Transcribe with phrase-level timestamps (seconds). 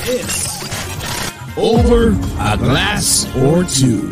[0.00, 4.08] This is Over a Glass or Two.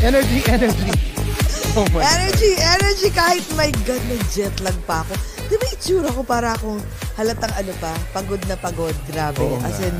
[0.00, 0.88] Energy, energy.
[1.76, 3.08] Oh my Energy, energy.
[3.12, 5.12] Kahit my God, may jet lag pa ako.
[5.52, 6.80] Di ba itsura ko para akong
[7.20, 8.96] halatang ano pa, pagod na pagod.
[9.12, 9.44] Grabe.
[9.44, 9.92] Oo As in,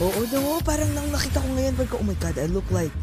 [0.00, 2.94] oo, no, parang nang nakita ko ngayon, pagka, oh my God, I look like,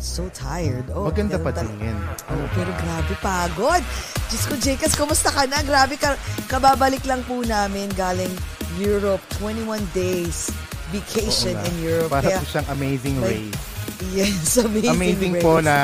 [0.00, 0.88] so tired.
[0.90, 1.96] Oh, Maganda pa tingin.
[2.32, 3.82] Oh, pero grabe, pagod.
[4.28, 5.60] Diyos ko, Jekas, kumusta ka na?
[5.60, 6.16] Grabe, ka,
[6.48, 8.32] kababalik lang po namin galing
[8.80, 9.20] Europe.
[9.38, 10.48] 21 days
[10.90, 12.10] vacation in Europe.
[12.10, 13.62] Para Kaya, po siyang amazing like, race.
[14.10, 14.90] yes, amazing.
[14.90, 15.66] Amazing po race.
[15.68, 15.76] na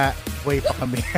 [0.43, 0.99] buhay pa kami.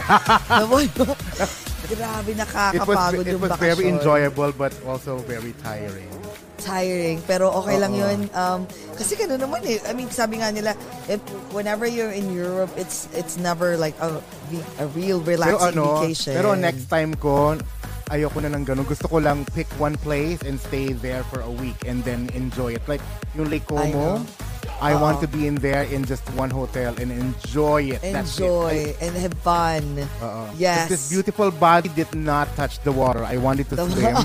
[1.88, 3.64] Grabe, it was, nakakapagod it yung was bakasyon.
[3.64, 6.10] very enjoyable but also very tiring.
[6.58, 8.02] Tiring, pero okay lang Oo.
[8.02, 8.18] yun.
[8.34, 8.66] Um,
[8.98, 9.78] kasi gano'n naman eh.
[9.86, 10.74] I mean, sabi nga nila,
[11.06, 11.22] if,
[11.54, 14.18] whenever you're in Europe, it's it's never like a,
[14.82, 16.34] a real Pero relaxing ano, vacation.
[16.34, 17.54] pero next time ko,
[18.10, 18.84] ayoko na ng ganun.
[18.84, 22.74] Gusto ko lang pick one place and stay there for a week and then enjoy
[22.74, 22.84] it.
[22.90, 23.02] Like
[23.38, 24.18] yung Lake Como.
[24.80, 28.02] I, want to be in there in just one hotel and enjoy it.
[28.02, 28.46] That's it.
[28.46, 30.06] Enjoy and have fun.
[30.22, 30.42] Oo.
[30.54, 30.86] Yes.
[30.88, 33.26] This beautiful body did not touch the water.
[33.26, 34.16] I wanted to The- swim.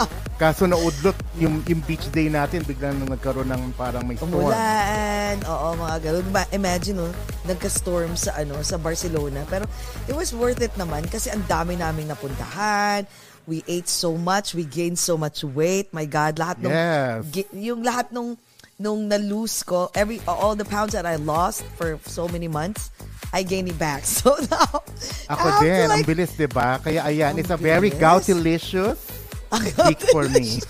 [0.40, 4.50] Kaso naudlot yung, yung beach day natin, biglang nung nagkaroon ng parang may storm.
[4.50, 5.36] Umulan.
[5.44, 6.24] Oo, mga ganun.
[6.50, 7.12] Imagine, oh,
[7.44, 9.44] nagka-storm sa, ano, sa Barcelona.
[9.46, 9.68] Pero
[10.08, 13.04] it was worth it naman kasi ang dami naming napuntahan.
[13.44, 14.56] We ate so much.
[14.56, 15.92] We gained so much weight.
[15.92, 16.72] My God, lahat nung...
[16.72, 17.20] Yes.
[17.28, 18.40] gi- yung lahat nung
[18.80, 22.88] nung na-lose ko, every all the pounds that I lost for so many months,
[23.28, 24.08] I gained it back.
[24.08, 24.80] So now,
[25.28, 26.80] Ako I have to, din, ang like, bilis, di ba?
[26.80, 28.00] Kaya ayan, Ang it's a very bilis.
[28.00, 28.98] gouty-licious
[29.86, 30.64] week for me.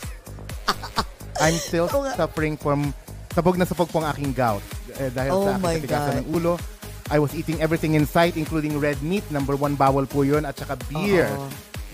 [1.41, 2.93] I'm still suffering from,
[3.33, 4.61] sabog na sabog po ang aking gout.
[4.99, 6.59] Eh, dahil Oh sa aking katigasan ng ulo.
[7.11, 9.25] I was eating everything in sight, including red meat.
[9.31, 10.47] Number one, bawal po yun.
[10.47, 11.31] At saka beer.
[11.31, 11.47] Oo.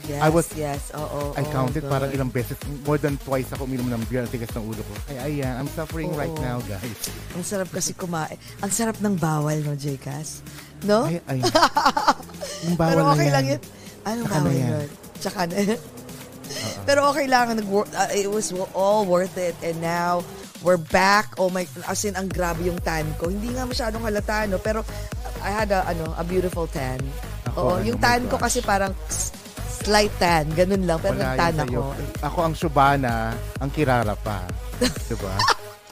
[0.06, 1.34] Yes, I was- yes, oo.
[1.34, 1.90] I oo, counted good.
[1.90, 4.22] parang ilang beses, more than twice ako uminom ng beer.
[4.22, 4.92] Ang tigas ng ulo ko.
[5.06, 6.40] Kaya ayan, I'm suffering right Oo.
[6.40, 6.98] now, guys.
[7.32, 8.34] Ang sarap kasi kumain.
[8.60, 10.46] Ang sarap ng bawal, no, Jcas?
[10.82, 11.10] No?
[11.10, 11.40] Ay, ay.
[12.70, 13.34] Yung bawal Pero na okay yan.
[13.34, 13.60] lang yun.
[14.02, 14.68] Ano Tsaka na bawal yan.
[14.70, 14.88] yun?
[15.18, 15.56] Tsaka na.
[16.86, 17.46] Pero okay lang.
[17.58, 17.82] Uh,
[18.14, 19.58] it was all worth it.
[19.60, 20.22] And now,
[20.62, 21.34] we're back.
[21.36, 23.26] Oh my, as in, ang grabe yung tan ko.
[23.26, 24.58] Hindi nga masyadong halata, no?
[24.58, 24.86] Pero
[25.42, 27.02] I had a, ano, a beautiful tan.
[27.46, 28.94] Ako, Oo, ano, yung tan ko kasi parang
[29.86, 30.50] slight tan.
[30.50, 30.98] Ganun lang.
[30.98, 31.82] Pero Wala nagtan ako.
[32.20, 33.14] Ako ang Shubana,
[33.56, 34.42] ang Kirara pa.
[35.08, 35.34] diba?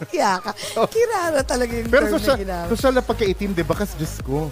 [0.05, 0.51] Kaya ka.
[0.91, 2.69] Kirara talaga yung Pero term social, na ginamit.
[2.69, 3.73] social na pagka-itim, di ba?
[3.73, 4.51] Kasi Diyos ko,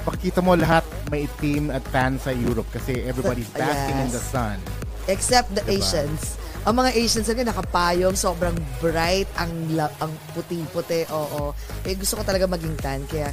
[0.00, 4.30] pakikita mo lahat may itim at tan sa Europe kasi everybody's basking in the Yes.
[4.30, 4.58] sun.
[5.04, 5.82] Except the Diba?
[5.82, 6.38] Asians.
[6.64, 9.52] Ang mga Asians talaga nakapayong, sobrang bright, ang
[10.00, 11.52] ang puti-puti, oo.
[11.84, 13.28] Eh, gusto ko talaga maging tan, kaya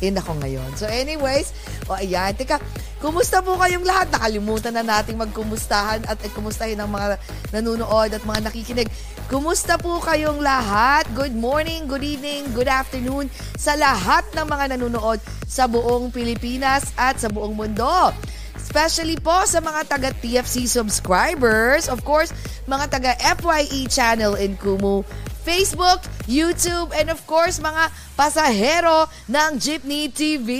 [0.00, 0.70] in ako ngayon.
[0.76, 1.52] So anyways,
[1.88, 2.60] o ayan, teka,
[3.00, 4.10] kumusta po kayong lahat?
[4.12, 7.20] Nakalimutan na nating magkumustahan at eh, kumustahin ang mga
[7.52, 8.88] nanonood at mga nakikinig.
[9.26, 11.08] Kumusta po kayong lahat?
[11.18, 13.26] Good morning, good evening, good afternoon
[13.58, 18.14] sa lahat ng mga nanonood sa buong Pilipinas at sa buong mundo.
[18.54, 21.86] Especially po sa mga taga TFC subscribers.
[21.86, 22.34] Of course,
[22.66, 25.06] mga taga FYE channel in Kumu.
[25.46, 30.50] Facebook, YouTube, and of course, mga pasahero ng Jeepney TV.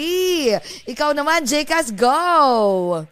[0.87, 3.03] Ikaw naman, Jcas, go!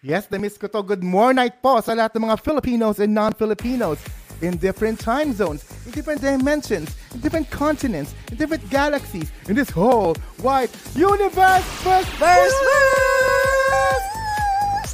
[0.00, 0.80] Yes, na-miss ko to.
[0.80, 4.00] Good morning po sa lahat ng mga Filipinos and non-Filipinos
[4.40, 9.70] in different time zones, in different dimensions, in different continents, in different galaxies, in this
[9.70, 11.62] whole wide universe.
[11.84, 14.21] First, First verse!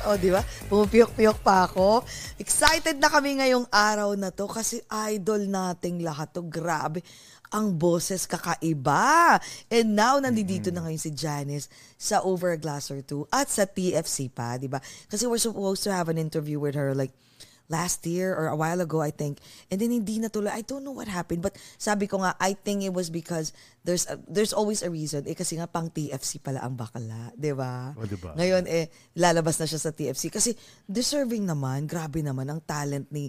[0.09, 0.41] O, di ba?
[0.73, 2.01] Pumupiyok-piyok pa ako.
[2.41, 6.49] Excited na kami ngayong araw na to kasi idol nating lahat to.
[6.49, 7.05] Grabe.
[7.49, 9.41] ang boses kakaiba.
[9.73, 13.65] And now, nandito na ngayon si Janice sa Over a Glass or Two at sa
[13.65, 14.81] TFC pa, di ba?
[15.09, 17.13] Kasi we're supposed to have an interview with her like
[17.69, 19.39] last year or a while ago, I think.
[19.71, 20.51] And then hindi natuloy.
[20.51, 21.45] I don't know what happened.
[21.45, 23.53] But sabi ko nga, I think it was because
[23.85, 25.29] there's a, there's always a reason.
[25.29, 27.31] Eh kasi nga pang TFC pala ang bakla.
[27.37, 27.93] Di ba?
[27.95, 28.33] O, diba?
[28.35, 30.33] Ngayon eh, lalabas na siya sa TFC.
[30.33, 30.57] Kasi
[30.89, 33.29] deserving naman, grabe naman ang talent ni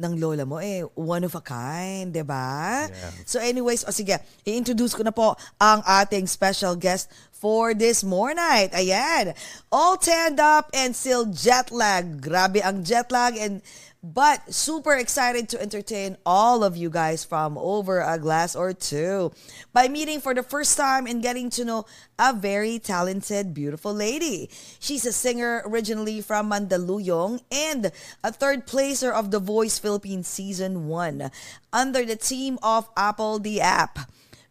[0.00, 2.88] ng lola mo eh one of a kind, 'di ba?
[2.88, 3.12] Yeah.
[3.28, 4.16] So anyways, o sige,
[4.48, 8.72] i-introduce ko na po ang ating special guest for this more night.
[8.76, 9.32] Ayan.
[9.72, 12.20] All tanned up and still jet lag.
[12.20, 13.64] Grabe ang jet lag and
[14.02, 19.30] but super excited to entertain all of you guys from over a glass or two
[19.72, 21.84] by meeting for the first time and getting to know
[22.18, 24.48] a very talented, beautiful lady.
[24.78, 27.92] She's a singer originally from Mandaluyong and
[28.24, 31.30] a third placer of The Voice Philippines Season 1
[31.72, 33.98] under the team of Apple the App.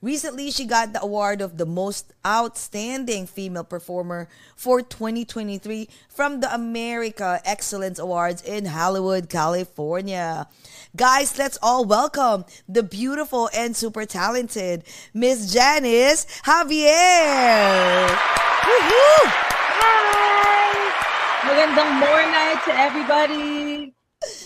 [0.02, 6.54] Recently, she got the award of the most outstanding female performer for 2023 from the
[6.54, 10.48] America Excellence Awards in Hollywood, California.
[10.96, 18.08] Guys, let's all welcome the beautiful and super talented Miss Janice Javier.
[18.08, 19.20] Woohoo!
[19.84, 20.80] Hi!
[21.44, 23.94] Magandang more night to everybody.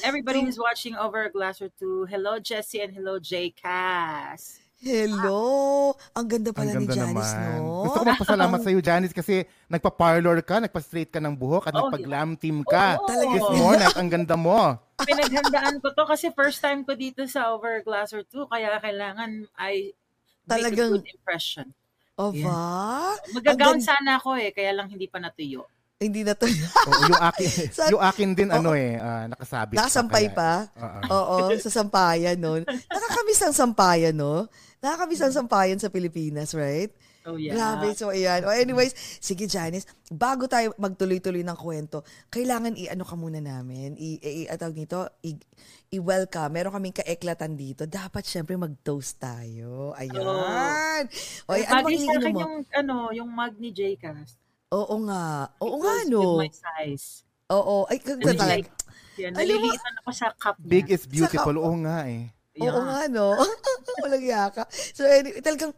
[0.03, 2.05] Everybody who's watching over a glass or two.
[2.09, 3.51] Hello, Jesse, and hello, J.
[3.51, 4.62] Cass.
[4.83, 5.41] Hello!
[6.11, 7.57] Ang ganda pala Ang ni ganda Janice, naman.
[7.57, 7.83] no?
[7.83, 9.35] Gusto ko magpasalamat sa iyo, Janice, kasi
[9.65, 12.99] nagpa-parlor ka, nagpa-straight ka ng buhok, at Oh, nagpa-glam team ka.
[12.99, 13.31] Talaga.
[13.31, 14.75] This morning, ang ganda mo.
[15.09, 18.43] Pinaghandaan ko to kasi first time ko dito sa over a glass or two.
[18.45, 19.95] Kaya kailangan I
[20.43, 21.71] make Talagang- a good impression.
[22.13, 23.17] O Yeah.
[23.33, 25.65] Magagown gan- sana ako eh, kaya lang hindi pa natuyo.
[25.95, 26.43] Hindi na to.
[26.87, 29.73] Oo, yung akin, Sa- yung akin din, ano eh, ah, nakasabit.
[29.73, 30.51] pa, Nakasampay pa.
[31.09, 31.47] Oo.
[31.47, 32.61] Oo, sa sampayan nun.
[32.67, 34.45] Nakakamiss ang sampayan, no?
[34.83, 36.91] Nakakamiss ang sampayan sa Pilipinas, right?
[37.23, 37.55] Oh yeah.
[37.55, 37.95] Grabe.
[37.95, 38.43] So, ayan.
[38.43, 38.91] O, anyways,
[39.23, 44.51] sige, Janice, bago tayo magtuloy-tuloy ng kwento, kailangan i-ano ka muna namin, i, i, i
[44.51, 45.39] atawag nito, i,
[45.95, 46.51] i-welcome.
[46.51, 47.87] Meron kaming kaeklatan dito.
[47.87, 49.95] Dapat, syempre, mag-toast tayo.
[49.95, 50.19] Ayan.
[51.47, 52.39] O, ay, ano bang akin mo?
[52.43, 53.95] yung, ano, yung mug ni J.
[53.95, 54.35] Cass.
[54.75, 55.47] Oo nga.
[55.63, 56.43] Oo It nga, no?
[56.43, 57.23] With my size.
[57.55, 57.87] Oo.
[57.87, 58.35] Ay, ganda.
[58.51, 58.67] like,
[59.15, 60.69] yan, nalilitan ako sa cup niya.
[60.75, 61.55] Big is beautiful.
[61.55, 62.33] Oo nga eh.
[62.53, 62.85] Oo Yeah.
[62.85, 63.33] nga, no?
[64.05, 64.69] Walang yaka.
[64.93, 65.73] So, anyway, talagang,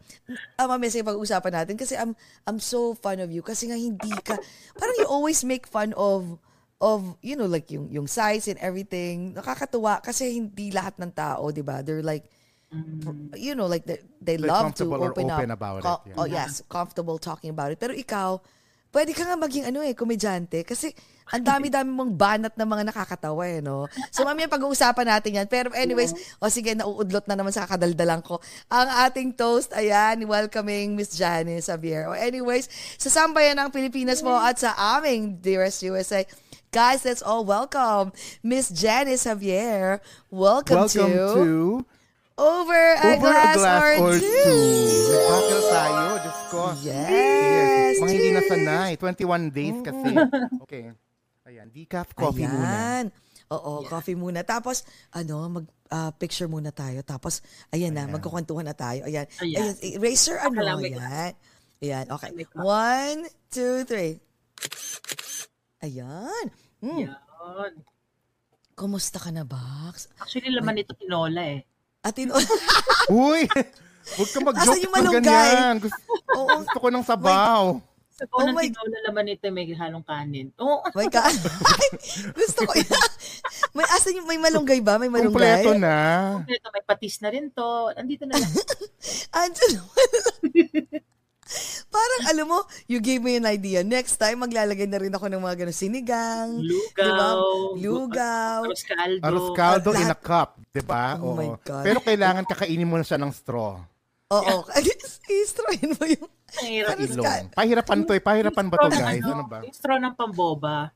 [0.60, 2.12] ah, mamaya sige, pag-usapan natin kasi I'm,
[2.44, 4.36] I'm so fan of you kasi nga hindi ka,
[4.76, 6.36] parang you always make fun of,
[6.84, 9.32] of, you know, like yung, yung size and everything.
[9.40, 11.80] Nakakatuwa kasi hindi lahat ng tao, di ba?
[11.80, 12.28] They're like,
[13.40, 15.48] you know, like they, they They're love to open, open up.
[15.48, 16.18] about it, yeah.
[16.20, 17.80] Oh, yes, comfortable talking about it.
[17.80, 18.44] Pero ikaw,
[18.96, 20.96] pwede ka nga maging ano eh, komedyante kasi
[21.28, 23.92] ang dami-dami mong banat na mga nakakatawa eh, no?
[24.14, 25.48] So mamaya pag-uusapan natin yan.
[25.50, 28.38] Pero anyways, o sige, nauudlot na naman sa kakadaldalan ko.
[28.70, 32.08] Ang ating toast, ayan, welcoming Miss Janice Xavier.
[32.08, 36.22] O anyways, sa sambayan ng Pilipinas mo at sa aming Dearest USA,
[36.70, 38.14] guys, let's all welcome
[38.46, 40.06] Miss Janice Xavier.
[40.30, 41.50] Welcome, Welcome to, to
[42.36, 44.28] Over a Over Glass, a Glass or, or Two.
[44.28, 45.08] Two.
[45.08, 46.62] Nag-battle tayo, Diyos ko.
[46.84, 47.96] Yes.
[48.04, 48.92] Mga hindi na sanay.
[49.00, 50.12] 21 days kasi.
[50.68, 50.84] Okay.
[51.48, 52.68] Ayan, decaf coffee muna.
[52.68, 53.06] Ayan.
[53.56, 54.44] Oo, coffee muna.
[54.44, 54.84] Tapos,
[55.16, 57.06] ano, mag ah, picture muna tayo.
[57.08, 57.40] Tapos,
[57.72, 59.08] ayan, na, magkukwentuhan na tayo.
[59.08, 59.30] Ayan.
[59.40, 59.72] Ayan.
[59.72, 59.96] Ayan.
[59.96, 61.32] Eraser, ano, ayan.
[61.80, 62.36] Ayan, okay.
[62.58, 64.20] One, two, three.
[65.86, 66.46] Ayan.
[66.84, 67.00] Hmm.
[67.08, 67.72] Yan.
[68.76, 70.12] Kumusta ka na, Bax?
[70.20, 71.64] Actually, laman nito tinola eh.
[72.06, 72.30] Atin,
[73.10, 73.50] Uy!
[74.16, 75.26] Huwag ka mag-joke Asan yung ng malunggay?
[75.26, 75.76] ganyan.
[75.82, 75.98] Gusto,
[76.38, 77.64] oo, gusto ko ng sabaw.
[78.16, 80.48] Sa Oh unang my- tinola laman nito may halong kanin.
[80.56, 81.34] Oh, my God.
[82.32, 82.72] Gusto ko.
[83.76, 84.96] May, asan yung, may malunggay ba?
[84.96, 85.68] May malunggay?
[85.68, 85.96] Kompleto na.
[86.48, 87.92] ito may patis na rin to.
[87.92, 88.52] Andito na lang.
[89.36, 89.74] Andyan.
[91.94, 92.60] Parang, alam mo,
[92.90, 93.86] you gave me an idea.
[93.86, 96.50] Next time, maglalagay na rin ako ng mga ganun sinigang.
[96.58, 97.06] Lugaw.
[97.06, 97.30] Diba?
[97.78, 98.60] Lugaw.
[98.66, 99.22] Arroz caldo.
[99.22, 100.58] Arroz caldo in a cup.
[100.74, 101.22] Diba?
[101.22, 101.62] Oh my Oo.
[101.62, 101.86] God.
[101.86, 103.78] Pero kailangan kakainin mo na siya ng straw.
[104.34, 104.56] Oo.
[105.46, 106.28] Istroin mo yung...
[106.90, 107.26] Arroz Ilong.
[107.26, 108.24] cal- Pahirapan to eh.
[108.26, 109.22] Pahirapan ba to guys?
[109.22, 109.60] Ano ba?
[109.62, 110.90] Yung straw ng pamboba.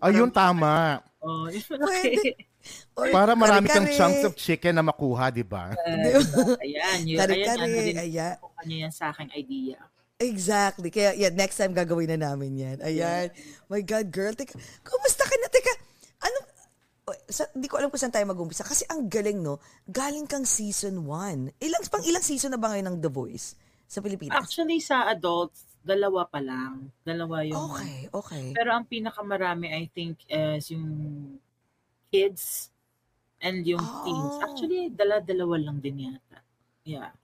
[0.00, 1.00] Ayun, tama.
[1.20, 2.48] Oh, yun Pwede.
[2.94, 5.72] Or Para marami kang chunks of chicken na makuha, di ba?
[6.60, 7.18] Ayan, yun.
[7.18, 8.36] Kare-kare, Ayan, yan.
[8.36, 9.80] Ayan, yan sa aking idea.
[10.20, 10.92] Exactly.
[10.92, 12.76] Kaya, yeah, next time gagawin na namin yan.
[12.84, 13.32] Ayan.
[13.72, 14.36] My God, girl.
[14.36, 14.52] Teka,
[14.84, 15.48] kumusta ka na?
[15.48, 15.72] Teka,
[16.28, 16.38] ano,
[17.24, 18.60] sa, di ko alam kung saan tayo mag-umpisa.
[18.60, 19.64] Kasi ang galing, no?
[19.88, 21.56] Galing kang season 1.
[21.64, 23.56] Ilang, pang ilang season na ba ngayon ng The Voice
[23.88, 24.36] sa Pilipinas?
[24.36, 26.92] Actually, sa adults, dalawa pa lang.
[27.00, 27.56] Dalawa yung...
[27.72, 28.46] Okay, okay.
[28.52, 30.84] Pero ang pinakamarami, I think, is yung
[32.10, 32.68] kids
[33.38, 34.04] and yung Oh.
[34.04, 34.34] teens.
[34.42, 36.42] Actually, dala-dalawa lang din yata.
[36.84, 37.14] Yeah.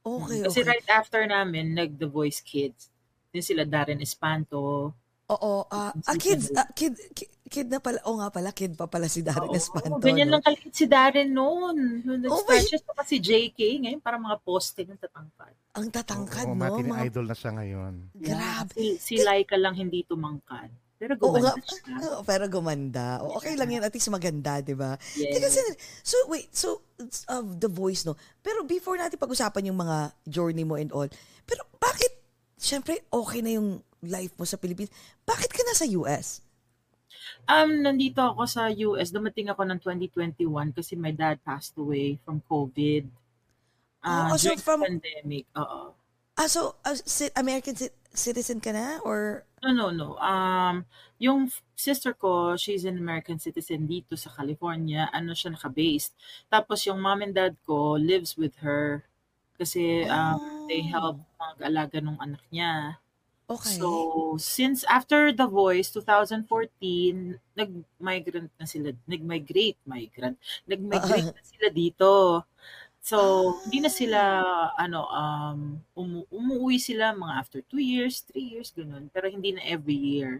[0.00, 0.68] Okay, Kasi okay.
[0.70, 2.92] right after namin, nag-The Voice Kids.
[3.32, 4.92] Yung sila Darren Espanto.
[5.24, 8.84] Oo, ah, ah, kids, ah, kid, kid, kid na pala, oo nga pala, kid pa
[8.84, 9.96] pala si Darren Oo, Espanto.
[9.96, 10.36] ganyan no?
[10.36, 12.04] lang kaliit si Darren noon.
[12.04, 15.56] Oh nag-start my- siya pa si JK, ngayon parang mga poste ng tatangkad.
[15.72, 16.60] Ang tatangkad, Oo, no?
[16.60, 17.94] matini Mga, idol na siya ngayon.
[18.12, 18.72] grabe.
[18.76, 20.68] Si, si Laika lang hindi tumangkad.
[21.04, 21.96] Pero Oo gumanda siya.
[22.00, 23.06] Oo, pero gumanda.
[23.20, 24.96] O, okay lang yan, at least maganda, di ba?
[25.12, 25.36] Yes.
[25.36, 25.76] Teka, sandali.
[26.00, 26.80] so wait, so
[27.28, 28.16] of The Voice, no?
[28.40, 31.12] Pero before natin pag-usapan yung mga journey mo and all,
[31.44, 32.08] pero bakit,
[32.56, 34.88] syempre, okay na yung life mo sa Pilipinas,
[35.22, 36.40] bakit ka nasa US?
[37.44, 39.12] Um, nandito ako sa US.
[39.12, 43.04] Dumating ako ng 2021 kasi my dad passed away from COVID.
[44.00, 45.44] Uh, Oh, so during from- pandemic.
[45.52, 45.92] Oo.
[46.34, 47.76] Ah, so, ah, ci- American
[48.14, 48.98] citizen ka na?
[49.04, 50.08] Or, No, no, no.
[50.20, 50.84] Um,
[51.16, 55.08] yung sister ko, she's an American citizen dito sa California.
[55.08, 56.12] Ano siya naka-based.
[56.52, 59.08] Tapos yung mom and dad ko lives with her.
[59.56, 63.00] Kasi um, they help mag-alaga ng anak niya.
[63.48, 63.76] okay.
[63.80, 70.36] So, since after The Voice, 2014, nag-migrant na sila, nag-migrate, migrant,
[70.68, 72.44] nag-migrate na sila dito.
[73.04, 73.18] So,
[73.64, 74.20] hindi na sila,
[74.84, 75.60] ano, um,
[76.00, 79.04] umu- umuwi sila mga after two years, three years, ganun.
[79.14, 80.32] Pero hindi na every year.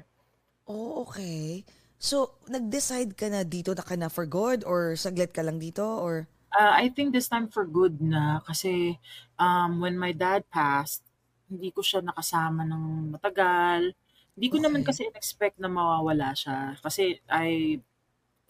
[0.69, 1.65] oh, okay.
[1.99, 4.61] So, nag-decide ka na dito na ka na for good?
[4.69, 5.85] Or saglit ka lang dito?
[5.85, 8.95] Or, Uh, I think this time for good na kasi
[9.43, 11.03] um, when my dad passed,
[11.51, 12.85] hindi ko siya nakasama ng
[13.19, 13.91] matagal.
[14.39, 14.87] Hindi ko naman Okay.
[14.87, 16.79] kasi expect na mawawala siya.
[16.79, 17.79] Kasi I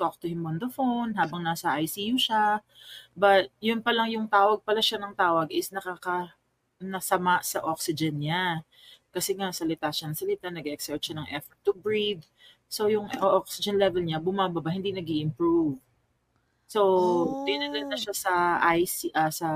[0.00, 2.60] talked to him on the phone habang nasa ICU siya.
[3.16, 6.34] But yun pa lang yung tawag pala siya ng tawag is nakaka
[6.82, 8.62] nasama sa oxygen niya.
[9.14, 12.24] Kasi nga salita siya ng salita, nag-exert siya ng effort to breathe.
[12.68, 15.78] So yung oxygen level niya bumababa, hindi nag improve
[16.66, 17.44] So, Oh.
[17.46, 18.32] dinala na siya sa
[18.76, 19.48] IC, ah, sa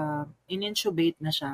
[0.46, 1.52] in-intubate na siya.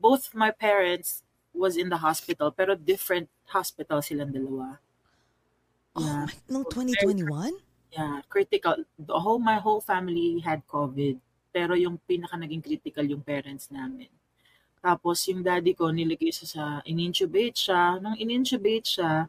[0.00, 1.22] Both my parents
[1.54, 4.78] was in the hospital, pero different hospital silang dalawa.
[5.96, 6.26] oh, Yeah.
[6.26, 7.52] my, nung 2021?
[7.92, 8.84] Yeah, critical.
[8.98, 11.16] The whole, my whole family had COVID.
[11.52, 14.12] Pero yung pinaka naging critical yung parents namin.
[14.84, 17.98] Tapos yung daddy ko, nilagay siya sa, in-intubate siya.
[17.98, 19.26] Nung in-intubate siya,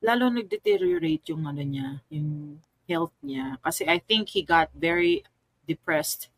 [0.00, 3.60] lalo nag-deteriorate yung ano niya, yung health niya.
[3.60, 5.22] Kasi I think he got very
[5.68, 6.32] depressed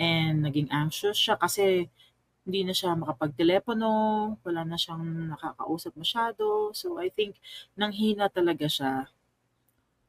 [0.00, 1.86] and naging anxious siya kasi
[2.42, 3.92] hindi na siya makapagtelepono,
[4.42, 6.74] wala na siyang nakakausap masyado.
[6.74, 7.38] So I think
[7.78, 9.06] nanghina talaga siya.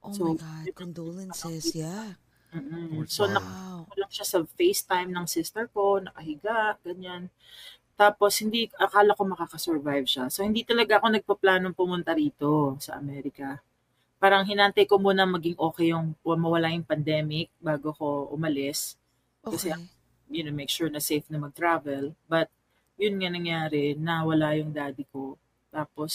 [0.03, 2.19] Oh So, my God, condolences, yeah.
[2.53, 3.07] Mm-mm.
[3.09, 3.87] So, nak- Wow.
[3.89, 7.31] ko lang siya sa FaceTime ng sister ko, nakahiga, ganyan.
[7.97, 10.25] Tapos, hindi, akala ko makakasurvive siya.
[10.33, 13.61] So, hindi talaga ako nagpaplanong pumunta rito sa Amerika.
[14.21, 18.95] Parang hinantay ko muna maging okay yung mawala yung pandemic bago ko umalis.
[19.45, 19.83] Kasi, Okay.
[20.31, 22.15] you know, make sure na safe na mag-travel.
[22.27, 22.49] But,
[22.97, 25.37] yun nga nangyari, nawala yung daddy ko.
[25.73, 26.11] Tapos,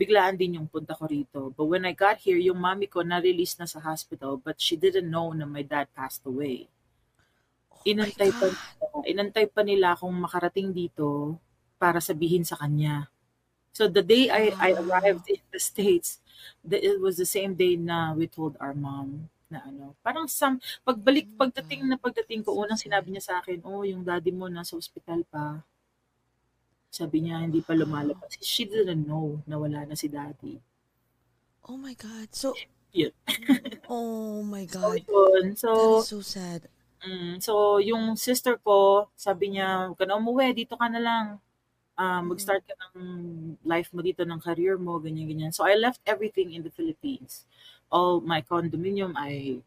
[0.00, 1.40] biglaan din yung punta ko rito.
[1.56, 5.10] But when I got here, yung mami ko na-release na sa hospital, but she didn't
[5.14, 6.58] know na my dad passed away.
[7.84, 8.46] Oh Inantay pa,
[9.12, 11.08] inantay pa nila akong makarating dito
[11.82, 12.96] para sabihin sa kanya.
[13.76, 14.82] So the day I, I Wow.
[14.82, 16.08] arrived in the States,
[16.70, 19.08] the, it was the same day na we told our mom
[19.52, 20.56] na ano, parang some,
[20.88, 24.46] pagbalik, Oh pagdating na pagdating ko, unang sinabi niya sa akin, oh, yung daddy mo
[24.50, 25.62] nasa ospital pa.
[26.98, 28.32] Sabi niya, hindi pa lumalabas.
[28.52, 30.54] She didn't know na wala na si daddy.
[31.64, 32.34] Oh my God.
[32.34, 32.60] So,
[32.92, 33.12] Yun.
[33.88, 35.04] oh my So, God.
[35.08, 35.56] yun.
[35.56, 36.68] That So, is so sad.
[37.04, 41.26] mm, so yung sister ko, sabi niya, huwag ka na umuwi, dito ka na lang.
[41.98, 42.98] Ah, mag-start ka ng
[43.64, 45.52] life mo dito, ng career mo, ganyan-ganyan.
[45.54, 47.46] So, I left everything in the Philippines.
[47.92, 49.60] All my condominium, I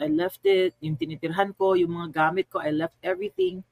[0.00, 0.74] I left it.
[0.84, 3.64] Yung tinitirhan ko, yung mga gamit ko, I left everything.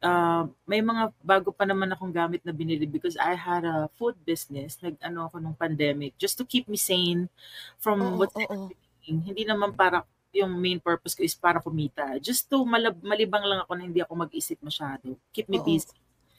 [0.00, 4.16] Uh, may mga bago pa naman akong gamit na binili because I had a food
[4.24, 4.80] business.
[4.80, 7.28] Nag-ano ako nung pandemic just to keep me sane
[7.76, 8.40] from Oo, what's oo.
[8.40, 9.20] happening.
[9.28, 12.16] Hindi naman para yung main purpose ko is para kumita.
[12.22, 15.18] Just to malab- malibang lang ako na hindi ako mag-isip masyado.
[15.36, 15.66] Keep me Oo.
[15.68, 15.92] busy.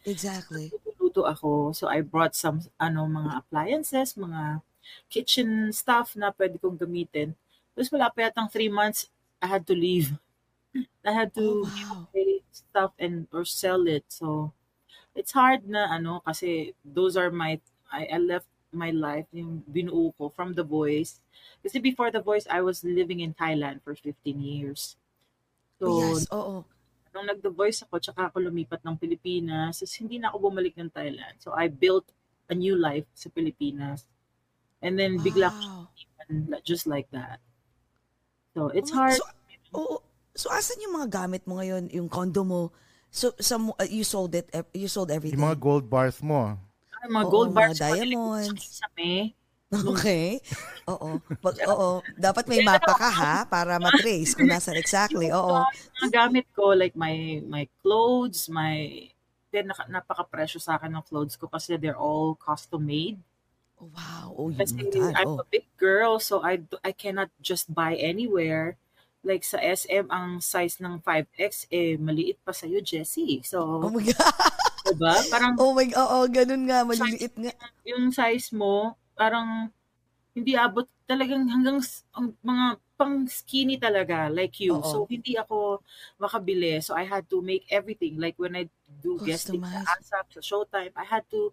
[0.10, 0.74] Exactly.
[0.98, 1.76] Luto ako.
[1.78, 4.66] So I brought some ano mga appliances, mga
[5.12, 7.38] kitchen stuff na pwede kong gamitin.
[7.78, 10.18] Tapos wala pa yatang three months, I had to leave.
[11.06, 12.08] I had Oh, to wow.
[12.14, 14.06] pay stuff and or sell it.
[14.10, 14.54] So
[15.16, 17.62] it's hard na ano kasi those are my
[17.92, 21.22] I, I left my life yung binuo ko from The Voice.
[21.64, 24.98] Kasi before The Voice, I was living in Thailand for 15 years.
[25.80, 26.66] So, yes, oo.
[27.14, 30.92] nung nag-The Voice ako, tsaka ako lumipat ng Pilipinas, tapos hindi na ako bumalik ng
[30.94, 31.36] Thailand.
[31.44, 32.08] So, I built
[32.50, 34.08] a new life sa Pilipinas.
[34.82, 35.90] And then, bigla ko Wow.
[35.96, 37.40] iniwan, just like that.
[38.54, 39.18] So, it's Oh my- hard.
[39.18, 39.24] So,
[39.74, 40.04] oo.
[40.32, 41.92] So, asan yung mga gamit mo ngayon?
[41.92, 42.72] Yung condo mo?
[43.12, 45.36] So, some, uh, you sold it, you sold everything.
[45.40, 46.56] Yung mga gold bars mo.
[47.04, 47.80] Ay, mga Oo, gold mga bars.
[47.80, 48.64] diamonds.
[48.80, 49.36] Sa me.
[49.72, 50.40] Okay.
[50.88, 51.20] Oo.
[51.40, 52.04] Pag, oo.
[52.16, 55.32] Dapat may mapa ka ha para matrace kung nasan exactly.
[55.32, 55.64] Oo.
[56.04, 59.08] Mga gamit ko, like my my clothes, my
[59.52, 63.20] then napaka-presyo sa akin ng clothes ko kasi they're all custom made.
[63.76, 64.32] Oh, wow.
[64.38, 64.80] Oh, yun Kasi.
[65.16, 65.44] I'm Oh.
[65.44, 68.80] a big girl, so I d- I cannot just buy anywhere.
[69.22, 73.42] Like sa SM, ang size ng 5X, eh, maliit pa sa'yo, Jessie.
[73.42, 73.60] Oh So,
[73.94, 74.18] my God.
[74.92, 75.14] diba?
[75.30, 76.00] Parang Oh my God.
[76.02, 76.82] Oo, ganun nga.
[76.82, 77.54] Maliliit nga.
[77.86, 79.70] yung size mo, parang
[80.34, 81.84] hindi abot talagang hanggang
[82.16, 84.78] ang mga pang skinny talaga like you.
[84.78, 84.86] Oo.
[84.86, 85.82] So hindi ako
[86.22, 86.80] makabili.
[86.80, 88.70] So I had to make everything like when I
[89.02, 89.98] do guesting sa.
[89.98, 91.52] ASAP, sa Showtime, I had to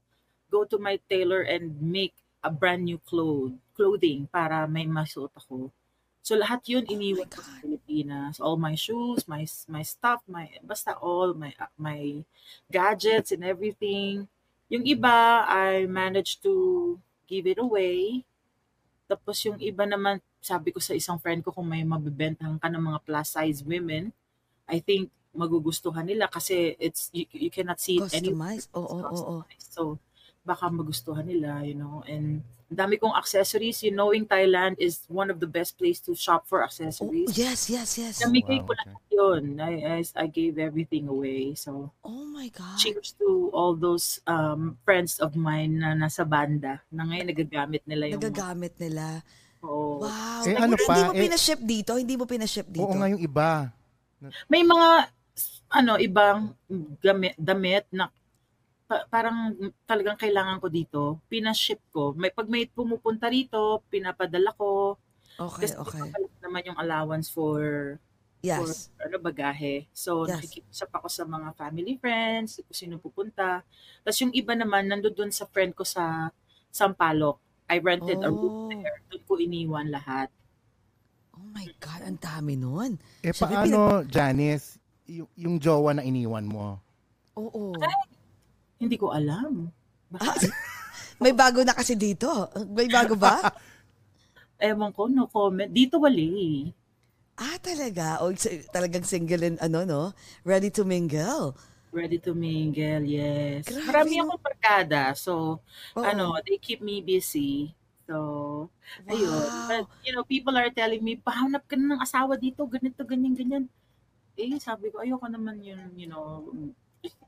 [0.52, 5.72] go to my tailor and make a brand new cloth, clothing para may masuot ako.
[6.28, 8.36] So lahat yun Oh iniwan ko sa Pilipinas.
[8.36, 12.20] All my shoes, my my stuff, my basta all my my
[12.68, 14.28] gadgets and everything.
[14.68, 16.52] Yung iba, I managed to
[17.24, 18.28] give it away.
[19.08, 22.84] Tapos yung iba naman, sabi ko sa isang friend ko kung may mabibentahan ka ng
[22.92, 24.12] mga plus size women,
[24.68, 28.60] I think magugustuhan nila kasi it's you, you cannot see it anywhere.
[28.60, 28.76] Customize.
[28.76, 29.36] Oo, oo, oo.
[29.48, 29.72] Customized.
[29.72, 29.96] So,
[30.48, 32.00] baka magustuhan nila, you know.
[32.08, 33.80] And ang dami kong accessories.
[33.80, 37.32] You knowing Thailand is one of the best place to shop for Oh, accessories.
[37.32, 38.20] yes, yes, yes.
[38.20, 39.42] Namigay Wow, ko lahat yun.
[39.56, 41.52] I, I, I gave everything away.
[41.54, 42.76] So, Oh my God.
[42.76, 48.04] cheers to all those um, friends of mine na nasa banda na ngayon nagagamit nila
[48.12, 49.24] yung Nagagamit nila.
[49.64, 50.04] Oo.
[50.04, 50.44] Wow.
[50.44, 51.92] Eh, ano hindi pa, mo eh- pinaship dito?
[51.96, 52.84] Hindi mo pinaship dito?
[52.84, 53.72] Oo nga yung iba.
[54.44, 54.88] May mga
[55.68, 56.52] ano ibang
[57.00, 58.12] gamit, damit na
[58.88, 59.52] pa- parang
[59.84, 61.02] talagang kailangan ko dito.
[61.28, 62.16] Pinaship ko.
[62.16, 64.96] May pag may pumupunta rito, pinapadala ko.
[65.38, 66.00] Okay, Kasi okay.
[66.02, 67.60] papalit naman yung allowance for
[68.40, 68.88] Yes.
[68.96, 69.86] for ano bagahe.
[69.92, 70.40] So Yes.
[70.40, 73.62] nakikipag ako sa mga family friends, kung sino pupunta.
[74.00, 76.32] Tapos yung iba naman nandoon sa friend ko sa
[76.72, 77.38] Sampaloc.
[77.68, 78.68] I rented a room Oh.
[78.72, 79.04] there.
[79.12, 80.32] Doon ko iniwan lahat.
[81.36, 82.96] Oh my God, ang dami nun.
[83.20, 86.80] Eh Sabi, paano, Janice, yung, yung jowa na iniwan mo?
[87.36, 87.76] Oo.
[88.78, 89.68] Hindi ko alam.
[90.14, 90.34] Ah,
[91.22, 92.30] may bago na kasi dito.
[92.70, 93.42] May bago ba?
[94.62, 95.70] Ewan ko, no comment.
[95.70, 96.70] Dito wali.
[97.38, 98.22] ah, talaga.
[98.26, 98.34] O,
[98.74, 100.02] talagang single and ano, no?
[100.42, 101.54] Ready to mingle.
[101.94, 103.66] Ready to mingle, yes.
[103.66, 105.02] Grabe, Marami akong barkada.
[105.14, 105.62] So,
[105.94, 106.02] Oo.
[106.02, 107.70] ano, they keep me busy.
[108.10, 108.66] So,
[109.06, 109.30] ayun.
[109.30, 109.68] Wow.
[109.70, 113.38] But, you know, people are telling me, pahanap ka na ng asawa dito, ganito, ganyan,
[113.38, 113.64] ganyan.
[114.34, 116.46] Eh, sabi ko, ayoko naman yun, you know,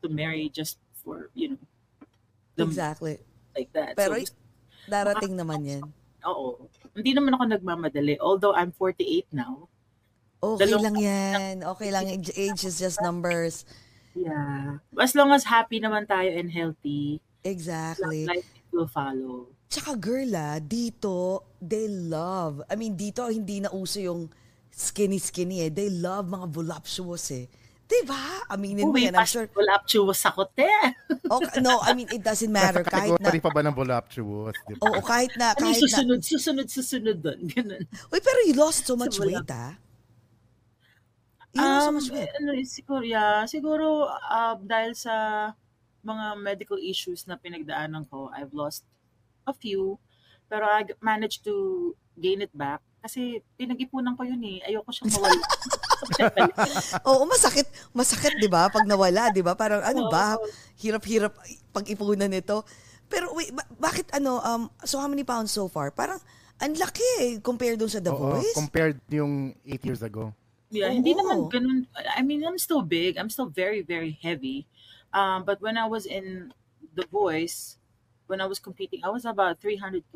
[0.02, 1.62] to marry just for, you know,
[2.56, 3.18] the- Exactly.
[3.56, 3.96] like that.
[3.96, 4.36] Pero so,
[4.86, 5.82] darating naman yan.
[6.24, 6.68] oo.
[6.92, 8.20] Hindi naman ako nagmamadali.
[8.20, 9.68] Although I'm 48 now.
[10.40, 11.54] Okay lang yan.
[11.76, 12.08] Okay lang.
[12.08, 13.64] Age, age is just numbers.
[14.16, 14.80] Yeah.
[14.96, 18.26] As long as happy naman tayo and healthy, Exactly.
[18.28, 19.48] life will follow.
[19.70, 22.60] Tsaka girl ah, dito, they love.
[22.66, 24.26] I mean, dito hindi na uso yung
[24.72, 25.70] skinny-skinny eh.
[25.70, 27.46] They love mga voluptuous eh.
[27.90, 28.46] Diba?
[28.46, 29.18] Aminin mo Uy, yan.
[29.18, 29.50] I'm sure.
[29.50, 30.70] voluptuous ako, te.
[31.30, 32.82] Okay, no, I mean, it doesn't matter.
[32.82, 34.54] Nasa Kahit na, pa ba ng voluptuous?
[34.66, 34.82] Di ba?
[34.86, 35.86] oo, kahit na, Ano kahit na.
[35.90, 37.40] susunod, susunod, susunod doon?
[37.50, 37.82] Ganun.
[38.10, 39.74] Uy, pero you lost so much Sa weight ah.
[41.50, 42.30] You lost so Um, much weight.
[42.30, 45.14] ano, siguro, yeah, siguro uh, dahil sa
[46.02, 48.86] mga medical issues na pinagdaanan ko, I've lost
[49.44, 49.98] a few,
[50.46, 51.54] pero I g- managed to
[52.14, 54.60] gain it back kasi pinag-ipunan ko yun eh.
[54.68, 55.44] Ayoko siyang mawala.
[57.08, 57.66] Oo, masakit.
[57.96, 58.68] Masakit, di ba?
[58.68, 59.56] Pag nawala, di ba?
[59.56, 60.36] Parang ano ba?
[60.76, 61.32] Hirap-hirap
[61.72, 62.62] pag-ipunan nito.
[63.08, 65.90] Pero wait, ba- bakit ano, um, so how many pounds so far?
[65.90, 66.20] Parang,
[66.60, 68.52] ang laki eh, compared dun sa The Oo, Voice.
[68.54, 70.36] compared yung 8 years ago.
[70.70, 71.24] Yeah, hindi Oo.
[71.24, 71.78] naman ganun.
[71.96, 73.16] I mean, I'm still big.
[73.16, 74.68] I'm still very, very heavy.
[75.10, 76.52] Um, but when I was in
[76.94, 77.80] The Voice,
[78.30, 80.06] when I was competing, I was about 320.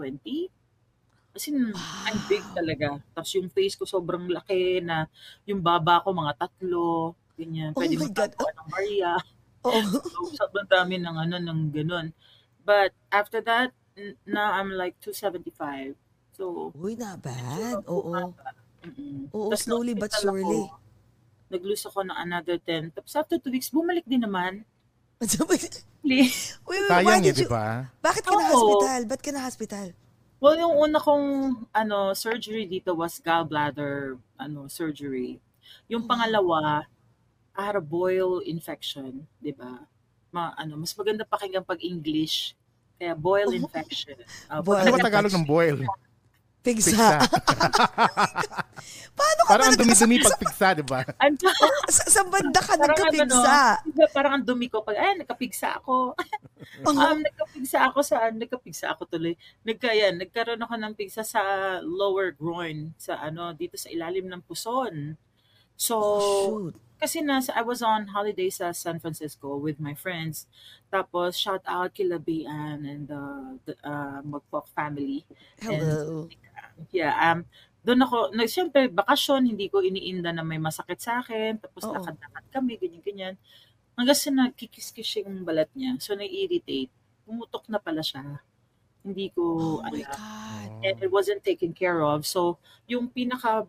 [1.35, 1.75] As in,
[2.07, 3.03] I'm big talaga.
[3.11, 5.11] Tapos yung face ko sobrang laki na
[5.43, 7.19] yung baba ko mga tatlo.
[7.35, 7.75] Ganyan.
[7.75, 8.31] Oh Pwede my God.
[8.39, 9.13] magtatawa ng Maria.
[9.67, 9.81] Oo.
[10.15, 12.15] So, sobrang dami ng ano, ng ganun.
[12.63, 13.75] But after that,
[14.23, 15.99] now I'm like 275.
[16.39, 17.83] So, Uy, not bad.
[17.91, 18.31] Oo.
[18.87, 20.71] mm Oo, slowly but surely.
[21.51, 22.95] Nag-lose ako ng another 10.
[22.95, 24.63] Tapos after two weeks, bumalik din naman.
[26.05, 26.29] Wait,
[26.69, 27.89] wait, why Sayang eh, di ba?
[28.05, 28.53] bakit ka na Oo.
[28.53, 29.01] hospital?
[29.09, 29.97] Ba't ka na hospital?
[30.45, 35.41] Well, yung una kong ano, surgery dito was gallbladder ano, surgery.
[35.89, 36.09] Yung Oh.
[36.13, 36.85] pangalawa,
[37.57, 39.89] I had a boil infection, di ba?
[40.29, 42.53] Ma, ano, mas maganda pakinggan pag English.
[43.01, 44.21] Kaya boil infection.
[44.53, 45.81] Uh, Boil Ano ba Tagalog ng boil?
[46.65, 46.91] Pigsa.
[46.91, 47.09] Pigsa.
[49.15, 51.01] Paano ka Parang ang talaga dumi-dumi pag pigsa, di ba?
[51.23, 51.37] Ano,
[51.87, 53.15] sa, sa banda ka parang ano, no?
[53.15, 53.57] nagkapigsa?
[53.87, 54.83] Diba, parang ang dumi ko.
[54.83, 56.19] Pag, ay, nagkapigsa ako.
[56.89, 59.39] um, nagkapigsa ako sa, nagkapigsa ako tuloy.
[59.63, 61.43] Nagka, yan, nagkaroon ako ng pigsa sa
[61.85, 65.15] lower groin, sa ano, dito sa ilalim ng puson.
[65.79, 66.21] So, Oh,
[66.71, 66.75] shoot.
[66.99, 70.51] kasi nasa, I was on holiday sa San Francisco with my friends.
[70.91, 75.23] Tapos, shout out kila Bian and uh, the uh, Magpok family.
[75.63, 76.27] Hello.
[76.91, 77.45] Yeah, um,
[77.85, 81.61] doon ako, nag, syempre, bakasyon, hindi ko iniinda na may masakit sa akin.
[81.61, 81.93] Tapos, Oo.
[82.01, 83.35] lakad-lakad kami, ganyan-ganyan.
[83.93, 86.01] Hanggang sa nagkikis-kis yung balat niya.
[86.01, 86.89] So, na-irritate.
[87.29, 88.41] Pumutok na pala siya.
[89.05, 89.43] Hindi ko,
[89.79, 90.09] Oh my alam.
[90.09, 90.69] God.
[90.81, 92.25] And it wasn't taken care of.
[92.25, 92.57] So,
[92.89, 93.69] yung pinaka,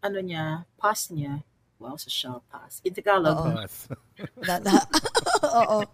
[0.00, 1.44] ano niya, pus niya,
[1.76, 2.80] well, sa shell pus.
[2.80, 3.60] In Tagalog, Oo.
[4.48, 4.72] Na, na,
[5.60, 5.84] oo.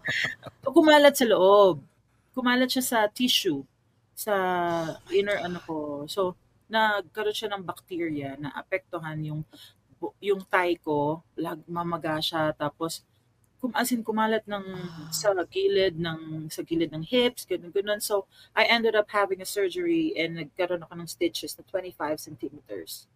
[0.71, 1.83] kumalat sa loob.
[2.31, 3.63] Kumalat siya sa tissue,
[4.15, 4.33] sa
[5.11, 5.75] inner ano ko.
[6.07, 6.35] So,
[6.67, 9.41] nagkaroon siya ng bacteria na apektuhan yung
[10.21, 13.01] yung thigh ko, lag mamaga siya tapos
[13.57, 14.65] kum as in, kumalat ng
[15.09, 17.97] sa gilid ng sa gilid ng hips, ganun ganun.
[17.97, 23.09] So, I ended up having a surgery and nagkaroon ako ng stitches na 25 centimeters.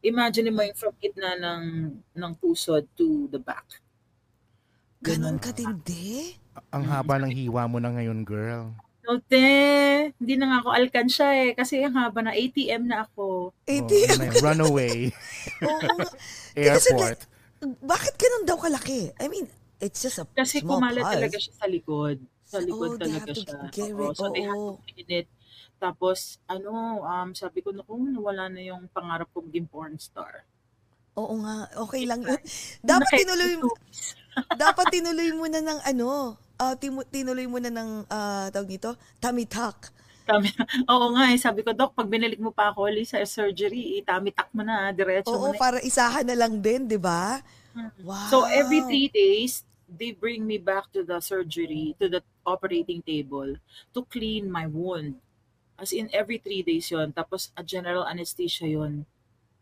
[0.00, 1.64] Imagine mo yung from gitna ng
[2.16, 3.78] ng pusod to the back.
[5.04, 6.38] Ganon katindi?
[6.72, 8.72] Ang haba ng hiwa mo na ngayon, girl.
[9.02, 9.42] No, te.
[10.14, 11.50] Hindi na nga ako alkansya eh.
[11.52, 13.50] Kasi ang haba na ATM na ako.
[13.50, 14.14] Oh, ATM.
[14.14, 15.10] yun, runaway
[15.58, 15.98] Oo
[16.54, 17.26] airport.
[17.62, 19.10] Bakit ganun daw kalaki?
[19.18, 19.46] I mean,
[19.78, 21.14] it's just a Kasi small kumalat pulse.
[21.18, 22.18] talaga siya sa likod.
[22.46, 23.58] Sa likod Oh, they talaga have to siya.
[23.70, 24.70] get Oo, rid- so they have oo.
[24.72, 25.28] to clean it.
[25.78, 26.70] Tapos, ano,
[27.02, 30.46] um, sabi ko, naku, nawala na yung pangarap kong maging porn star.
[31.18, 32.38] Oo nga, okay lang yun.
[32.80, 33.68] Dapat tinuloy ko.
[34.56, 38.96] Dapat tinuloy mo na ng ano, ah, timu- tinuloy mo na ng ah, tawag dito,
[39.18, 39.90] tummy tuck.
[40.22, 40.48] Tami,
[40.92, 44.48] oo nga eh, sabi ko, Dok, pag binalik mo pa ako ulit sa surgery, itamitak
[44.54, 45.58] mo na, diretso mo Oo, na.
[45.58, 47.42] para isahan na lang din, 'di ba?
[48.04, 48.28] Wow.
[48.30, 53.56] So every three days, they bring me back to the surgery, to the operating table,
[53.96, 55.20] to clean my wound.
[55.80, 59.08] As in, every three days yon Tapos, a general anesthesia yon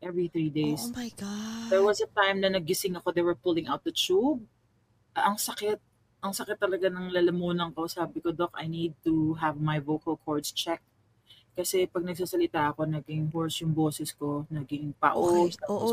[0.01, 0.89] Every three days.
[0.89, 1.69] Oh my god.
[1.69, 4.41] There was a time na nagising ako, they were pulling out the tube.
[5.15, 5.79] Ang sakit.
[6.21, 7.87] Ang sakit talaga ng lalamunan ko.
[7.89, 10.85] Sabi ko, Doc, I need to have my vocal cords checked.
[11.59, 15.55] Kasi pag nagsasalita ako, naging hoarse yung boses ko, naging paos.
[15.55, 15.93] Okay, oo.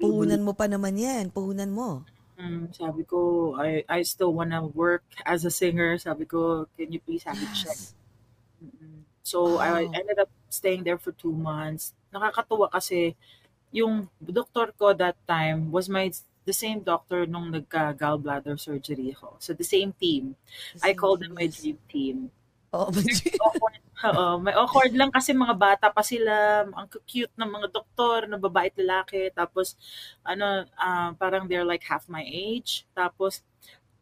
[0.00, 1.90] Puhunan mo pa naman 'yan, puhunan mo.
[2.38, 5.98] Mm, sabi ko, I, I still wanna work as a singer.
[5.98, 7.82] Sabi ko, can you please have it checked?
[7.82, 7.94] Yes.
[8.62, 9.04] Mm-mm.
[9.22, 9.92] So, I Wow.
[9.92, 11.94] ended up staying there for two months.
[12.14, 13.16] Nakakatuwa kasi
[13.72, 16.10] yung doktor ko that time was my
[16.44, 19.36] the same doctor nung nagka-gallbladder surgery ako.
[19.38, 20.36] So, the same team.
[20.80, 22.30] I called them my dream team.
[22.72, 23.38] My dream.
[23.42, 28.30] awkward, oo, may awkward lang kasi mga bata pa sila, ang cute ng mga doktor,
[28.30, 29.74] na babae at lalaki, tapos,
[30.22, 33.42] ano, ah, parang they're like half my age, tapos,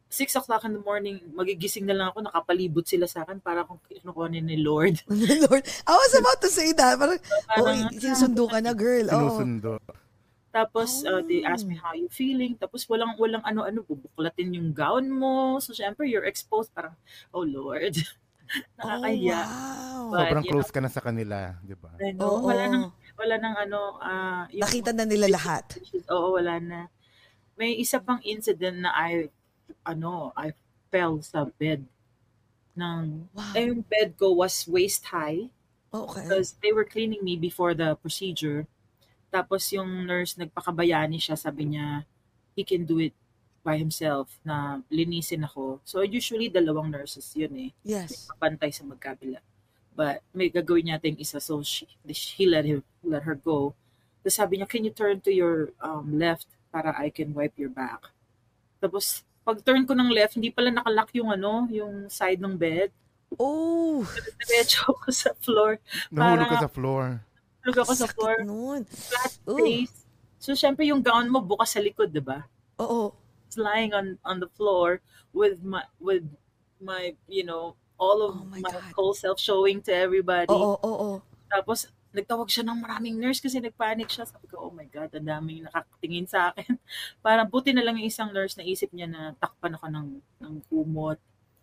[0.08, 3.76] 6 o'clock in the morning, magigising na lang ako, nakapalibot sila sa akin para kung
[3.84, 5.04] kinukuha ni Lord.
[5.44, 6.96] Lord, I was about to say that.
[6.96, 9.04] Parang, oh, Parang, sinusundo ka na, girl.
[9.04, 9.76] Sinusundo.
[10.48, 11.50] Tapos, uh, they Oh.
[11.52, 12.56] asked me how you feeling.
[12.56, 15.60] Tapos, walang, walang ano-ano, bubuklatin yung gown mo.
[15.60, 16.72] So, syempre, you're exposed.
[16.72, 16.96] Parang,
[17.30, 17.94] oh Lord.
[18.80, 19.40] Oh, Nakakahiya.
[19.44, 20.08] wow.
[20.08, 21.92] But, Sobrang close ka na sa kanila, di ba?
[22.16, 22.48] Know, Oo.
[22.48, 25.76] wala nang, wala nang ano, ah, yung- Nakita na nila lahat.
[26.08, 26.88] Oo, wala na.
[27.60, 29.28] May isa pang incident na I,
[29.84, 30.56] ano, I
[30.88, 31.84] fell sa bed.
[32.72, 33.52] Ng, Wow.
[33.52, 35.52] eh, yung bed ko was waist high
[35.92, 36.24] Okay.
[36.24, 38.64] because they were cleaning me before the procedure.
[39.28, 42.04] Tapos yung nurse, nagpakabayani siya, sabi niya,
[42.56, 43.14] he can do it
[43.68, 45.84] by himself na linisin ako.
[45.84, 47.70] So usually dalawang nurses yun eh.
[47.84, 48.32] Yes.
[48.40, 49.44] Pantay sa magkabila.
[49.92, 53.76] But may gagawin niya ting isa so she, he let him let her go.
[54.24, 57.68] Tapos sabi niya, can you turn to your um, left para I can wipe your
[57.68, 58.08] back?
[58.80, 62.88] Tapos pag turn ko ng left, hindi pala nakalock yung ano, yung side ng bed.
[63.36, 64.08] Oh,
[64.40, 65.76] Diretso ako sa floor.
[66.08, 67.20] Nahulog ka sa floor.
[67.68, 68.36] Tulog ako sa floor.
[68.48, 68.82] nun.
[68.88, 69.60] Flat Ooh.
[69.60, 70.08] face.
[70.40, 72.48] So syempre yung gown mo bukas sa likod, 'di ba?
[72.80, 73.12] Oo.
[73.44, 75.04] It's lying on on the floor
[75.36, 76.24] with my with
[76.80, 78.94] my, you know, all of Oh my my, God.
[78.94, 80.48] whole self showing to everybody.
[80.54, 81.10] Oo, oo.
[81.50, 84.24] Tapos, nagtawag siya ng maraming nurse kasi nagpanic siya.
[84.30, 86.78] Sabi ko, oh my God, ang daming nakatingin sa akin.
[87.26, 90.54] Parang buti na lang yung isang nurse na isip niya na takpan ako ng, ng
[90.70, 91.18] kumot.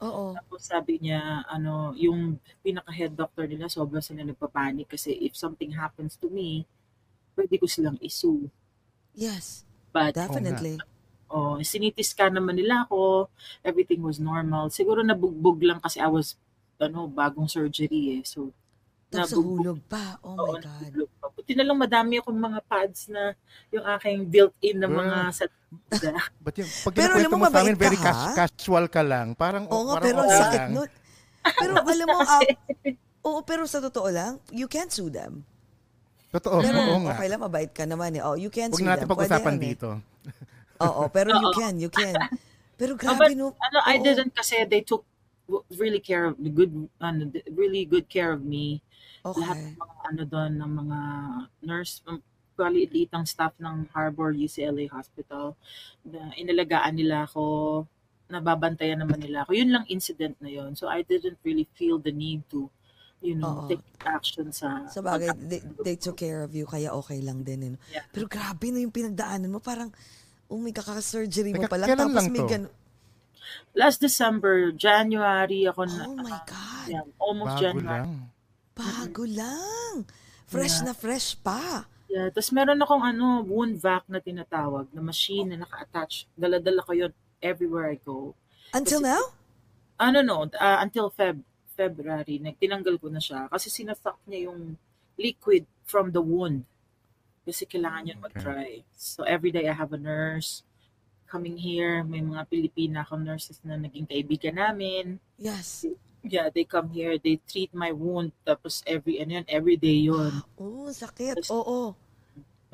[0.05, 0.27] Oo.
[0.35, 1.21] Tapos sabi niya,
[1.55, 2.19] ano, yung
[2.65, 6.49] pinaka-head doctor nila, sobrang sila nagpapanik kasi if something happens to me,
[7.37, 8.33] pwede ko silang isu.
[9.15, 10.77] Yes, But, definitely.
[11.29, 13.29] oh, sinitiskan naman nila ako.
[13.65, 14.69] Everything was normal.
[14.69, 16.37] Siguro nabugbog lang kasi I was,
[16.81, 18.23] ano, bagong surgery eh.
[18.27, 18.51] So,
[19.09, 19.71] Tapos Nabugbog.
[19.71, 20.05] nahulog pa.
[20.27, 20.93] Oh Oo, my God.
[21.45, 23.37] Buti na lang madami akong mga pads na
[23.69, 25.29] yung aking built-in na mga Ah.
[25.29, 25.45] sa
[26.41, 29.37] But yung, pag Pero alam mo, mo sa amin, very cas- casual ka lang.
[29.37, 30.71] Parang, Oo parang pero okay sakit lang.
[30.73, 30.89] nun.
[31.45, 32.41] Pero alam mo, ah,
[33.29, 35.45] oo, pero sa totoo lang, you can't sue them.
[36.33, 37.13] Totoo, Pero oo nga.
[37.13, 38.25] okay lang, mabait ka naman eh.
[38.25, 39.13] Oh, you can't Huwag sue natin them.
[39.13, 39.61] Pwede pag-usapan eh.
[39.61, 39.89] dito.
[40.81, 42.17] Oo, pero you can, you can.
[42.73, 43.53] Pero Oh, grabe but, no.
[43.53, 44.03] ano, I oo.
[44.03, 45.05] didn't kasi they took
[45.77, 48.81] really care of good ano, really good care of me.
[49.25, 49.73] Lahat Okay.
[49.73, 50.99] ng mga ano doon ng mga
[51.63, 52.21] nurse um,
[52.55, 55.57] kwalitang staff ng Harbor UCLA Hospital
[56.05, 57.43] na inalagaan nila ako
[58.25, 62.09] nababantayan naman nila ako yun lang incident na yun so I didn't really feel the
[62.09, 62.69] need to
[63.21, 63.69] you know Oo.
[63.69, 67.59] take action sa Sa bagay, they, they took care of you, kaya okay lang din.
[67.65, 67.69] Eh.
[67.73, 67.79] no?
[67.89, 68.05] Yeah.
[68.13, 69.57] Pero grabe na yung pinagdaanan mo.
[69.57, 69.89] Parang,
[70.45, 71.87] oh my kaka-surgery mo Teka, pa lang.
[71.89, 72.49] kailan Tapos lang may to?
[72.49, 72.71] ganun.
[73.73, 76.87] last December January ako na Oh my uh, God.
[76.87, 78.29] yeah, almost Bago January lang.
[78.75, 80.03] Bago lang.
[80.45, 80.85] Fresh Yeah.
[80.85, 81.87] na fresh pa.
[82.05, 86.27] Yeah, tapos meron akong ano, wound vac na tinatawag, na machine na naka-attach.
[86.37, 87.11] Dala-dala ko yun
[87.41, 88.35] everywhere I go.
[88.71, 89.23] Until Kasi- now?
[89.95, 91.39] Ano no, uh, until Feb
[91.75, 94.75] February, nagtinanggal ko na siya kasi sinasuck niya yung
[95.15, 96.63] liquid from the wound.
[97.43, 98.25] Kasi kailangan yun Okay.
[98.27, 98.71] mag-dry.
[98.95, 100.63] So every day I have a nurse
[101.27, 101.99] coming here.
[102.03, 105.19] May mga Pilipina akong nurses na naging kaibigan namin.
[105.35, 105.83] Yes.
[106.25, 108.33] Yeah, they come here, they treat my wound.
[108.41, 110.41] Tapos every, ano yun, every day yun.
[110.57, 111.49] Oh, sakit.
[111.53, 111.93] Oo.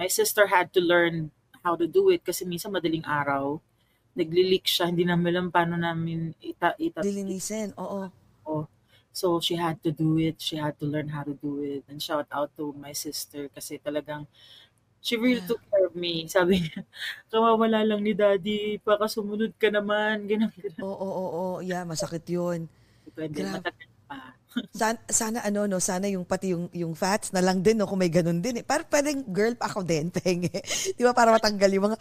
[0.02, 1.30] my sister had to learn
[1.62, 3.62] how to do it kasi minsan madaling araw,
[4.18, 7.78] nagli-leak siya, hindi namin alam paano namin ita, ita, Dilinisin.
[7.78, 8.10] Oo.
[9.12, 11.84] So she had to do it, she had to learn how to do it.
[11.92, 14.26] And shout out to my sister kasi talagang
[15.04, 15.52] she really Yeah.
[15.54, 16.26] took care of me.
[16.32, 16.82] Sabi niya,
[17.30, 20.82] kawawala lang ni daddy, baka sumunod ka naman, ganun, ganun.
[20.82, 21.48] Oo, oo, oo.
[21.62, 22.72] Yeah, masakit yun.
[23.22, 23.54] Pwede, Grabe.
[23.62, 24.18] matagal pa.
[24.82, 28.02] Sana, sana ano no, sana yung pati yung yung fats na lang din no kung
[28.02, 28.66] may ganun din eh.
[28.66, 30.50] Para pwedeng girl pa ako din, penge.
[30.98, 31.98] 'Di ba para matanggal yung mga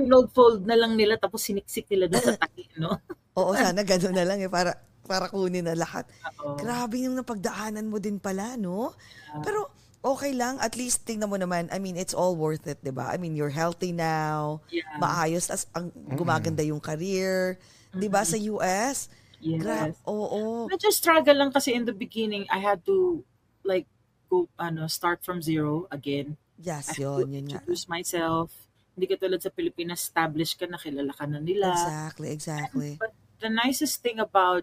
[0.00, 2.96] Pinold-fold na lang nila tapos siniksik nila doon sa taki, no?
[3.38, 6.08] Oo, sana ganun na lang eh para para kunin na lahat.
[6.40, 6.56] Oo.
[6.58, 8.96] Grabe yung napagdaanan mo din pala, no?
[9.44, 9.70] Pero
[10.02, 13.12] okay lang, at least tingnan mo naman, I mean, it's all worth it, 'di ba?
[13.12, 14.98] I mean, you're healthy now, Yeah.
[14.98, 17.62] maayos, as ang gumaganda yung career,
[17.94, 19.06] 'di ba sa US?
[19.42, 19.98] Yes.
[20.06, 20.70] Oo.
[20.70, 23.26] Medyo struggle lang kasi in the beginning, I had to
[23.66, 23.90] like
[24.30, 26.38] go ano start from zero again.
[26.62, 27.58] Yes, I yun, yun nga.
[27.58, 28.54] introduce myself.
[28.94, 31.74] Hindi ka tulad sa Pilipinas, established ka na, kilala ka na nila.
[31.74, 32.90] Exactly, exactly.
[33.02, 33.10] But
[33.42, 34.62] the nicest thing about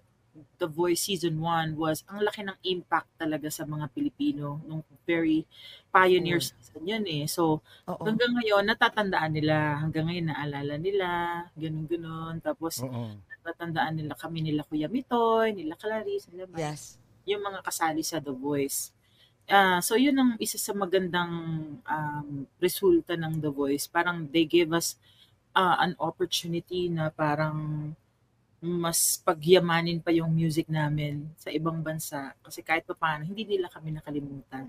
[0.59, 5.43] The Voice Season 1 was ang laki ng impact talaga sa mga Pilipino nung very
[5.89, 7.25] pioneer season yun eh.
[7.25, 8.03] So, Oo.
[8.05, 9.81] hanggang ngayon, natatandaan nila.
[9.81, 11.09] Hanggang ngayon, naalala nila.
[11.57, 12.39] Ganun-ganun.
[12.45, 13.17] Tapos, Oo.
[13.17, 16.99] natatandaan nila kami nila Kuya Mitoy, nila Clarice, nila Mike Yes.
[17.25, 18.93] yung mga kasali sa The Voice.
[19.49, 21.33] Ah, so yun ang isa sa magandang
[21.81, 22.27] um,
[22.61, 23.89] resulta ng The Voice.
[23.89, 24.93] Parang they gave us
[25.57, 27.57] ah, an opportunity na parang
[28.59, 32.35] mas pagyamanin pa yung music namin sa ibang bansa.
[32.43, 34.67] Kasi kahit pa paano, hindi nila kami nakalimutan.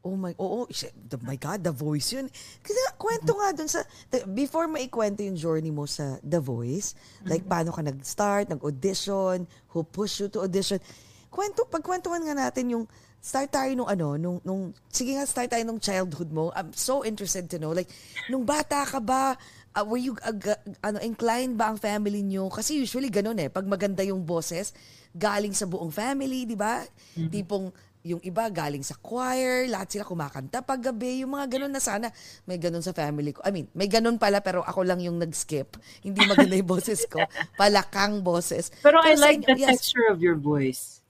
[0.00, 2.32] Oh my, oo, shit, the, my God, The Voice yun.
[2.64, 6.96] Kasi kwento nga dun sa, the- before maikwento yung journey mo sa The Voice,
[7.28, 9.44] like paano ka nag-start, nag-audition,
[9.76, 10.80] who pushed you to audition,
[11.28, 12.84] kwento, pagkwentuhan nga natin yung,
[13.20, 16.48] start tayo nung ano, nung, nung, sige nga, start tayo nung childhood mo.
[16.56, 17.92] I'm so interested to know, like,
[18.32, 19.36] nung bata ka ba,
[19.76, 20.34] uh, were you, uh,
[20.82, 22.50] ano, inclined ba ang family nyo?
[22.50, 24.74] Kasi usually ganun eh, pag maganda yung boses,
[25.14, 26.86] galing sa buong family, di ba?
[27.14, 31.82] Tipong, yung iba galing sa choir, lahat sila kumakanta pag gabi, yung mga ganun na
[31.84, 32.08] sana
[32.48, 33.44] may ganun sa family ko.
[33.44, 35.76] I mean, may ganun pala pero ako lang yung nag-skip.
[36.00, 37.20] Hindi maganda yung boses ko.
[37.60, 38.72] Palakang boses.
[38.80, 41.04] Pero I sa like inyo- the texture of your voice.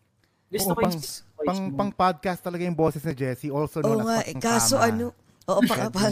[0.51, 3.87] Gusto Oo, ko pang, yung pang, pang podcast talaga yung boses ni Jessie, also Oo
[3.87, 5.15] known nga, as eh, kaso ano,
[5.47, 6.11] oo, pa, pa,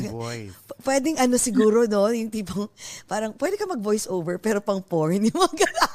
[0.84, 2.08] pwedeng ano siguro, no?
[2.08, 2.70] Yung tipong,
[3.04, 5.20] parang, pwede ka mag-voice over, pero pang porn.
[5.26, 5.86] Yung mga ganun.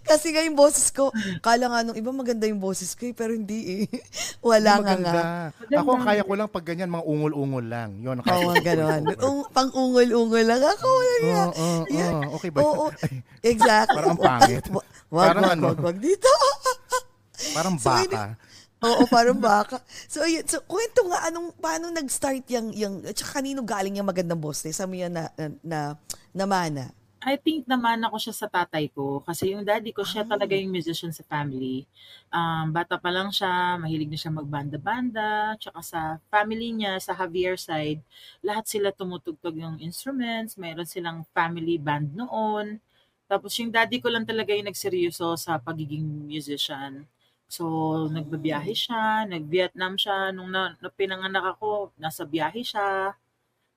[0.00, 1.12] Kasi nga yung boses ko,
[1.44, 4.00] kala nga nung iba maganda yung boses ko, eh, pero hindi eh.
[4.40, 5.22] Wala nga nga.
[5.68, 8.00] Ako, ang kaya ko lang pag ganyan, mga ungol-ungol lang.
[8.00, 9.02] Yun, kaya Oo, ganon.
[9.28, 10.88] Ung, pang ungol-ungol lang ako.
[10.88, 11.44] Wala nga.
[11.44, 12.16] Oo, oo, Yeah.
[12.16, 12.40] oo.
[12.40, 12.60] Okay ba?
[12.64, 12.84] Oo,
[13.44, 13.96] exactly.
[14.00, 14.64] Parang ang pangit.
[14.72, 15.64] Wa- Wag, Parang wag, ano?
[15.68, 16.30] wag, wag dito.
[17.52, 18.36] Parang So, baka.
[18.78, 19.82] Oo, parang baka.
[20.06, 20.46] So, ayun.
[20.46, 24.62] So, kwento nga, anong, paano nag-start yung, yung, at saka kanino galing yung magandang boss?
[24.70, 24.74] Eh?
[24.74, 25.78] Saan mo yan na, na, na,
[26.30, 26.94] namana?
[27.18, 30.38] I think naman ako siya sa tatay ko kasi yung daddy ko siya Ah.
[30.38, 31.82] talaga yung musician sa family.
[32.30, 37.58] Um, bata pa lang siya, mahilig na siya magbanda-banda, tsaka sa family niya, sa Javier
[37.58, 37.98] side,
[38.46, 42.78] lahat sila tumutugtog yung instruments, mayroon silang family band noon.
[43.26, 47.02] Tapos yung daddy ko lang talaga yung nagseryoso sa pagiging musician.
[47.48, 47.64] So,
[48.12, 50.30] nagbabiyahe siya, nag-Vietnam siya.
[50.36, 53.16] Nung na, na pinanganak ako, nasa biyahe siya.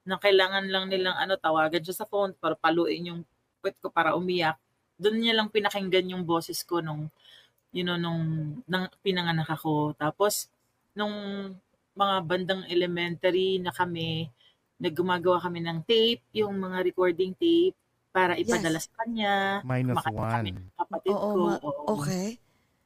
[0.04, 3.22] Na kailangan lang nilang ano, tawagan siya sa phone para paluin yung
[3.64, 4.60] puwet ko para umiyak.
[5.00, 7.08] Doon niya lang pinakinggan yung boses ko nung,
[7.72, 8.22] you know, nung,
[8.68, 9.96] nang pinanganak ako.
[9.96, 10.52] Tapos,
[10.92, 11.16] nung
[11.96, 14.28] mga bandang elementary na kami,
[14.84, 17.78] naggumagawa kami ng tape, yung mga recording tape,
[18.12, 18.92] para ipadala Yes.
[18.92, 19.36] sa kanya.
[19.64, 20.46] Minus kami one.
[20.52, 21.40] ng kapatid Oo, ko.
[21.48, 21.84] ma- oo.
[21.96, 22.36] okay.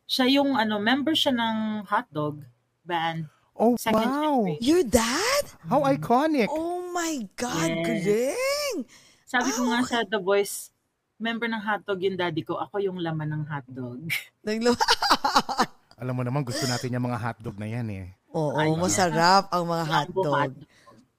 [0.06, 1.58] Siya yung ano, member siya ng
[1.90, 2.46] hotdog
[2.86, 3.26] band.
[3.58, 4.46] Oh, Second wow.
[4.46, 4.62] generation.
[4.62, 5.44] Your dad?
[5.66, 6.46] How iconic.
[6.52, 8.06] Oh my God, Yes.
[8.06, 8.78] galing!
[9.26, 10.70] Sabi ko Ah, nga sa The Voice,
[11.18, 14.00] member ng hotdog yung daddy ko, ako yung laman ng hotdog.
[15.96, 18.06] Alam mo naman, gusto natin yung mga hotdog na yan eh.
[18.36, 20.54] Oo, Ay, masarap ang mga Jumbo hotdog.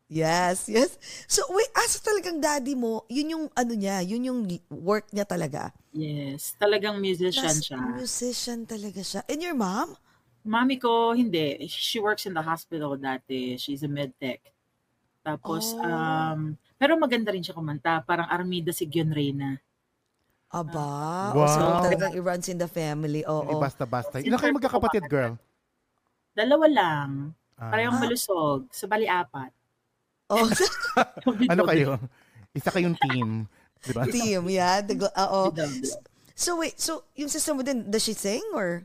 [0.07, 0.95] Yes, yes.
[1.27, 4.41] So, wait, asa talagang daddy mo, yun yung ano niya, yun yung
[4.71, 5.75] work niya talaga.
[5.91, 7.79] Yes, talagang musician Nas- siya.
[7.83, 9.27] Musician talaga siya.
[9.27, 9.99] And your mom?
[10.47, 11.67] Mami ko, hindi.
[11.67, 13.59] She works in the hospital dati.
[13.59, 14.39] She's a med tech.
[15.27, 15.83] Tapos, Oh.
[15.83, 17.99] um, pero maganda rin siya kumanta.
[18.07, 19.59] Parang Armida Sigyon Reyna.
[20.55, 21.43] Aba, Wow.
[21.43, 23.27] oh, so talagang it runs in the family.
[23.27, 23.59] Hindi Oo.
[23.59, 24.23] basta-basta.
[24.23, 25.35] Ilan kayo magkakapatid, girl?
[26.31, 27.11] Dalawa lang.
[27.59, 28.03] Ah, Parehong Ah.
[28.07, 28.71] malusog.
[28.71, 29.51] Sa bali apat.
[30.27, 30.51] Oh,
[31.53, 32.03] ano kayo?
[32.51, 33.47] Isa kayong team.
[33.83, 34.03] Di ba?
[34.11, 34.83] team, yeah.
[34.83, 35.55] The, gl- oo.
[35.55, 35.95] Bidabla.
[36.37, 38.85] So wait, so yung sister mo din, does she sing or?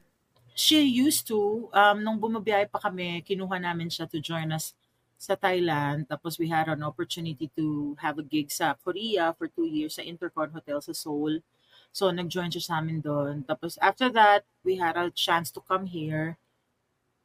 [0.56, 4.72] She used to, um, nung bumabiyahe pa kami, kinuha namin siya to join us
[5.20, 6.08] sa Thailand.
[6.08, 10.04] Tapos we had an opportunity to have a gig sa Korea for two years sa
[10.06, 11.44] Intercon Hotel sa Seoul.
[11.92, 13.44] So nag-join siya sa amin doon.
[13.44, 16.40] Tapos after that, we had a chance to come here.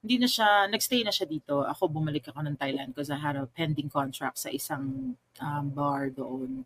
[0.07, 1.67] Hindi na siya, nagstay na siya dito.
[1.67, 6.15] Ako bumalik ako ng Thailand because I had a pending contract sa isang um, bar
[6.15, 6.63] doon.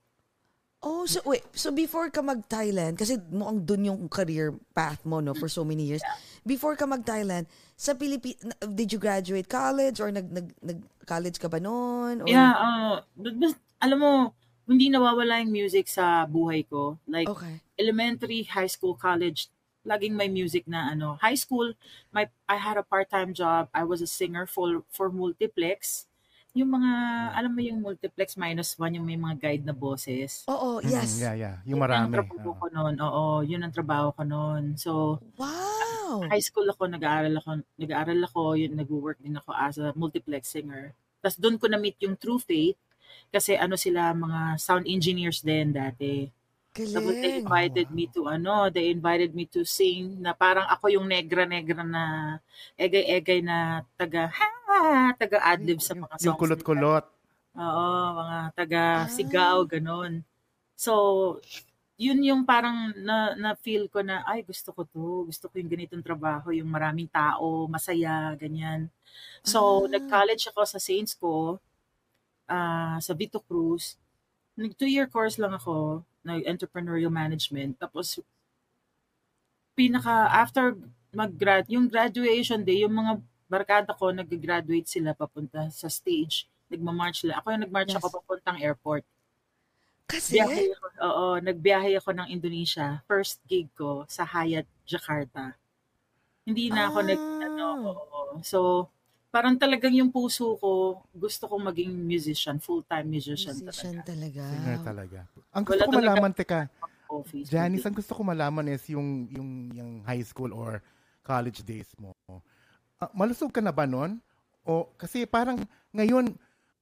[0.84, 5.32] Oh, so wait, so before ka mag-Thailand, kasi mukhang dun yung career path mo, no,
[5.32, 6.04] for so many years.
[6.44, 11.60] Before ka mag-Thailand, sa Pilipinas, did you graduate college or nag, nag, nag-college ka ba
[11.60, 12.20] noon?
[12.20, 14.12] Or, Yeah, uh, but- but alam mo,
[14.68, 16.96] hindi nawawala yung music sa buhay ko.
[17.08, 17.60] Like, Okay.
[17.76, 19.48] elementary, high school, college,
[19.82, 21.16] laging may music na ano.
[21.18, 21.72] High school,
[22.10, 23.68] my I had a part-time job.
[23.72, 26.06] I was a singer for for Multiplex.
[26.50, 26.90] Yung mga,
[27.30, 30.42] alam mo yung Multiplex minus one, yung may mga guide na boses.
[30.50, 31.22] Oo, Mm, yes.
[31.22, 31.56] yeah, yeah.
[31.62, 32.14] Yung Yun ang marami.
[32.18, 32.58] trabaho Oo.
[32.58, 32.94] ko noon.
[32.98, 34.74] Oo, yun ang trabaho ko noon.
[34.74, 36.26] So, Wow.
[36.26, 40.90] high school ako, nag-aaral ako, nag-aaral ako, yun, nag-work din ako as a multiplex singer.
[41.22, 42.74] Tapos doon ko na-meet yung True Faith
[43.30, 46.34] kasi ano sila, mga sound engineers din dati.
[46.90, 47.44] Tapos they Galing.
[47.44, 52.04] invited me to ano, they invited me to sing na parang ako yung negra-negra na
[52.78, 54.48] egay-egay na taga ha,
[55.14, 56.24] taga adlib sa mga songs.
[56.26, 57.04] Yung kulot-kulot.
[57.58, 57.86] Oo,
[58.22, 59.10] mga taga Ah.
[59.10, 60.22] sigaw ganon.
[60.78, 60.92] So,
[62.00, 65.68] yun yung parang na, na feel ko na ay gusto ko to, gusto ko yung
[65.70, 68.88] ganitong trabaho, yung maraming tao, masaya, ganyan.
[69.44, 69.98] So, Ah.
[69.98, 71.58] nag-college ako sa Saints ko,
[72.48, 73.96] ah, sa Vito Cruz.
[74.58, 77.78] Nag two-year course lang ako, nag-entrepreneurial management.
[77.78, 78.20] Tapos,
[79.74, 80.76] pinaka, after
[81.10, 83.12] mag-grad, yung graduation day, yung mga
[83.50, 86.46] barkada ko, nag-graduate sila papunta sa stage.
[86.70, 87.42] Nagmamarch sila.
[87.42, 87.98] Ako yung nagmarch Yes.
[87.98, 89.02] ako papuntang airport.
[90.06, 93.02] Kasi, Biyahe ako, oo, nagbiyahe ako ng Indonesia.
[93.06, 95.54] First gig ko sa Hyatt, Jakarta.
[96.46, 97.46] Hindi na ako nag, Ah.
[97.46, 98.38] ano, oo.
[98.42, 98.86] So,
[99.30, 104.10] parang talagang yung puso ko, gusto kong maging musician, full-time musician, musician talaga.
[104.10, 104.42] talaga.
[104.50, 105.18] Singer talaga.
[105.54, 106.60] Ang gusto Wala ko malaman, teka,
[107.10, 107.50] Office.
[107.50, 110.82] Janice, ang gusto ko malaman is yung, yung, yung high school or
[111.22, 112.14] college days mo.
[112.98, 114.22] Ah, malusog ka na ba nun?
[114.66, 115.58] O, kasi parang
[115.90, 116.34] ngayon,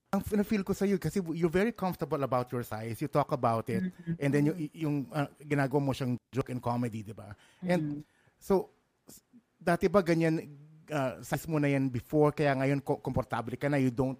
[0.09, 2.97] ang feel ko sa iyo kasi you're very comfortable about your size.
[2.97, 3.85] You talk about it.
[3.85, 4.17] Mm-hmm.
[4.17, 7.29] And then yung, yung ah, ginagawa mo siyang joke and comedy, di ba?
[7.61, 8.01] And
[8.41, 8.73] so,
[9.61, 10.45] dati ba ganyan,
[10.91, 14.17] ah, size mo na yan before, kaya ngayon ko- komportable ka na, you don't,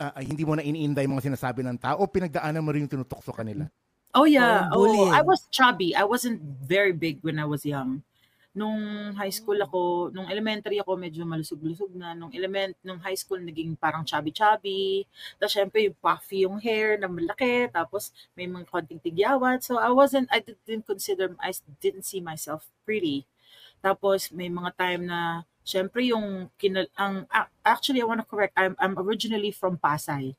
[0.00, 2.84] ah, ay, hindi mo na iniinda yung mga sinasabi ng tao, o pinagdaanan mo rin
[2.84, 3.68] yung tinutokso kanila?
[4.10, 4.66] Oh yeah.
[4.74, 5.14] Bullying.
[5.14, 5.94] Oh, I was chubby.
[5.94, 8.02] I wasn't very big when I was young.
[8.50, 12.18] Nung high school ako, nung elementary ako medyo malusog-lusog na.
[12.18, 15.06] Nung element, nung high school naging parang chubby-chubby.
[15.38, 17.70] Tapos syempre yung puffy yung hair na malaki.
[17.70, 19.62] Tapos may mga konting tigyawat.
[19.62, 23.30] So I wasn't, I didn't consider, I didn't see myself pretty.
[23.78, 27.30] Tapos may mga time na syempre yung kinal, ang,
[27.62, 30.34] actually I want to correct, I'm, I'm originally from Pasay.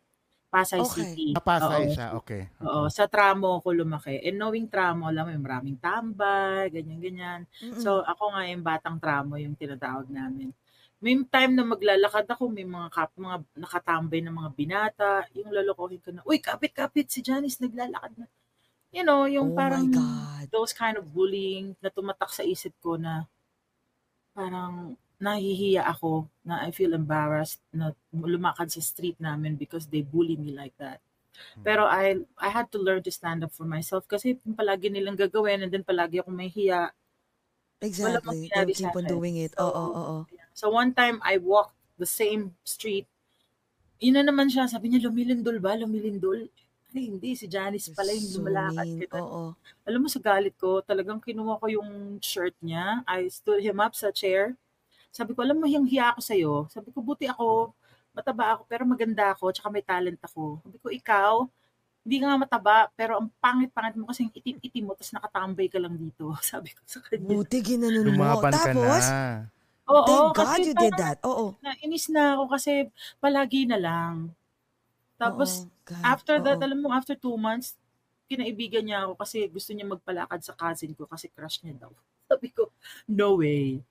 [0.52, 1.16] Pasay Okay.
[1.16, 1.32] City.
[1.32, 1.96] Napasay Oo.
[1.96, 2.42] siya, okay.
[2.60, 4.20] Oo, sa tramo ako lumaki.
[4.20, 7.48] And knowing tramo, alam mo, may maraming tambay, ganyan-ganyan.
[7.64, 7.80] Mm-mm.
[7.80, 10.52] So, ako nga yung batang tramo yung tinatawag namin.
[11.00, 16.04] May time na maglalakad ako, may mga, kap, mga nakatambay na mga binata, yung lalokohin
[16.04, 18.28] ko na, uy, kapit-kapit, si Janice naglalakad na.
[18.92, 20.52] You know, oh yung parang my God.
[20.52, 23.24] those kind of bullying na tumatak sa isip ko na
[24.36, 30.36] parang nahihiya ako na I feel embarrassed na lumakad sa street namin because they bully
[30.36, 31.00] me like that.
[31.62, 35.64] Pero I I had to learn to stand up for myself kasi palagi nilang gagawin
[35.66, 36.92] and then palagi ako may hiya.
[37.82, 38.52] Exactly.
[38.54, 39.54] They'll keep on doing it.
[39.58, 40.20] Oo, oo, oo.
[40.54, 43.08] So one time I walked the same street.
[44.02, 44.66] Yun na naman siya.
[44.70, 45.78] Sabi niya, lumilindol ba?
[45.78, 46.50] Lumilindol?
[46.92, 47.38] Ay, hindi.
[47.38, 48.88] Si Janice pala yung So lumalakad.
[48.98, 49.22] Ganun.
[49.22, 49.44] Oo.
[49.88, 53.06] Alam mo, sa galit ko, talagang kinuha ko yung shirt niya.
[53.08, 54.58] I stood him up sa chair.
[55.12, 56.54] Sabi ko, alam mo, hiyang hiya ako sa'yo.
[56.72, 57.76] Sabi ko, buti ako,
[58.16, 60.64] mataba ako, pero maganda ako, tsaka may talent ako.
[60.64, 61.34] Sabi ko, ikaw,
[62.02, 66.00] hindi ka nga mataba, pero ang pangit-pangit mo kasi itim-itim mo, tapos nakatambay ka lang
[66.00, 66.32] dito.
[66.42, 67.28] Sabi ko sa kanya.
[67.28, 68.08] Buti ginanon mo.
[68.08, 69.52] Lumaban ka Tapos, na.
[69.92, 71.18] Oo, thank God kasi you did that.
[71.28, 71.46] Oo.
[71.60, 72.72] Nainis na ako kasi
[73.20, 74.32] palagi na lang.
[75.20, 76.66] Tapos, Oo, God, after that, oo.
[76.66, 77.76] alam mo, after two months,
[78.32, 81.92] kinaibigan niya ako kasi gusto niya magpalakad sa cousin ko kasi crush niya daw.
[82.32, 82.72] Sabi ko,
[83.12, 83.84] no way.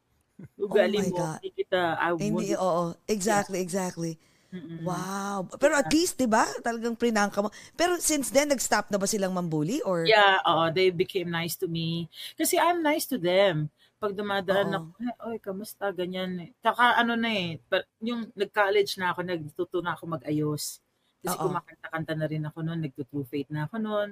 [0.60, 1.38] Ugali Oh my mo, God.
[1.40, 2.82] hindi kita, I Hindi, oo.
[3.08, 4.12] Exactly, exactly.
[4.50, 4.82] Mm-mm.
[4.82, 5.46] Wow.
[5.60, 6.42] Pero at least, di ba?
[6.64, 7.48] Talagang prinangka mo.
[7.78, 9.78] Pero since then, nag-stop na ba silang mambuli?
[9.86, 12.08] Or, Yeah, oo, they became nice to me.
[12.34, 13.68] Kasi I'm nice to them.
[14.00, 16.50] Pag dumadaan ako, "Eh, oy, kamusta, ganyan.
[16.64, 20.80] Tsaka ano na eh, pa- yung nag-college na ako, nagtuto na ako mag-ayos.
[21.20, 21.52] Kasi Oo.
[21.52, 24.08] kumakanta-kanta na rin ako noon, nagtutrue faith na ako noon.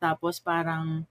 [0.00, 1.04] Tapos parang,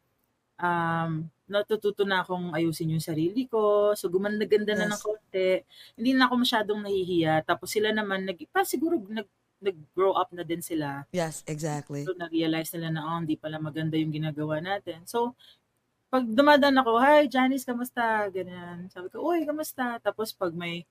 [0.59, 1.11] um,
[1.45, 3.93] natututo na akong ayusin yung sarili ko.
[3.93, 5.05] So, gumanda-ganda na ng Yes.
[5.05, 5.49] konti.
[5.93, 7.45] Hindi na ako masyadong nahihiya.
[7.45, 9.29] Tapos sila naman, nag, pa siguro nag,
[9.61, 11.05] nag-grow up na din sila.
[11.09, 12.03] Yes, exactly.
[12.03, 15.05] So, na-realize nila na, oh, hindi pala maganda yung ginagawa natin.
[15.05, 15.37] So,
[16.09, 18.25] pag dumadaan ako, hi, Janice, kamusta?
[18.29, 18.89] Ganyan.
[18.89, 20.01] Sabi ko, uy, kamusta?
[20.01, 20.81] Tapos pag may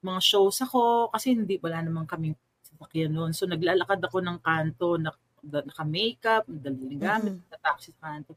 [0.00, 3.32] mga shows ako, kasi hindi, wala naman kaming sasakyan noon.
[3.36, 7.44] So, naglalakad ako ng kanto, na, da- naka-makeup, daliling gamit, Mhm.
[7.50, 8.34] nataxi sa kanto.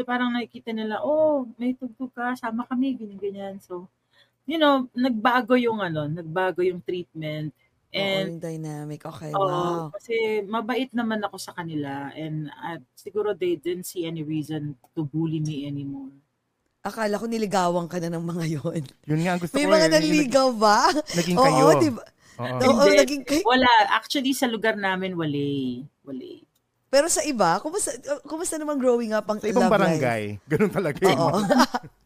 [0.00, 3.60] So, parang nakikita nila, oh, may tugtog ka, sama kami, ganyan-ganyan.
[3.60, 3.84] So,
[4.48, 7.52] you know, nagbago yung ano, nagbago yung treatment.
[7.92, 9.04] Oo, And yung dynamic.
[9.04, 9.92] Okay, Oo, wow.
[9.92, 15.04] kasi mabait naman ako sa kanila and at siguro they didn't see any reason to
[15.04, 16.08] bully me anymore.
[16.80, 18.82] Akala ko niligawan ka na ng mga yon.
[19.04, 19.76] Yun nga ang gusto May ko.
[19.76, 20.88] mga eh, nanligaw ba?
[20.96, 21.66] nag- Naging Oo, kayo.
[21.76, 22.04] di ba?
[22.40, 22.56] Oo.
[22.72, 23.44] Oo, naging kayo.
[23.44, 25.84] Wala, actually sa lugar namin wale.
[26.08, 26.48] Wale.
[26.90, 27.94] Pero sa iba, kumusta,
[28.26, 30.42] kumusta naman growing up ang Sa ibang love barangay.
[30.50, 30.98] Ganun talaga.
[30.98, 31.14] life?
[31.14, 31.38] Oo.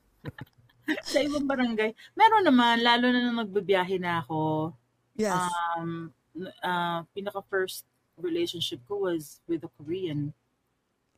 [1.09, 4.77] Sa ibang barangay, meron naman, lalo na nung nagbibiyahe na ako,
[5.17, 5.33] yes.
[5.81, 6.13] um,
[6.61, 7.89] uh, pinaka first
[8.21, 10.37] relationship ko was with a Korean.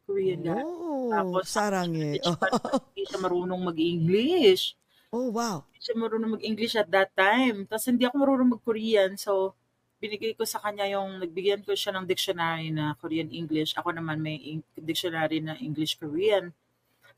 [0.06, 0.62] Korean guy.
[0.62, 2.22] oh, Tapos, sarang eh.
[2.22, 2.38] Hindi siya-
[2.94, 4.78] Hindi siya marunong mag-English.
[5.10, 5.66] Oh, wow.
[5.66, 7.66] hindi siya marunong mag-English at that time.
[7.66, 9.18] Tapos hindi ako marunong mag-Korean.
[9.18, 9.58] So,
[10.06, 13.74] binigay ko sa kanya yung, nagbigyan ko siya ng dictionary na Korean-English.
[13.74, 16.54] Ako naman may dictionary na English-Korean.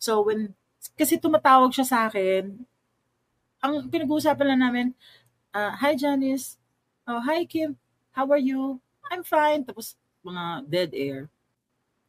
[0.01, 0.57] So, when,
[0.97, 2.57] kasi tumatawag siya sa akin,
[3.61, 4.86] ang pinag-uusapan lang namin,
[5.53, 6.57] ah, Hi Janice,
[7.05, 7.76] oh, hi Kim,
[8.16, 8.80] how are you?
[9.12, 9.68] I'm fine.
[9.68, 11.28] Tapos, mga dead air.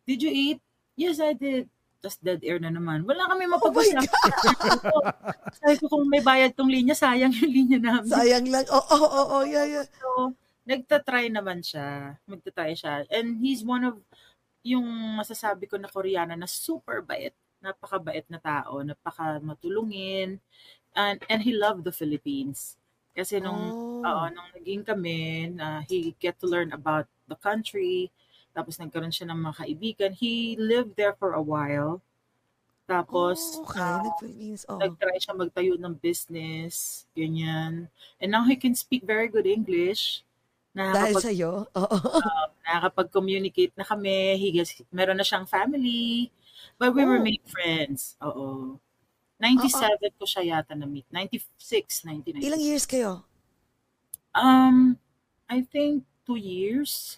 [0.08, 0.60] Did you eat?
[0.96, 1.68] Yes, I did.
[2.00, 3.04] Tapos dead air na naman.
[3.04, 4.08] Wala kami mapag-usapan.
[5.60, 8.08] Sabi ko, kung may bayad tong linya, sayang yung linya namin.
[8.12, 8.64] Sayang lang.
[8.72, 9.86] Oo, oo, oo, oh, yeah, yeah.
[10.00, 10.32] So,
[10.70, 12.22] nagtatry naman siya.
[12.30, 13.10] Magtatry siya.
[13.10, 13.98] And he's one of
[14.62, 14.86] yung
[15.18, 17.34] masasabi ko na Koreana na super bait.
[17.58, 18.86] Napakabait na tao.
[18.86, 20.38] Napaka matulungin.
[20.94, 22.78] And, and he loved the Philippines.
[23.18, 24.06] Kasi nung, Oh.
[24.06, 28.14] oo, nung naging kami, na he get to learn about the country.
[28.54, 30.12] Tapos nagkaroon siya ng mga kaibigan.
[30.14, 32.00] He lived there for a while.
[32.90, 33.82] Tapos, oh, okay.
[33.86, 34.62] ah, Nag-Philippines.
[34.66, 34.82] Oh.
[34.82, 37.86] nag-try siya magtayo ng business, ganyan.
[38.18, 40.26] And now he can speak very good English.
[40.80, 41.52] Dahil Nakakapag, sa'yo.
[41.70, 41.98] Oo.
[42.64, 44.38] nakakapag-communicate na kami.
[44.38, 46.32] He gets, meron na siyang family.
[46.78, 47.12] But we Oh.
[47.12, 48.16] remain friends.
[48.22, 48.80] Oo.
[49.40, 51.08] 97 ko siya yata na-meet.
[51.12, 52.44] 96, 1996.
[52.44, 53.24] Ilang years kayo?
[54.32, 54.96] Um,
[55.48, 57.18] I think two years.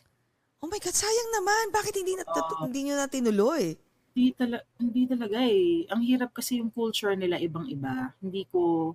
[0.58, 1.74] Oh my God, sayang naman.
[1.74, 2.66] Bakit hindi, na, Oo.
[2.66, 3.74] hindi nyo na tinuloy?
[4.14, 5.90] Hindi, tala- hindi talaga eh.
[5.90, 8.14] Ang hirap kasi yung culture nila ibang-iba.
[8.18, 8.94] Hindi ko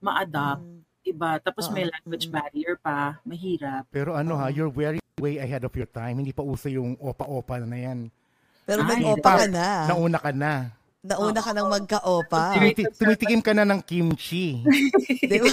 [0.00, 0.64] ma-adapt.
[0.64, 0.80] Mm.
[1.04, 1.36] Iba.
[1.38, 3.20] Tapos may language barrier pa.
[3.22, 3.84] Mahirap.
[3.92, 6.18] Pero ano ha, you're very way ahead of your time.
[6.18, 7.98] Hindi pa uso yung opa-opa na yan.
[8.64, 9.52] Pero Ay, nag-opa ka diba?
[9.52, 9.68] na.
[9.92, 10.52] Nauna ka na.
[11.04, 12.42] Nauna ka ng magka-opa.
[12.56, 14.64] Tumiti- tumitikim ka na ng kimchi.
[15.30, 15.52] Di ba?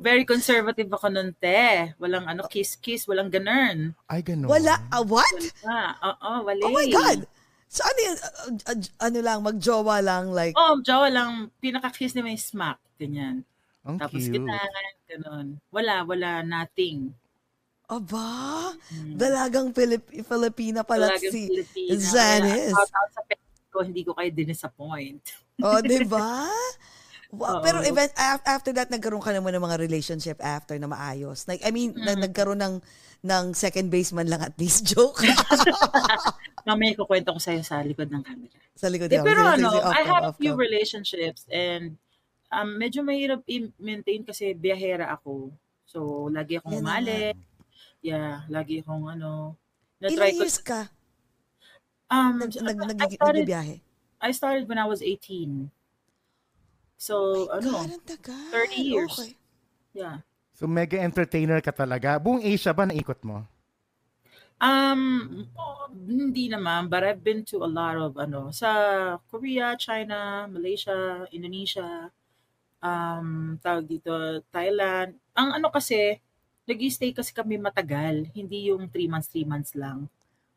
[0.00, 1.92] Very conservative ako nun, te.
[2.00, 3.92] Walang ano, kiss-kiss, walang ganun.
[4.08, 4.48] Ay, ganun.
[4.48, 4.80] Wala.
[4.88, 5.36] Ah, what?
[5.64, 6.62] Ah, oo, wala.
[6.64, 7.28] Oh my God.
[7.68, 8.16] So ano yan?
[8.16, 12.78] Uh, uh, ano lang, magjowa lang, like, Oh, Jowa lang, pinaka-kiss na may smack.
[12.96, 13.42] Ganyan.
[13.84, 14.34] Ang Tapos cute.
[14.34, 14.56] kita,
[15.06, 15.46] ganun.
[15.68, 17.12] Wala, wala, nothing.
[17.84, 19.12] aba, Hmm.
[19.14, 21.92] dalagang Pilip- Filipina pala Talagang si Pilipina.
[21.94, 22.72] Zanis.
[22.72, 25.20] Kaya, shout out sa parents ko, hindi ko kayo dinisappoint.
[25.58, 26.48] Oh, di ba?
[27.30, 31.44] Wow, pero event af- after that nagkaroon ka naman ng mga relationship after na maayos.
[31.44, 32.78] Like I mean, na- nagkaroon ng
[33.22, 35.18] ng second baseman lang at least joke
[36.62, 38.54] Mamaya ko kwento ko sa'yo sa likod ng camera.
[38.72, 39.24] sa likod Eh, niya.
[39.24, 41.98] pero ano, I have off few relationships and
[42.52, 45.52] um, medyo mahirap i-maintain kasi biyahera ako.
[45.84, 47.36] So, lagi akong umali.
[48.04, 49.56] Yeah, lagi akong ano.
[50.00, 50.38] Ilang Na-try ko.
[50.44, 50.92] years ka
[52.14, 53.76] Um, nag, nag, nag, I started, nagbibiyahe?
[54.20, 55.70] I started when I was 18.
[57.00, 58.46] So, ano, God, ang tagal.
[58.52, 59.12] 30 years.
[59.18, 59.32] Okay.
[59.96, 60.22] yeah.
[60.54, 62.22] So mega entertainer ka talaga.
[62.22, 63.42] Buong Asia ba naikot mo?
[64.62, 68.70] Um, oh, hindi naman, but I've been to a lot of, ano, sa
[69.26, 72.14] Korea, China, Malaysia, Indonesia,
[72.84, 74.12] um, tawag dito,
[74.52, 75.16] Thailand.
[75.32, 76.20] Ang ano kasi,
[76.68, 80.04] nag-stay kasi kami matagal, hindi yung 3 months, 3 months lang.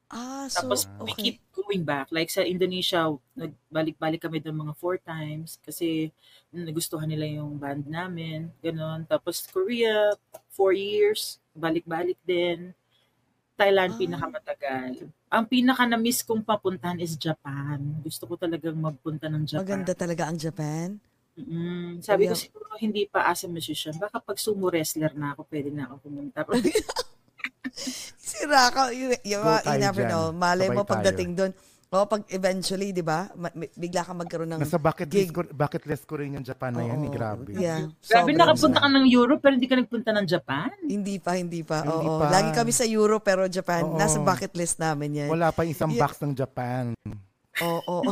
[0.08, 1.24] Ah, so, Tapos we okay.
[1.24, 2.08] keep going back.
[2.16, 6.16] Like sa Indonesia, nagbalik-balik kami doon mga four times kasi
[6.48, 8.48] nagustuhan nila yung band namin.
[8.64, 9.04] Ganon.
[9.04, 10.16] Tapos Korea,
[10.48, 12.72] four years, balik-balik din.
[12.72, 12.86] Ah.
[13.58, 15.10] Thailand, pinakamatagal.
[15.34, 17.82] Ang pinaka na-miss kong papuntahan is Japan.
[18.06, 19.66] Gusto ko talagang magpunta ng Japan.
[19.66, 21.02] Maganda talaga ang Japan.
[21.38, 23.94] Mm, sabi ko siguro hindi pa as a musician.
[23.96, 26.42] Baka pag sumo wrestler na ako, pwede na ako pumunta.
[28.18, 28.90] Sira ka.
[28.90, 30.10] You, you, Go you never dyan.
[30.10, 30.26] know.
[30.32, 31.52] Malay mo Sabay pagdating doon.
[31.88, 33.32] O pag eventually, di ba,
[33.72, 35.32] bigla ka magkaroon ng Nasa bucket gig.
[35.32, 37.00] list ko, bucket list ko rin yung Japan na yan.
[37.00, 37.48] eh, grabe.
[37.56, 37.88] Yeah.
[38.04, 40.68] Grabe, Sobrang nakapunta ka ng Europe pero hindi ka nagpunta ng Japan?
[40.84, 41.88] Hindi pa, hindi pa.
[41.88, 42.20] Hindi Oo.
[42.20, 42.28] pa.
[42.28, 43.96] Lagi kami sa Euro pero Japan, Oo.
[43.96, 45.30] nasa bucket list namin yan.
[45.32, 46.04] Wala pa isang Yeah.
[46.04, 46.92] box ng Japan.
[47.62, 48.06] Oo.
[48.06, 48.12] oo.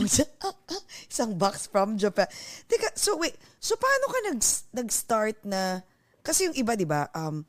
[1.11, 2.25] Isang box from Japan.
[2.65, 3.37] Teka, so wait.
[3.61, 4.39] So paano ka nag,
[4.73, 5.85] nag-start na,
[6.25, 7.45] kasi yung iba, di ba, um,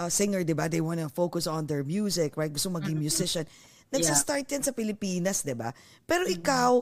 [0.00, 2.52] uh, singer, di ba, they wanna focus on their music, right?
[2.52, 3.44] Gusto maging musician.
[3.92, 5.72] Nagsa-start yan sa Pilipinas, di ba?
[6.08, 6.80] Pero ikaw,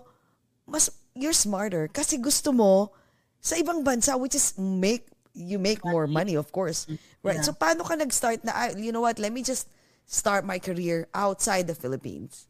[0.66, 2.92] mas, you're smarter kasi gusto mo
[3.40, 6.86] sa ibang bansa, which is make, you make more money, of course.
[7.22, 7.38] Right?
[7.42, 7.47] Yeah.
[7.47, 9.70] So paano ka nag-start na, "Ah, you know what, let me just
[10.07, 12.47] start my career outside the Philippines?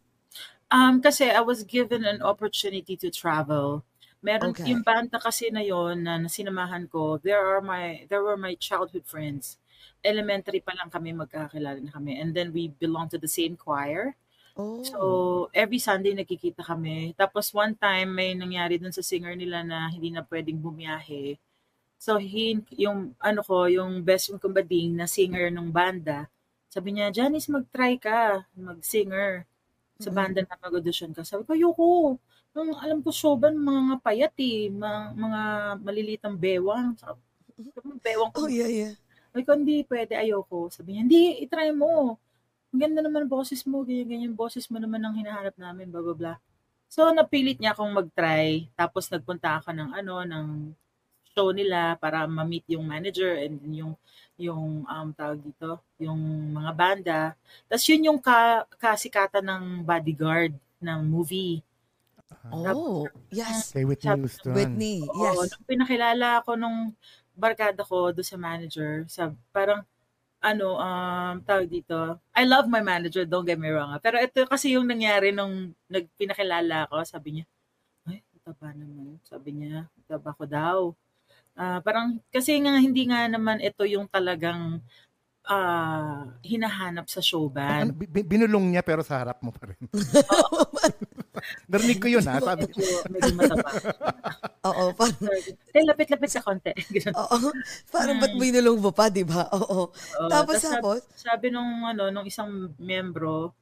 [0.71, 3.87] Um, kasi I was given an opportunity to travel.
[4.19, 4.75] Meron Okay.
[4.75, 7.23] yung banda kasi na yon na nasinamahan ko.
[7.23, 9.63] There are my there were my childhood friends.
[10.03, 14.19] Elementary pa lang kami magkakilala na kami and then we belong to the same choir.
[14.59, 14.83] Oh.
[14.83, 14.99] So
[15.55, 17.15] every Sunday nagkikita kami.
[17.15, 21.39] Tapos one time may nangyari dun sa singer nila na hindi na pwedeng bumiyahe.
[21.97, 26.29] So he, yung ano ko, yung best kong bading na singer ng banda,
[26.69, 29.49] sabi niya, Janice, mag-try ka, mag-singer
[29.97, 30.17] sa Mm.
[30.17, 31.25] banda na mag-audition ka.
[31.25, 31.89] Sabi ko, ayoko.
[32.57, 35.41] Nung alam ko, showban, mga payat eh, mga, mga
[35.81, 36.97] malilitang bewang.
[36.97, 37.21] Sabi
[37.73, 38.45] ko, bewang ko.
[38.45, 38.95] Oh, yeah, yeah.
[39.33, 40.73] Sabi ko, hindi pwede, ayoko.
[40.73, 42.17] Sabi niya, hindi, itry mo.
[42.73, 46.05] Ang ganda naman ang boses mo, ganyan, ganyan, boses mo naman ang hinahanap namin, blah,
[46.05, 46.39] blah, blah.
[46.89, 48.69] So, napilit niya akong mag-try.
[48.77, 50.47] Tapos, nagpunta ako ng, ano, ng
[51.37, 53.93] show nila para ma-meet yung manager and then yung,
[54.41, 56.17] yung, um, tawag dito, yung
[56.57, 57.21] mga banda.
[57.69, 61.61] Tapos, yun yung ka, kasikatan ng bodyguard ng movie.
[62.49, 63.77] Oh, yes.
[63.77, 64.55] Kay Whitney Houston.
[64.57, 65.53] Whitney, Oo, yes.
[65.53, 66.97] nung pinakilala ako nung
[67.37, 69.85] barkada ko do sa manager, sa parang
[70.41, 73.93] ano, um, tawag dito, I love my manager, don't get me wrong.
[73.93, 74.01] ah.
[74.01, 77.45] Pero ito kasi yung nangyari nung nagpinakilala ako, sabi niya,
[78.07, 79.19] ay, taba naman.
[79.27, 80.79] Sabi niya, taba ko daw.
[81.57, 84.85] Ah, parang, kasi nga, hindi nga naman ito yung talagang
[85.49, 87.89] ah, hinahanap sa Ano, showband.
[87.97, 89.81] bi- bi- binulong niya pero sa harap mo pa rin.
[91.71, 92.37] Narinig ko yun ha.
[92.43, 93.71] Sabi, Medyo, medyo mataba.
[94.69, 95.17] Oo, parang,
[95.73, 96.73] Kaya lapit-lapit sa konti.
[97.25, 97.39] Oo,
[97.89, 99.47] parang ba't binulong mo pa, di ba?
[99.55, 99.89] Oo.
[99.95, 101.01] Oo, Tapos, tapos?
[101.17, 103.55] Sabi nung ano nung isang miyembro,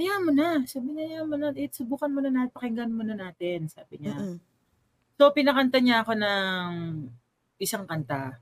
[0.00, 0.64] hayaan mo na.
[0.66, 1.52] Sabi niya, hayaan mo na.
[1.54, 3.68] Eh, subukan mo na natin, pakinggan mo na natin.
[3.70, 4.16] Sabi niya.
[4.18, 4.40] Mm-mm.
[5.16, 6.70] So, pinakanta niya ako ng
[7.56, 8.40] isang kanta.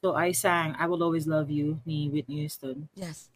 [0.00, 2.88] So, I sang I Will Always Love You ni Whitney Houston.
[2.96, 3.28] Yes.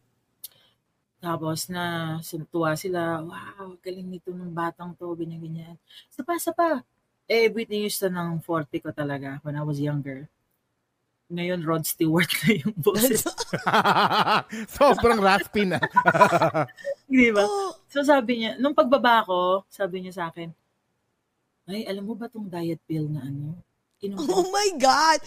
[1.25, 2.17] Tapos na
[2.53, 5.81] tuwa sila, wow, galing nito ng batang to, ganyan-ganyan.
[6.13, 6.85] Sapa, sapa.
[7.25, 10.29] Eh, Whitney Houston ang forte ko talaga when I was younger.
[11.33, 13.25] Ngayon, Rod Stewart na yung boses.
[14.77, 15.81] Sobrang raspy na.
[17.09, 17.49] Di ba?
[17.49, 20.53] Oh, So sabi niya, nung pagbaba ko, sabi niya sa akin,
[21.65, 23.57] ay, alam mo ba tong diet pill na ano?
[24.05, 24.45] Inom ko.
[24.45, 25.21] oh my God!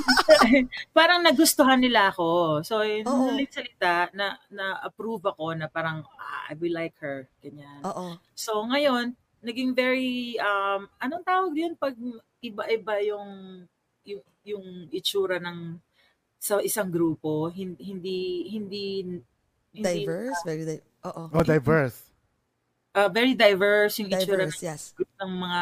[0.96, 2.60] parang nagustuhan nila ako.
[2.64, 3.28] So, yun, oh.
[3.52, 7.28] salita, na, na-approve ako na parang, ah, I will like her.
[7.44, 7.84] Ganyan.
[7.84, 8.16] Oo.
[8.32, 9.12] So, ngayon,
[9.44, 11.92] naging very, um, anong tawag yun pag
[12.40, 13.64] iba-iba yung,
[14.08, 15.76] yung, yung itsura ng
[16.40, 18.18] sa isang grupo, hindi, hindi,
[18.52, 18.84] hindi,
[19.72, 20.40] hindi Diverse?
[20.44, 21.32] Very di- Oo.
[21.32, 22.04] oh, diverse.
[22.94, 24.82] uh, very diverse yung itsura Diverse, yes.
[24.92, 25.60] group ng mga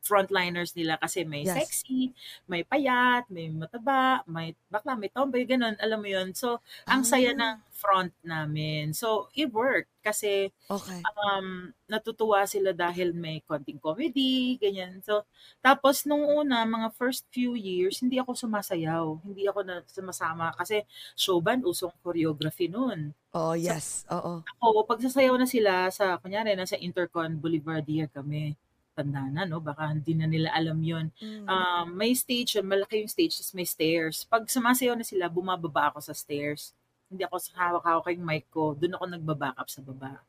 [0.00, 1.56] frontliners nila kasi may Yes.
[1.56, 2.12] sexy,
[2.48, 6.32] may payat, may mataba, may bakla, may tomboy, ganun, alam mo yun.
[6.32, 7.38] So, ang saya Ah.
[7.38, 8.92] ng front namin.
[8.92, 11.00] So, it worked kasi Okay.
[11.20, 15.00] um, natutuwa sila dahil may konting comedy, ganyan.
[15.04, 15.24] So,
[15.60, 19.20] tapos nung una, mga first few years, hindi ako sumasayaw.
[19.24, 20.84] Hindi ako na sumasama kasi
[21.16, 23.12] showband, usong choreography noon.
[23.32, 24.04] Oo, yes.
[24.12, 24.44] Oo.
[24.60, 28.56] Ako, pag sasayaw na sila sa, kunyari, nasa Intercon Boulevardier kami,
[29.00, 29.64] tanda na, no?
[29.64, 31.48] Baka hindi na nila alam yon Mm.
[31.48, 34.28] um, may stage yun, malaki yung stage, tapos may stairs.
[34.28, 36.76] Pag sumasayaw na sila, bumababa ako sa stairs.
[37.08, 38.76] Hindi ako sa hawak-hawak yung mic ko.
[38.76, 40.20] Doon ako nagbaback up sa baba.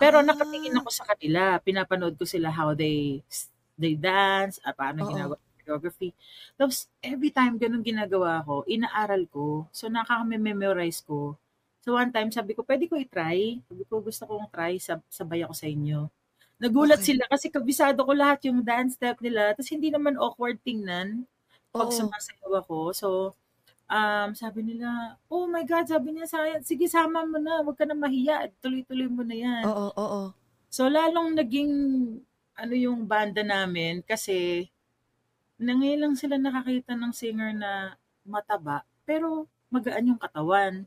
[0.00, 0.26] Pero Ah.
[0.26, 1.60] nakatingin ako sa kanila.
[1.60, 3.20] Pinapanood ko sila how they
[3.76, 5.10] they dance, at paano Oo.
[5.12, 6.12] ginagawa choreography.
[6.60, 9.64] Tapos, every time ganun ginagawa ko, inaaral ko.
[9.72, 11.40] So, nakaka-memorize ko.
[11.80, 13.64] So, one time, sabi ko, pwede ko i-try.
[13.64, 16.08] Sabi ko, gusto kong try, sab- sabay ako sa inyo.
[16.62, 17.02] Nagulat Okay.
[17.02, 19.54] sila kasi kabisado ko lahat yung dance step nila.
[19.58, 21.26] Tapos hindi naman awkward tingnan
[21.74, 21.90] pag Oo.
[21.90, 22.78] sumasayaw ako.
[22.94, 23.08] So,
[23.90, 27.86] um, sabi nila, oh my God, sabi niya sa sige sama mo na, huwag ka
[27.88, 29.68] na mahiya, tuloy-tuloy mo na yan.
[29.68, 30.34] Oo, oo.
[30.72, 31.72] So, lalong naging,
[32.58, 34.68] ano yung banda namin, kasi,
[35.60, 37.96] nangayon lang sila nakakita ng singer na
[38.26, 40.86] mataba, pero magaan yung katawan.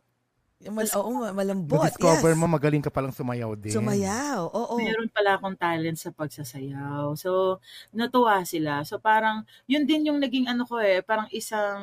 [0.58, 1.78] Mal- oo, ma- malambot.
[1.78, 2.40] Na-discover yes.
[2.42, 3.78] mo, magaling ka palang sumayaw din.
[3.78, 4.50] Sumayaw.
[4.50, 4.82] Oo.
[4.82, 7.14] Meron pala akong talent sa pagsasayaw.
[7.14, 7.62] So,
[7.94, 8.82] natuwa sila.
[8.82, 11.82] So, parang, yun din yung naging ano ko eh, parang isang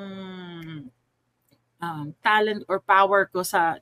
[1.79, 3.79] um, talent or power ko sa,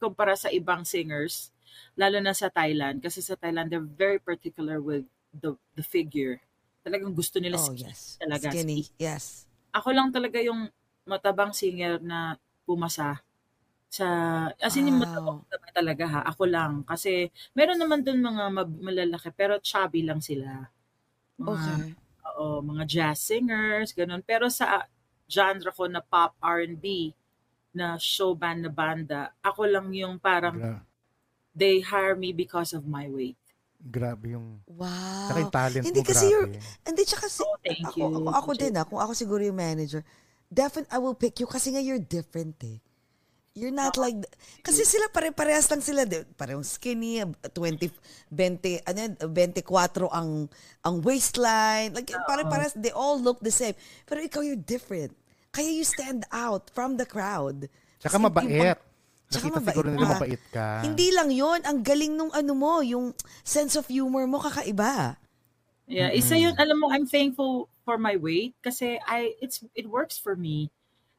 [0.00, 1.50] kumpara sa ibang singers,
[1.98, 3.02] lalo na sa Thailand.
[3.02, 5.04] Kasi sa Thailand, they're very particular with
[5.34, 6.40] the the figure.
[6.80, 8.16] Talagang gusto nila Oh, skinny yes.
[8.16, 8.48] talaga.
[8.48, 8.80] Skinny.
[8.96, 9.44] Yes.
[9.74, 10.70] Ako lang talaga yung
[11.04, 13.20] matabang singer na pumasa
[13.90, 14.06] sa
[14.56, 15.42] as in yung Wow.
[15.42, 20.22] mataba talaga ha ako lang kasi meron naman dun mga mab- malalaki pero chubby lang
[20.22, 20.70] sila
[21.36, 21.90] mga, Okay.
[22.30, 24.86] oo, mga jazz singers ganun pero sa
[25.26, 27.10] genre ko na pop R&B
[27.72, 30.86] na show band na banda ako lang yung parang Gra-
[31.50, 33.34] they hire me because of my weight
[33.80, 34.60] grabe yung...
[34.68, 34.86] Wow.
[35.26, 36.32] Saka yung talent Hindi mo, kasi grabe.
[36.52, 36.52] you're-
[36.84, 38.60] Hindi, tsaka si, Oh, thank ako, you, ako, ako Jay.
[38.60, 40.04] din ah, kung ako siguro yung manager,
[40.46, 42.76] definitely I will pick you kasi nga you're different eh.
[43.50, 44.14] You're not like,
[44.62, 47.90] kasi sila pare-parehas lang sila, di- parehong skinny, 20,
[48.30, 50.46] 20, ano yan, 24 ang,
[50.80, 53.74] ang waistline, like pare-parehas, they all look the same.
[54.06, 55.10] Pero ikaw, you're different.
[55.50, 57.66] Kaya you stand out from the crowd.
[57.98, 58.46] Tsaka Kasi mabait.
[58.48, 58.88] yung-
[59.30, 60.10] Tsaka Nakita mabait siguro nila ka.
[60.14, 60.66] mabait ka.
[60.82, 65.18] Hindi lang yon ang galing nung ano mo, yung sense of humor mo kakaiba.
[65.86, 70.18] Yeah, isa yun, alam mo, I'm thankful for my weight kasi I it's it works
[70.18, 70.70] for me.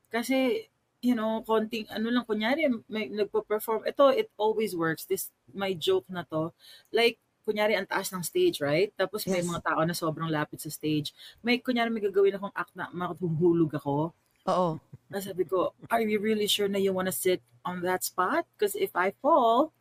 [0.07, 0.67] Kasi
[1.01, 3.83] you know, konting ano lang kunyari may nagpo-perform.
[3.89, 5.05] Ito it always works.
[5.05, 6.53] This my joke na to.
[6.93, 8.93] Like kunyari ang taas ng stage, right?
[8.93, 9.49] Tapos may Yes.
[9.49, 11.09] mga tao na sobrang lapit sa stage.
[11.41, 14.13] May kunyari may gagawin akong act na matuhulog ako.
[14.45, 14.69] Oo.
[15.09, 18.45] Na sabi ko, are you really sure na you wanna sit on that spot?
[18.53, 19.73] Because if I fall,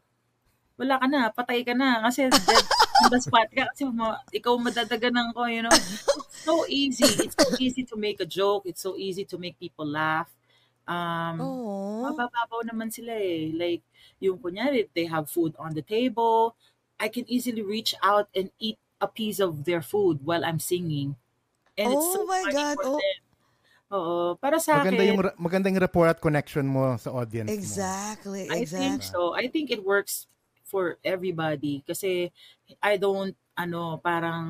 [0.80, 2.00] wala ka na, patay ka na.
[2.08, 2.64] Kasi dead
[3.04, 3.68] on the spot ka.
[3.76, 5.72] Kasi ma- ikaw madadaganan ko, you know.
[5.72, 7.04] It's so easy.
[7.28, 8.64] It's so easy to make a joke.
[8.64, 10.32] It's so easy to make people laugh.
[10.90, 12.10] Um, Oo.
[12.10, 13.54] mabababaw naman sila eh.
[13.54, 13.86] Like,
[14.18, 16.58] yung kunyari, they have food on the table.
[16.98, 21.14] I can easily reach out and eat a piece of their food while I'm singing.
[21.78, 22.98] And it's Oh so my funny God, for oh.
[22.98, 23.20] them.
[23.90, 24.18] Oo.
[24.38, 27.54] Para sa Maganda akin, yung, maganda yung rapport at connection mo sa audience mo.
[27.54, 29.10] Exactly, I think exactly.
[29.10, 29.34] so.
[29.34, 30.30] I think it works
[30.62, 32.30] for everybody kasi
[32.78, 34.46] I don't ano parang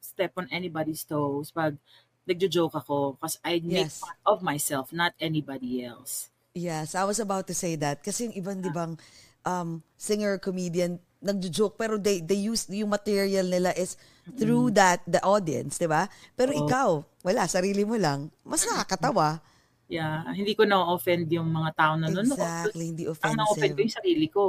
[0.00, 1.76] step on anybody's toes pag
[2.24, 4.00] nagjo-joke ako because I make Yes.
[4.00, 6.28] fun of myself, not anybody else.
[6.54, 8.00] Yes, I was about to say that.
[8.00, 8.94] Kasi yung ibang, di bang,
[9.42, 13.96] um, singer, comedian, nagjo-joke, pero they, they use, yung material nila is
[14.36, 16.06] through that, the audience, di ba?
[16.36, 16.60] Pero Oo.
[16.64, 16.88] ikaw,
[17.22, 19.40] wala, sarili mo lang, mas nakakatawa.
[19.84, 22.40] Yeah, hindi ko na-offend yung mga tao na nanonood.
[22.40, 23.76] Exactly, hindi Ang na-offend offensive.
[23.76, 24.44] ko yung sarili ko.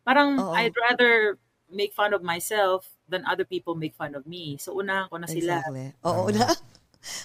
[0.00, 0.54] Parang Oo.
[0.56, 1.36] I'd rather
[1.68, 4.56] make fun of myself than other people make fun of me.
[4.56, 5.60] So unahan ko na sila.
[5.60, 5.92] Exactly.
[6.00, 6.48] Oo, una,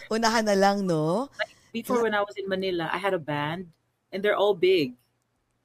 [0.10, 1.30] unahan na lang, no?
[1.74, 3.74] Before when I was in Manila, I had a band
[4.14, 4.94] and they're all big.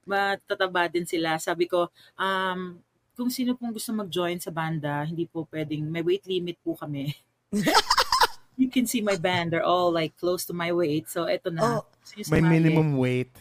[0.08, 1.36] Matataba din sila.
[1.36, 2.80] Sabi ko, um,
[3.12, 7.12] kung sino pong gusto mag-join sa banda, hindi po pwedeng, may weight limit po kami.
[8.58, 11.10] you can see my band, they're all like close to my weight.
[11.10, 11.82] So eto na.
[11.82, 11.84] Oh,
[12.32, 13.34] May minimum weight.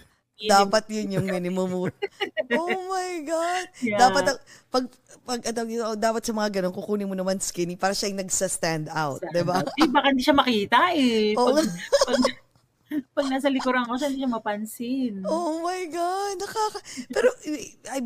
[0.46, 1.82] Dapat yun yung minimum mo.
[2.62, 3.66] oh my God.
[3.82, 3.98] Yeah.
[3.98, 4.38] Dapat,
[4.70, 4.86] pag,
[5.26, 5.40] pag,
[5.98, 9.18] dapat sa mga ganun, kukunin mo naman skinny para siya yung nagsa-stand out.
[9.34, 9.66] Di ba?
[9.82, 11.34] Eh, baka hindi siya makita eh.
[11.42, 11.58] Oo.
[11.58, 11.68] Pag,
[12.06, 12.22] pag,
[13.18, 15.26] pag nasa likuran ko siya, hindi siya mapansin.
[15.26, 16.80] Oh my God, nakaka...
[17.10, 17.30] Pero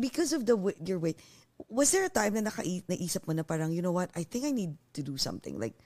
[0.00, 0.56] because of the
[0.88, 1.20] your weight,
[1.68, 4.48] was there a time na nakai, naisip mo na parang, you know what, I think
[4.48, 5.60] I need to do something.
[5.60, 5.76] Like,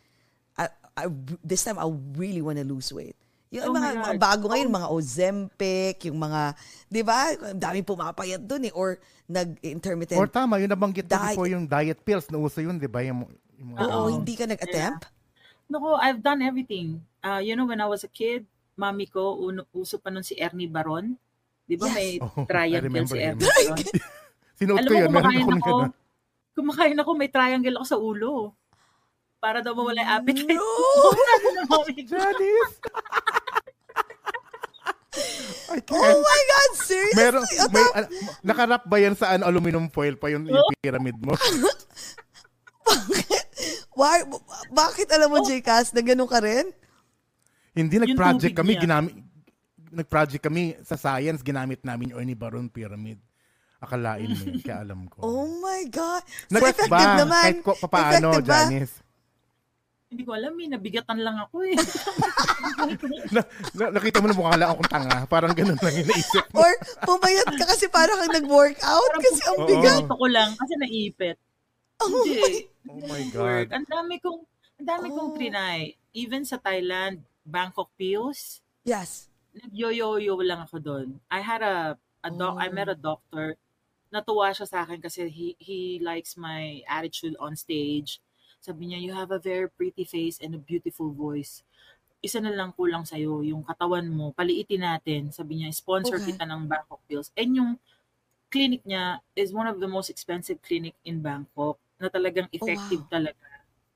[0.55, 1.11] I, I,
[1.42, 3.18] this time I really wanna lose weight.
[3.49, 4.18] Yung Oh mga, mga God.
[4.18, 6.40] bago ngayon, mga Ozempic, yung mga,
[6.86, 10.18] di ba, ang daming pumapayat dun eh, or nag-intermittent.
[10.18, 12.26] Or tama, yun nabanggit mo before yung diet pills.
[12.26, 13.01] Nauso yun, di ba?
[13.01, 13.22] Yung,
[13.55, 15.07] yung mga- Oo, hindi ka nag-attempt?
[15.66, 17.03] Nako, I've done everything.
[17.20, 20.34] Uh, you know, when I was a kid, mami ko, uno, uso pa nun si
[20.36, 21.14] Ernie Baron.
[21.64, 21.94] Di ba Yes.
[21.94, 23.22] may Oh, triangle remember si.
[23.24, 23.78] Ernie Baron?
[24.59, 25.11] Sinuot Alam ko mo, yun.
[25.11, 25.74] Meron ako,
[26.53, 28.55] kumakain ako, may triangle ako sa ulo.
[29.47, 30.59] Para daw mawala yung appetite.
[30.59, 30.66] No!
[32.03, 32.82] Janice!
[35.74, 36.03] I can't.
[36.03, 37.16] Oh my God, seriously?
[37.16, 37.42] Meron,
[37.72, 38.07] may, ah,
[38.44, 41.32] nakarap ba yan sa ano, aluminum foil pa yung, yung pyramid mo?
[43.97, 44.28] Why,
[44.68, 46.68] bakit alam mo, J-Cast, na ganun ka rin?
[47.72, 48.82] Hindi, nag-project kami, niya.
[48.84, 49.14] ginamit,
[49.88, 53.16] nag-project kami sa science, ginamit namin yung Ernie Baron pyramid.
[53.80, 55.20] Akalain mo yun, kaya alam ko.
[55.20, 56.24] Oh my God.
[56.49, 57.20] So, Nag-effect effective ba?
[57.24, 57.44] naman.
[57.44, 59.05] Kahit ko, papaano, Effective ba?
[60.07, 61.74] Hindi ko alam, eh, nabigatan lang ako eh.
[63.34, 63.42] Na,
[63.74, 65.26] na, nakita mo na mukha lang akong tanga.
[65.26, 66.62] Parang ganun lang yung naisip mo.
[66.62, 69.66] Or pumayat ka kasi parang kang nag-workout kasi ang Oo.
[69.66, 70.02] bigat.
[70.07, 71.36] Ito ko lang, kasi naipit.
[71.98, 72.70] Oh Hindi.
[72.86, 73.22] Oh my.
[73.34, 73.66] God.
[73.74, 74.40] Ang dami kong,
[74.78, 75.34] ang dami kong Oh.
[75.34, 75.98] trinay.
[76.14, 79.26] Even sa Thailand, Bangkok Pills, Yes.
[79.59, 81.07] nag-yo-yo-yo lang ako doon.
[81.26, 82.74] I had a, a doc, I Oh.
[82.74, 83.59] met a doctor.
[84.07, 88.22] Natuwa siya sa akin kasi he, he likes my attitude on stage.
[88.67, 91.62] Sabi niya, you have a very pretty face and a beautiful voice.
[92.19, 95.23] Isa na lang kulang sa'yo, yung katawan mo, paliitin natin.
[95.31, 96.35] Sabi niya, sponsor Okay.
[96.35, 97.31] kita ng Bangkok Pills.
[97.39, 97.71] And yung
[98.51, 103.12] clinic niya is one of the most expensive clinic in Bangkok na talagang effective wow.
[103.14, 103.47] talaga.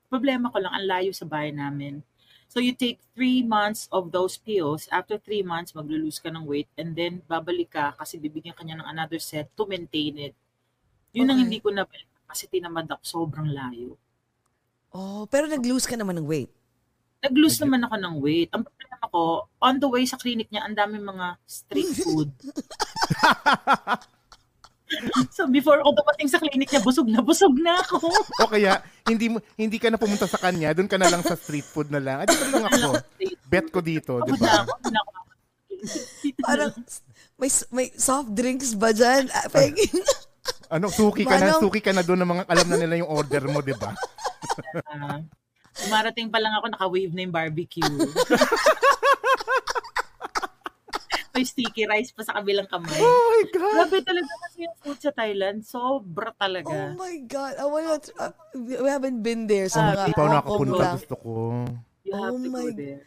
[0.06, 2.06] Problema ko lang, ang layo sa bahay namin.
[2.50, 4.90] So you take three months of those pills.
[4.90, 8.78] After three months, maglulose ka ng weight and then babalik ka kasi bibigyan ka niya
[8.78, 10.34] ng another set to maintain it.
[11.14, 11.46] Yun ang Okay.
[11.46, 11.86] hindi ko na
[12.26, 13.98] kasi tinamad ako sobrang layo.
[14.90, 16.50] Oh, pero nag-lose ka naman ng weight.
[17.20, 18.50] Nag-lose naman ako ng weight.
[18.50, 22.30] Ang problema ko, on the way sa clinic niya, ang dami mga street food.
[25.36, 28.10] so before ako dumating sa clinic niya, busog na busog na ako.
[28.42, 31.38] O kaya, hindi mo hindi ka na pumunta sa kanya, doon ka na lang sa
[31.38, 32.24] street food na lang.
[32.24, 32.98] Ah, dito lang ako.
[33.46, 34.66] Bet ko dito, di ba?
[36.42, 36.74] Parang
[37.38, 39.30] may may soft drinks ba dyan?
[39.30, 39.86] Ah, Peggy?
[40.70, 43.10] Ano, suki ka na, Manong- suki ka na doon ng mga alam na nila yung
[43.10, 43.90] order mo, di ba?
[45.76, 47.82] Dumarating pa lang ako, naka-wave na yung barbecue.
[51.30, 52.98] May sticky rice pa sa kabilang kamay.
[52.98, 53.86] Oh my God!
[53.86, 55.62] Grabe talaga kasi yung food sa Thailand.
[55.62, 56.90] Sobra oh talaga.
[56.92, 57.54] my God.
[57.54, 59.70] I wanna, uh, we haven't been there.
[59.70, 60.94] So Ah, mga Hindi pa nakapunta, lang.
[60.98, 61.30] gusto ko.
[62.02, 63.00] You have Oh to go my- there.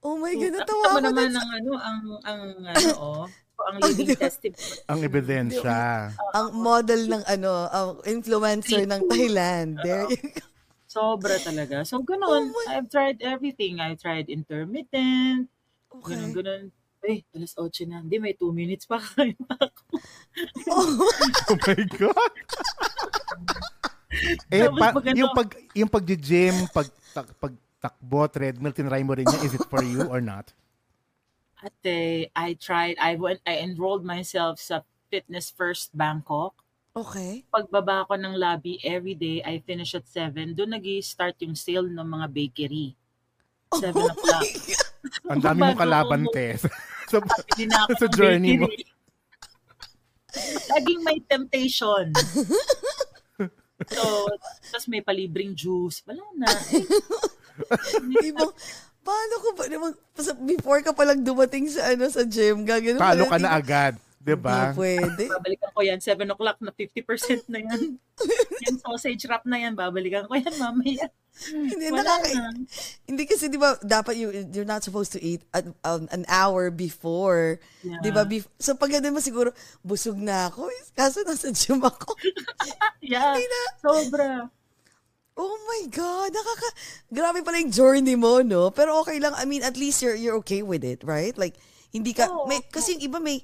[0.00, 3.24] Oh my God, natawa mo ako naman ang ano, ang, ang ano, oh,
[3.64, 4.76] ang living testimony.
[4.86, 6.10] Ang ebidensya.
[6.30, 9.78] ang model ng ano, ang influencer ng Thailand.
[9.84, 10.44] There you go.
[10.86, 11.82] Sobra talaga.
[11.82, 12.54] So, Oh ganun.
[12.54, 13.82] my- I've tried everything.
[13.82, 15.50] I've tried intermittent.
[15.90, 16.30] Ganun, Okay.
[16.32, 16.62] ganun.
[17.04, 18.00] Ay, alas 8 na.
[18.00, 18.96] Hindi, may 2 minutes pa.
[19.02, 19.82] Kakain pa ako.
[20.70, 20.88] Oh,
[21.52, 22.32] Oh my God!
[24.48, 29.42] eh, pa, pag yung pag yung pag-gym, pag tak, pagtakbo, treadmill, tinry mo rin yan.
[29.42, 30.48] Is it for you or not?
[31.64, 33.00] Ate, I tried.
[33.00, 36.52] I went, I enrolled myself sa Fitness First Bangkok.
[36.92, 37.42] okay.
[37.48, 40.52] Pagbaba ko ng lobby, every day, I finish at 7.
[40.52, 42.92] Doon nag start yung sale ng mga bakery.
[43.72, 44.44] 7 Oh o'clock.
[45.32, 46.68] Ang dami mong kalaban, Tess.
[47.10, 48.68] Sa ng journey mo.
[48.68, 48.92] bakery.
[50.70, 52.12] Laging may temptation.
[53.90, 54.30] So,
[54.70, 56.00] tapos may palibreng juice.
[56.06, 56.46] Wala na.
[56.46, 58.54] Eh, Ibang,
[59.04, 59.92] paano ko ba naman,
[60.42, 63.94] before ka palang dumating sa ano sa gym, gagano talo ka na agad.
[64.24, 64.72] Di ba?
[64.72, 65.24] Hindi pwede.
[65.28, 66.00] babalikan ko yan.
[66.00, 68.00] 7 o'clock na 50% na yan.
[68.64, 71.12] yung sausage wrap na yan, babalikan ko yan mamaya.
[71.50, 72.62] Hindi, Wala nakaka- na.
[73.04, 76.70] Hindi kasi 'di ba dapat you you're not supposed to eat an, um, an hour
[76.70, 77.58] before.
[77.82, 77.98] Yeah.
[78.00, 78.22] 'Di ba?
[78.22, 79.50] Bef- so pag ganun mo siguro
[79.82, 80.70] busog na ako.
[80.94, 82.14] Kaso nasa gym ako.
[83.04, 83.36] Yeah,
[83.84, 84.48] sobra.
[85.34, 86.68] Oh my god, nakaka
[87.10, 88.70] Grabe pala yung journey mo, no?
[88.70, 89.34] Pero okay lang.
[89.34, 91.34] I mean, at least you're you're okay with it, right?
[91.34, 91.58] Like
[91.90, 92.46] hindi ka Oo.
[92.46, 93.42] may kasi yung iba may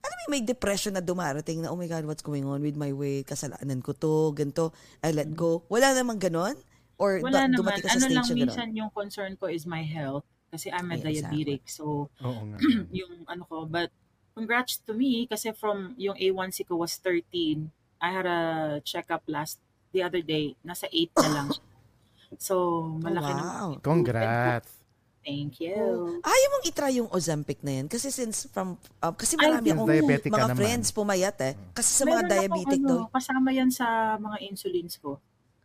[0.00, 2.88] alam mo, may depression na dumarating na, oh my God, what's going on with my
[2.88, 3.28] weight?
[3.28, 4.72] Kasalanan ko to, ganito,
[5.04, 5.60] I let go.
[5.68, 6.56] Wala namang ganon?
[6.96, 7.60] Or Wala da- naman.
[7.60, 8.48] dumating ka sa Ano lang, stage ganon?
[8.48, 10.24] minsan yung concern ko is my health.
[10.48, 11.68] Kasi I'm a Yes, diabetic.
[11.68, 12.56] So, Oo nga.
[12.96, 13.68] yung ano ko.
[13.68, 13.92] But,
[14.32, 17.68] congrats to me kasi from yung A1C ko was 13.
[18.00, 18.40] I had a
[18.80, 19.60] checkup last,
[19.90, 20.54] the other day.
[20.60, 21.48] Nasa 8 na lang.
[21.50, 21.64] siya.
[22.36, 22.54] So,
[22.96, 23.42] malaki Oh, wow.
[23.72, 23.80] naman.
[23.80, 24.70] Congrats.
[25.20, 25.76] Thank you.
[26.22, 27.86] Ayaw mong itry yung Ozempic na yan?
[27.86, 30.56] Kasi since from, uh, kasi marami akong diabetic mga naman.
[30.56, 31.54] friends pumayat eh.
[31.70, 32.98] Kasi sa mga Meron diabetic akong, daw.
[33.04, 33.86] ano, Kasama yan sa
[34.16, 35.20] mga insulins ko.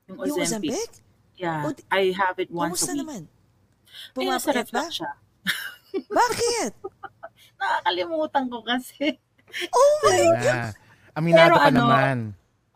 [0.05, 0.75] Yung Yung Ozempic.
[0.75, 0.91] Ozempic?
[1.35, 1.63] Yeah.
[1.63, 3.01] Oh, di- I have it once Kumusta a week.
[3.01, 3.21] naman?
[4.11, 4.83] Pumapayat ba?
[4.89, 5.11] siya.
[6.19, 6.71] Bakit?
[7.59, 9.15] Nakakalimutan ko kasi.
[9.71, 10.75] Oh my na.
[11.13, 12.17] Aminado Pero ka ano, naman.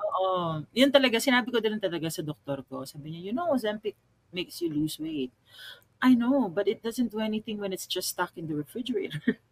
[0.09, 0.65] Oo.
[0.73, 2.83] Yun talaga, sinabi ko din talaga sa doktor ko.
[2.83, 3.93] Sabi niya, you know, Ozempic
[4.33, 5.33] makes you lose weight.
[5.99, 9.21] I know, but it doesn't do anything when it's just stuck in the refrigerator.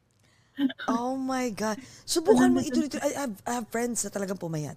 [0.90, 1.78] Oh my God.
[2.08, 3.04] Subukan mo ituloy-tuloy.
[3.04, 4.74] I have, I have friends na talagang pumayat.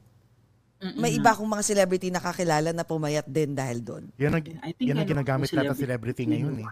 [0.92, 1.20] May Mm-mm.
[1.20, 4.04] iba akong mga celebrity nakakilala na pumayat din dahil doon.
[4.20, 5.84] Yan ang, I think yan ang ginagamit lahat ng celebrity.
[5.86, 6.68] celebrity ngayon eh.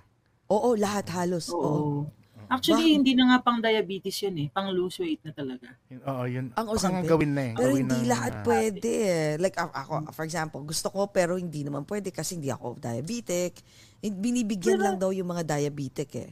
[0.49, 1.53] Oo, lahat halos.
[1.53, 1.65] Oo.
[1.65, 2.18] Oo.
[2.49, 4.49] Actually, hindi na nga pang diabetes yun eh.
[4.49, 5.69] Pang lose weight na talaga.
[5.87, 6.47] Yun- Oo, yun.
[6.51, 7.07] Ang Parang Ozempic.
[7.07, 7.53] gawin na eh.
[7.53, 9.31] Pero Gawin hindi ng, lahat ah, pwede eh.
[9.37, 13.61] Like a- ako, for example, gusto ko pero hindi naman pwede kasi hindi ako diabetic.
[14.01, 16.31] Binibigyan Pero- lang daw yung mga diabetic eh.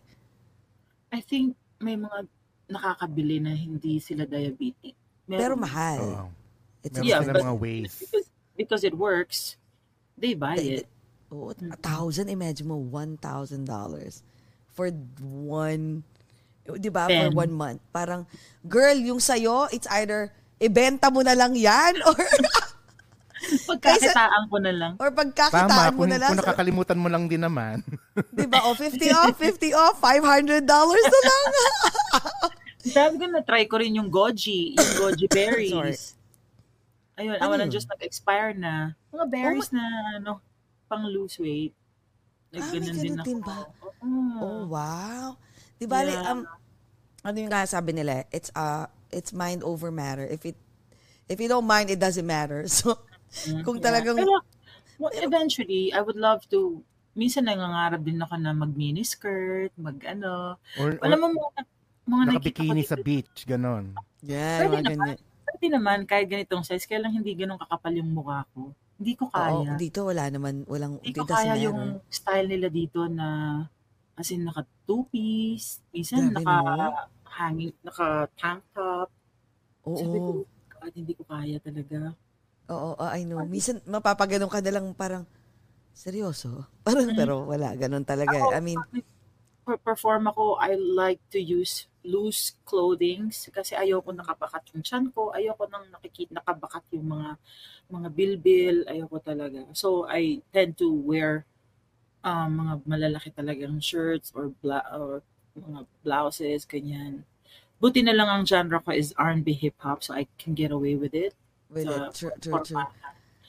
[1.10, 2.24] I think may mga
[2.66, 4.96] nakakabili na hindi sila diabetic.
[5.24, 5.38] Meron.
[5.38, 6.00] Pero mahal.
[6.00, 6.28] Oo.
[6.80, 7.92] It's Meron Yeah, sila but- mga ways.
[7.98, 9.60] Because, because it works,
[10.14, 10.86] they buy They- it.
[11.26, 14.22] Oo, a thousand, imagine mo, one thousand dollars
[14.76, 14.92] for
[15.24, 16.04] one,
[16.76, 17.80] di ba, for one month.
[17.90, 18.28] Parang,
[18.62, 20.28] girl, yung sa'yo, it's either,
[20.60, 22.20] ibenta mo na lang yan, or,
[23.46, 24.92] Pagkakitaan ko na lang.
[24.98, 26.30] or Tama, pagkakitaan mo kung, na lang.
[26.34, 27.80] kung nakakalimutan mo lang din naman.
[28.36, 28.64] Di ba?
[28.66, 31.44] O, 50 off, 50 off, 500 dollars na lang.
[32.96, 36.16] Sabi ko na try ko rin yung goji, yung goji berries.
[37.16, 38.96] Ayun, Ano awa na just nag-expire na.
[39.12, 39.84] Mga berries na
[40.16, 40.40] ano,
[40.86, 41.74] pang lose weight.
[42.52, 43.58] Like, Ah, ganun din din ba?
[44.40, 45.36] Oh, wow.
[45.80, 46.30] Di ba, like, Yeah.
[46.30, 46.40] um,
[47.26, 50.24] ano yung nga sabi nila, it's, uh, it's mind over matter.
[50.24, 50.56] If it,
[51.28, 52.64] if you don't mind, it doesn't matter.
[52.70, 52.98] So,
[53.66, 53.82] kung Yeah.
[53.82, 54.34] talagang, Pero,
[55.00, 56.82] well, eventually, I would love to,
[57.16, 60.56] minsan nangangarap din ako na mag miniskirt, mag ano.
[60.76, 61.60] Or, Alam mo, mga,
[62.06, 63.84] mga nakikita ko nakabikini sa beach, ganon.
[64.24, 64.94] yan, Pwede mga naman.
[64.96, 65.18] ganyan.
[65.46, 68.72] Pwede naman, kahit ganitong size, kaya lang hindi ganun kakapal yung mukha ko.
[68.96, 69.76] Hindi ko Oo, kaya.
[69.82, 71.64] dito wala naman, walang, Hindi it ko doesn't kaya matter.
[71.68, 73.28] yung style nila dito na
[74.16, 76.92] as in naka two-piece, minsan Grabe, naka no?
[77.36, 78.06] hanging, naka
[78.40, 79.08] tank top.
[80.00, 82.16] Sabi ko, Oo, God, hindi ko kaya talaga.
[82.72, 83.42] oo, oo, I know.
[83.46, 85.24] Minsan, mapapaganon ka na lang parang,
[85.96, 86.66] seryoso?
[86.86, 88.36] Parang, pero wala, ganun talaga.
[88.38, 88.80] Ako, I mean,
[89.66, 95.34] per- perform ako, I like to use loose clothing kasi ayoko nakabakat yung chan ko,
[95.34, 97.30] ayoko nang nakikita nakabakat yung mga
[97.90, 99.66] mga bilbil, ayoko talaga.
[99.74, 101.44] So I tend to wear
[102.22, 105.26] um, mga malalaki talagang shirts or bla- or
[105.58, 107.26] mga blouses ganyan.
[107.76, 110.96] Buti na lang ang genre ko is R&B hip hop so I can get away
[110.96, 111.36] with it.
[111.70, 112.86] with sa it, true, true, true.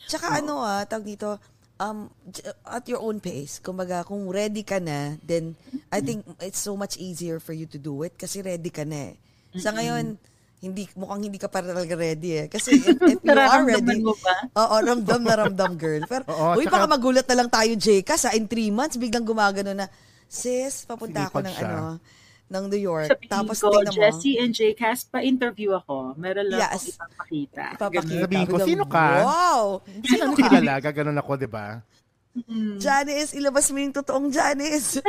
[0.07, 1.37] Tsaka ano ah, tawag dito,
[1.79, 3.57] um, j- at your own pace.
[3.57, 5.53] Kumbaga, kung ready ka na, then
[5.87, 9.11] I think it's so much easier for you to do it kasi ready ka na
[9.11, 9.15] eh.
[9.55, 10.17] Sa ngayon,
[10.57, 12.45] hindi mukhang hindi ka pa talaga ready eh.
[12.47, 14.49] Kasi if, if you are ready, mo ba?
[14.55, 16.01] Oo, ramdam na ramdam, girl.
[16.03, 19.21] Pero, Oo, uy, tsaka- baka magulat na lang tayo, Jeka, sa in three months, biglang
[19.23, 19.85] gumagano na,
[20.25, 21.69] sis, papunta ako ng siya.
[21.71, 22.01] ano,
[22.47, 23.11] ng New York.
[23.11, 23.97] Sabihin Tapos ko, tingnan mo.
[23.99, 26.15] Jessie and Jcas, pa-interview ako.
[26.15, 26.71] Meron lang Yes.
[26.71, 27.65] akong ipapakita.
[27.75, 28.23] Ipapakita.
[28.23, 29.07] Sabihin ko, sino ka?
[29.21, 29.63] Wow!
[29.83, 31.67] Hindi ka namin kilala, gaganon ako, di ba?
[32.37, 32.77] Mm.
[32.77, 35.01] Janice, ilabas mo yung totoong Janice.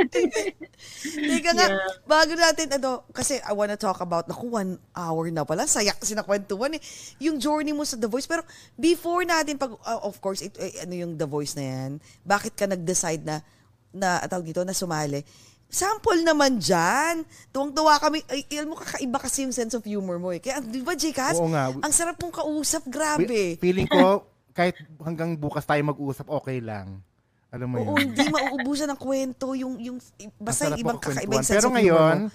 [1.29, 1.93] Teka nga, Yeah.
[2.09, 6.17] bago natin, ano, kasi I wanna talk about, naku, one hour na pala, saya kasi
[6.17, 6.83] nakwentuhan eh.
[7.21, 8.41] Yung journey mo sa The Voice, pero
[8.75, 11.91] before natin, pag, uh, of course, it, eh, ano yung The Voice na yan,
[12.25, 13.45] bakit ka nag-decide na,
[13.93, 15.21] na, tawag dito, na sumali?
[15.69, 17.23] Sample naman dyan.
[17.49, 18.25] Tuwang-tuwa kami.
[18.25, 20.41] Ay, alam mo, kakaiba kasi yung sense of humor mo eh.
[20.41, 21.37] Kaya, di ba, Jcas?
[21.37, 21.69] Oo nga.
[21.71, 23.57] Ang sarap mong kausap, grabe.
[23.57, 24.25] Feeling ko,
[24.57, 27.05] kahit hanggang bukas tayo mag-uusap, okay lang.
[27.49, 28.13] Alam mo Oo, yun.
[28.13, 29.97] hindi mauubusan ng kwento yung yung
[30.37, 31.45] basta yung ibang ako kakaiba yung kwentuhan.
[31.47, 32.29] sense Pero of humor ngayon, mo.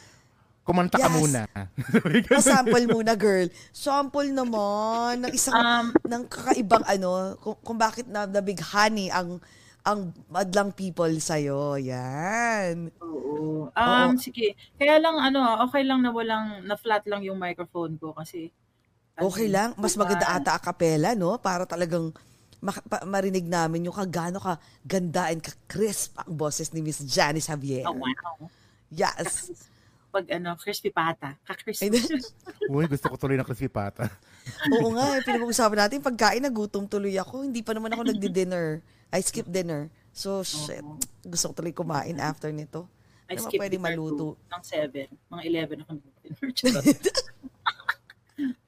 [0.63, 1.15] kumanta ka Yes.
[1.15, 1.41] muna.
[2.33, 3.47] O, sample muna, girl.
[3.69, 9.37] Sample naman ng isang Um, ng kakaibang ano, kung, kung bakit na nabighani ang
[9.83, 11.75] ang madlang people sa'yo.
[11.75, 12.87] Yan.
[13.03, 13.67] Oo.
[13.75, 14.55] Um, sige.
[14.79, 18.47] Kaya lang, ano, okay lang na walang, na-flat lang yung microphone ko kasi.
[19.19, 19.75] ano, Okay lang.
[19.75, 21.35] Mas diba, maganda ata a cappella, no?
[21.35, 22.15] Para talagang
[22.63, 24.55] pa- marinig namin yung kagano ka
[24.87, 27.83] ganda and ka-crisp ang boses ni Miss Janice Javier.
[27.83, 28.47] Oh, wow.
[28.87, 29.51] Yes.
[30.13, 31.35] Pag ano, crispy pata.
[31.43, 31.89] Ka-crispy.
[32.71, 34.07] Uy, gusto ko tuloy ng crispy pata.
[34.79, 37.43] Oo nga, eh, pinag-uusapan natin, pagkain, nagutom tuloy ako.
[37.43, 38.79] Hindi pa naman ako nagdi-dinner.
[39.13, 39.93] I skip dinner.
[40.11, 40.81] So, shit.
[41.21, 42.89] Gusto ko tuloy kumain after nito.
[43.29, 44.33] I Ano skip pwede dinner maluto?
[44.35, 45.05] to ng 7.
[45.29, 45.41] Mga
[45.77, 45.91] 11 ako.
[46.57, 46.85] Charot.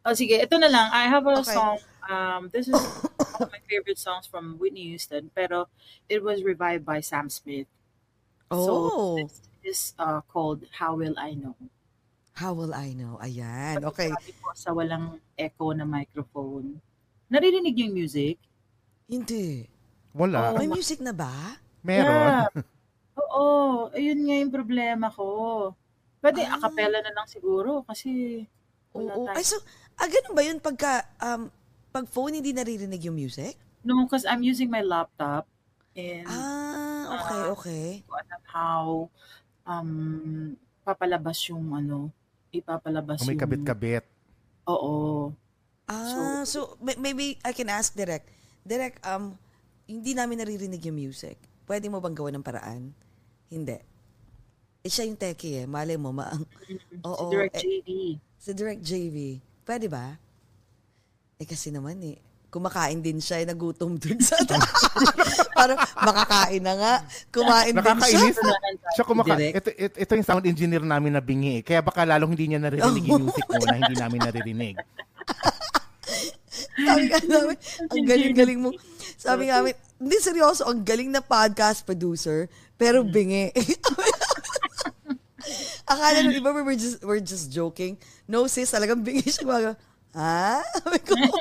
[0.06, 0.38] oh, sige.
[0.38, 0.88] Ito na lang.
[0.94, 1.54] I have a Okay.
[1.54, 1.78] song.
[2.06, 5.34] Um, this is one of my favorite songs from Whitney Houston.
[5.34, 5.66] Pero
[6.06, 7.66] it was revived by Sam Smith.
[8.54, 8.74] Oh, So,
[9.18, 11.58] this is uh, called How Will I Know?
[12.36, 13.16] how will I know?
[13.24, 14.12] Ayan, okay.
[14.44, 16.84] Po sa walang echo na microphone.
[17.32, 18.36] Naririnig yung music?
[19.08, 19.72] Hindi.
[20.16, 20.56] Wala.
[20.56, 21.60] May music na ba?
[21.84, 22.08] Meron.
[22.08, 22.48] Yeah.
[23.22, 23.46] Oo,
[23.92, 25.28] ayun nga yung problema ko.
[26.20, 26.56] Pwede Ah.
[26.56, 28.44] a cappella na lang siguro kasi
[28.96, 29.28] wala Oo.
[29.28, 29.36] tayo.
[29.36, 29.60] Ay, so,
[29.94, 31.52] ah, ganun ba yun pagka, um,
[31.92, 33.60] pag phone hindi naririnig yung music?
[33.84, 35.46] No, because I'm using my laptop
[35.94, 37.48] and Ah, okay, Ah.
[37.52, 37.88] okay.
[38.04, 38.84] ko alam how
[39.64, 39.90] um
[40.82, 42.10] papalabas yung ano,
[42.52, 44.04] ipapalabas Kung may yung kabit-kabit.
[44.66, 45.32] Oo.
[45.86, 48.26] Ah, so, may- maybe I can ask Direk.
[48.64, 49.38] Direk, um,
[49.86, 51.38] hindi namin naririnig yung music.
[51.66, 52.94] Pwede mo bang gawa ng paraan?
[53.50, 53.78] Hindi.
[54.86, 55.68] Eh, siya yung techie eh.
[55.70, 56.30] Malay mo, ma
[57.10, 57.30] Oo.
[57.30, 57.90] si Direct eh, JV.
[58.38, 59.18] Si Direct JV.
[59.66, 60.14] Pwede ba?
[61.42, 62.22] Eh kasi naman eh,
[62.54, 64.38] kumakain din siya, eh, nagutom dun sa
[65.58, 66.94] Parang makakain na nga.
[67.34, 67.86] Kumain din siya.
[67.86, 68.38] Nakakainis.
[68.94, 69.54] Siya kumaka Direk.
[69.58, 71.62] ito, ito, ito yung sound engineer namin na bingi eh.
[71.66, 74.76] Kaya baka lalong hindi niya naririnig yung music mo na hindi namin naririnig.
[76.76, 77.58] Sabi nga namin,
[77.90, 78.70] ang galing-galing mo.
[79.18, 83.52] Sabi nga namin, hindi seryoso, ang galing na podcast producer, pero bingi.
[85.92, 87.96] Akala ng iba, we were just, we're just joking.
[88.26, 89.46] No sis, talagang bingi siya.
[89.46, 89.72] Mga,
[90.18, 90.66] ha?
[91.08, 91.38] Ko, oh.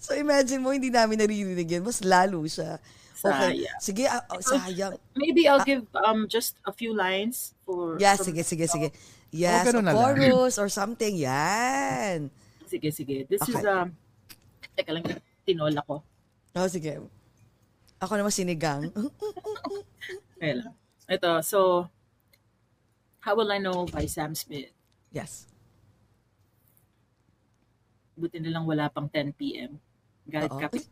[0.00, 1.84] So imagine mo, hindi namin naririnig yan.
[1.84, 2.80] Mas lalo siya.
[3.24, 3.64] Okay.
[3.64, 3.80] Sayang.
[3.80, 5.00] Sige, ah, oh, sayang.
[5.16, 8.88] Maybe I'll give um just a few lines for Yeah, from- sige, sige, sige.
[9.32, 11.16] Yes, ganun a chorus or something.
[11.16, 12.28] Yan.
[12.68, 13.24] Sige, sige.
[13.24, 13.64] This is Okay.
[13.64, 13.96] um
[14.76, 15.04] Teka lang,
[15.46, 16.04] tinola ko.
[16.54, 17.02] Oh, sige.
[17.98, 18.90] Ako naman sinigang.
[20.38, 20.74] Kaya lang.
[21.10, 21.88] Ito, so
[23.24, 24.70] How Will I Know by Sam Smith.
[25.10, 25.48] yes.
[28.14, 29.82] Buti na lang wala pang 10 p.m.
[30.30, 30.58] Oo.
[30.62, 30.86] kapit.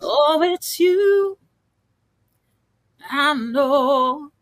[0.00, 1.36] Oh, it's you.
[3.04, 4.32] I know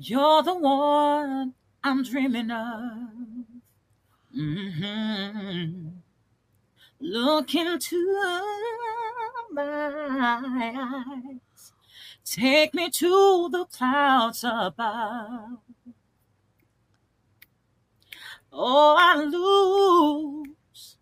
[0.00, 1.52] you're the one
[1.84, 3.12] I'm dreaming of.
[4.32, 6.00] hmm
[6.96, 8.00] Look into
[9.56, 11.72] my eyes.
[12.24, 15.58] Take me to the clouds above.
[18.52, 20.96] Oh, I lose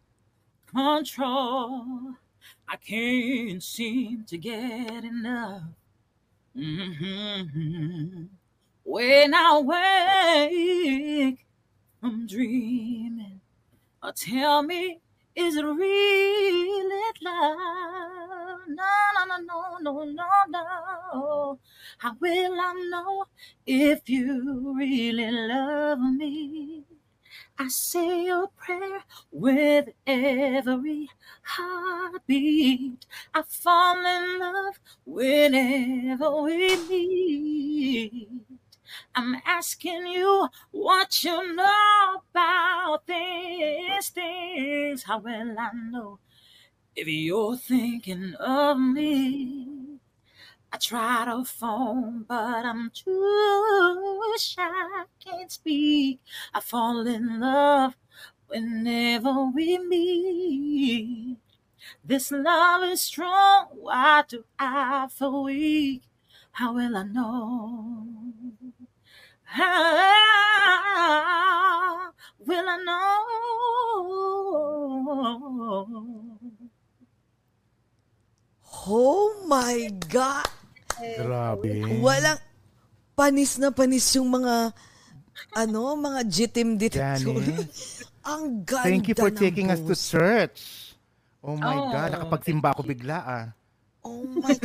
[0.67, 2.15] control.
[2.69, 5.63] I can't seem to get enough.
[6.57, 8.29] Mhm.
[8.85, 11.47] When I wake
[12.01, 13.41] from dreaming,
[14.03, 15.01] oh, tell me,
[15.35, 18.44] is it really love?
[18.69, 18.85] No,
[19.27, 21.59] no, no, no, no.
[21.99, 23.25] How will I know
[23.67, 26.85] if you really love me?
[27.59, 31.11] I say a prayer with every
[31.43, 33.07] heartbeat.
[33.35, 38.29] I fall in love whenever we meet.
[39.15, 45.05] I'm asking you what you know about these things.
[45.05, 46.19] How will I know
[46.97, 49.99] if you're thinking of me?
[50.73, 56.21] I try to phone, but I'm too shy, can't speak.
[56.53, 57.97] I fall in love
[58.49, 61.39] whenever we meet.
[62.05, 66.03] This love is strong, why do I feel weak?
[66.53, 68.07] How will I know?
[69.45, 69.65] How
[72.39, 73.45] will I know?
[78.85, 80.49] Oh my God!
[80.99, 81.87] Grabe.
[82.03, 82.41] Walang
[83.15, 84.75] panis na panis yung mga
[85.55, 87.39] ano, mga jitim detector.
[88.25, 90.91] Ang ganda Thank you for ng taking us to church.
[91.45, 93.47] Oh my Oh, God, nakapagsimba ako bigla ah.
[94.05, 94.57] Oh my,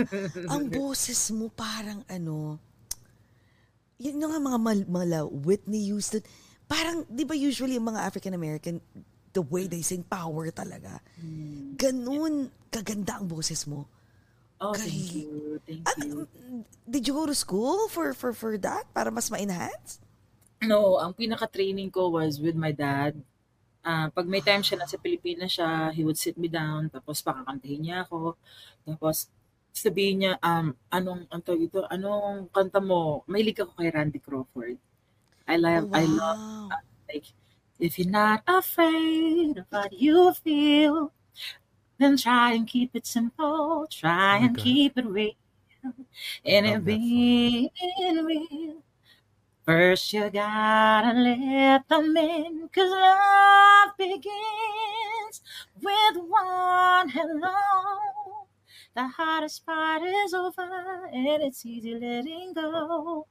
[0.52, 2.60] ang boses mo parang ano,
[4.00, 6.24] yun yung nga mga mal, mga Whitney Houston,
[6.68, 8.80] parang, di ba usually yung mga African-American,
[9.36, 11.04] the way they sing power talaga.
[11.76, 13.88] Ganun, kaganda ang boses mo.
[14.60, 15.62] Oh, thank Kay- you.
[15.64, 16.28] Thank Ah, you.
[16.84, 18.92] did you go to school for for for that?
[18.92, 20.04] Para mas ma-enhance?
[20.60, 23.16] No, ang pinaka-training ko was with my dad.
[23.80, 27.88] Ah, pag may time siya nasa Pilipinas siya, he would sit me down, tapos pakakantahin
[27.88, 28.36] niya ako.
[28.84, 29.32] Tapos
[29.72, 33.24] sabihin niya, um, anong, ang tawag ito, anong kanta mo?
[33.32, 34.76] Mahilig ako kay Randy Crawford.
[35.48, 36.38] I love, I love,
[36.68, 36.76] Wow.
[37.08, 37.32] like,
[37.80, 41.16] if you're not afraid of what you feel,
[42.00, 43.88] then try and keep it simple.
[43.92, 45.34] Try Oh and keep it real.
[46.46, 47.70] And it being
[48.26, 48.84] real.
[49.66, 55.42] First, you gotta let them in, cause love begins
[55.82, 57.56] with one hello.
[58.96, 63.28] The hardest part is over, and it's easy letting go.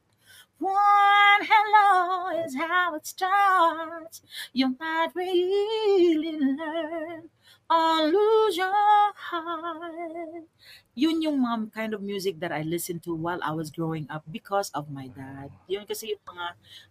[0.58, 4.22] One hello is how it starts.
[4.52, 7.30] You might really learn
[7.68, 10.48] I'll lose your heart.
[10.96, 14.24] Yun yung mga kind of music that I listened to while I was growing up
[14.26, 15.52] because of my dad.
[15.68, 16.46] Yun kasi yung mga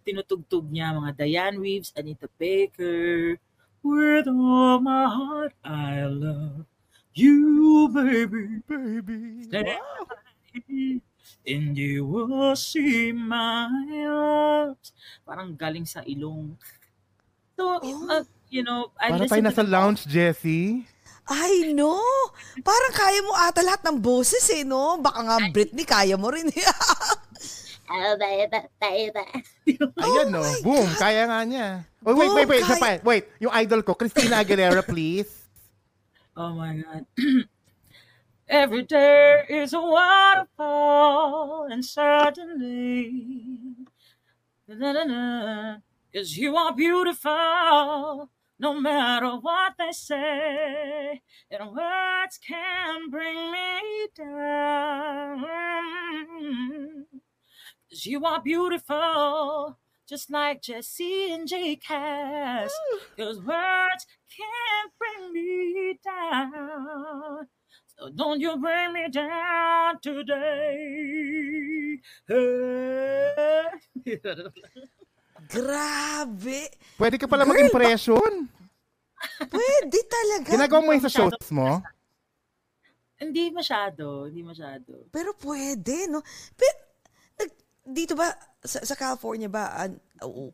[0.06, 3.36] tinutugtog niya, mga Diane Reeves, Anita Baker.
[3.82, 6.66] With all my heart, I love
[7.14, 8.62] you, baby.
[8.66, 9.46] Baby.
[9.50, 10.06] Wow.
[11.48, 13.68] And you will see my
[14.06, 14.92] arms.
[15.26, 16.54] Parang galing sa ilong.
[17.58, 18.06] So, Oh.
[18.10, 20.84] uh, you know, I Para tayo listen nasa to lounge, Jessie.
[21.28, 22.00] I know.
[22.64, 24.96] Parang kaya mo ata lahat ng boses eh, no?
[24.96, 26.48] Baka nga Britney, kaya mo rin.
[29.68, 30.40] Ayan, no.
[30.64, 30.88] Boom.
[30.96, 31.84] Kaya nga niya.
[32.04, 32.64] Oh, wait, Boom, wait, wait.
[32.64, 33.04] kaya- pa.
[33.04, 33.24] Wait.
[33.40, 35.28] Yung idol ko, Christina Aguilera, please.
[36.36, 37.04] Oh my God.
[38.48, 43.12] Every day is a waterfall, and certainly,
[44.64, 55.44] because you are beautiful, no matter what they say, and words can bring me down.
[57.88, 59.78] Because you are beautiful,
[60.08, 61.76] just like Jesse and J.
[61.76, 62.72] Cass.
[63.16, 64.06] Because words
[64.36, 67.46] can't bring me down.
[67.86, 71.98] So don't you bring me down today.
[72.26, 73.64] Hey.
[75.48, 76.68] Grabe.
[76.96, 78.48] Pwede ka pala Girl, mag-impression.
[79.48, 80.48] Pwede talaga.
[80.54, 81.82] Ginagawa mo yun sa shows mo?
[83.18, 85.10] hindi masyado, hindi masyado.
[85.10, 86.22] Pero pwede, no?
[86.54, 86.76] Pero,
[87.34, 87.50] nag,
[87.82, 88.30] dito ba,
[88.62, 89.98] sa, sa California ba, an-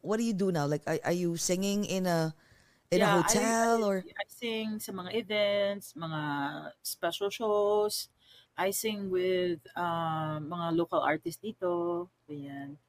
[0.00, 0.64] what do you do now?
[0.64, 2.32] Like, are, are you singing in a
[2.88, 3.96] in a Yeah, I- hotel I, or?
[4.00, 6.20] I sing sa mga events, mga
[6.80, 8.08] special shows.
[8.56, 12.08] I sing with um, mga local artists dito.
[12.24, 12.80] Ganyan.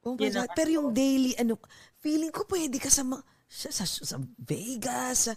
[0.00, 0.50] Oh my God.
[0.56, 1.60] Pero yung daily, ano,
[2.00, 5.28] feeling ko pwede ka sa, ma- sa, sa, sa Vegas.
[5.28, 5.32] Sa,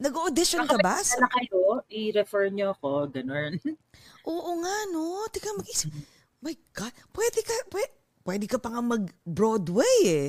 [0.00, 0.96] nag-audition ka ba?
[1.04, 3.60] Sa, Na kayo, i-refer nyo ako, ganun.
[4.30, 5.28] oo nga, no?
[5.28, 5.92] Teka, mag-isip.
[6.40, 6.92] My God.
[7.12, 7.92] Pwede ka, pwede,
[8.24, 10.28] pwede ka pa nga mag-Broadway eh.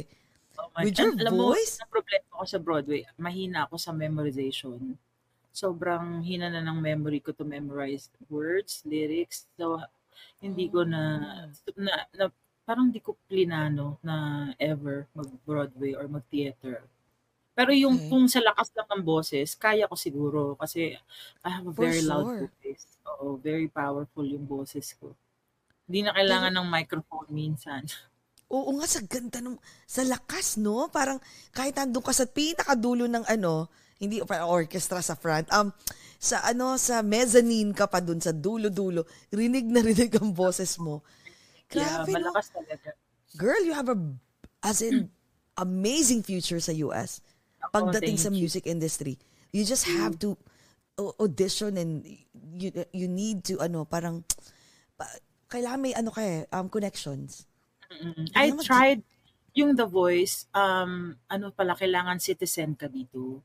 [0.59, 1.23] Oh my With your God.
[1.23, 1.79] Alam mo, voice?
[1.79, 4.99] ang problema ko sa Broadway, mahina ako sa memorization.
[5.55, 9.47] Sobrang hina na ng memory ko to memorize words, lyrics.
[9.55, 9.79] So,
[10.43, 11.31] hindi ko na,
[11.79, 12.25] na, na
[12.71, 16.87] parang di ko plinano na ever mag-Broadway or mag-theater.
[17.51, 18.07] Pero yung Okay.
[18.07, 20.95] kung sa lakas lang ng boses, kaya ko siguro kasi
[21.43, 22.47] I have a For very loud sure.
[22.47, 22.95] voice.
[23.19, 25.11] Oo, very powerful yung boses ko.
[25.83, 27.83] Hindi na kailangan ng microphone minsan.
[28.55, 30.87] Oo nga, sa ganda nung, sa lakas, no?
[30.87, 31.19] Parang
[31.51, 33.67] kahit nandun ka sa pinakadulo ng ano,
[33.99, 35.75] hindi pa orchestra sa front, um,
[36.23, 41.03] sa ano, sa mezzanine ka pa dun, sa dulo-dulo, rinig na rinig ang boses mo.
[41.71, 42.31] Grabe, no?
[42.31, 42.89] malakas talaga.
[43.39, 43.97] Girl, you have a,
[44.61, 45.07] as in,
[45.57, 47.21] amazing future sa US.
[47.71, 48.43] Pagdating sa you.
[48.43, 49.15] music industry.
[49.51, 50.35] You just have to
[50.99, 52.03] au- audition and
[52.55, 54.23] you you need to, ano, parang,
[54.99, 57.47] pa- kailangan may ano ka eh, um, connections.
[57.91, 58.31] Mm.
[58.31, 59.01] Kaya I mag- tried
[59.51, 63.43] yung The Voice, um, ano pala, kailangan citizen ka dito.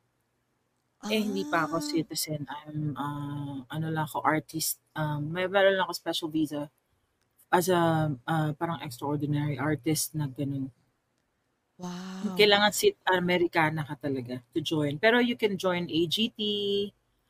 [1.06, 1.86] Eh, hindi pa ako Ah.
[1.86, 2.46] citizen.
[2.46, 4.78] I'm, uh, ano lang ako, artist.
[4.96, 6.70] Um, may meron lang ako special visa
[7.52, 10.70] as a, uh, parang extraordinary artist na ganun.
[11.76, 12.34] Wow.
[12.40, 14.96] Kailangan sit Americana ka talaga to join.
[14.96, 16.40] Pero you can join AGT,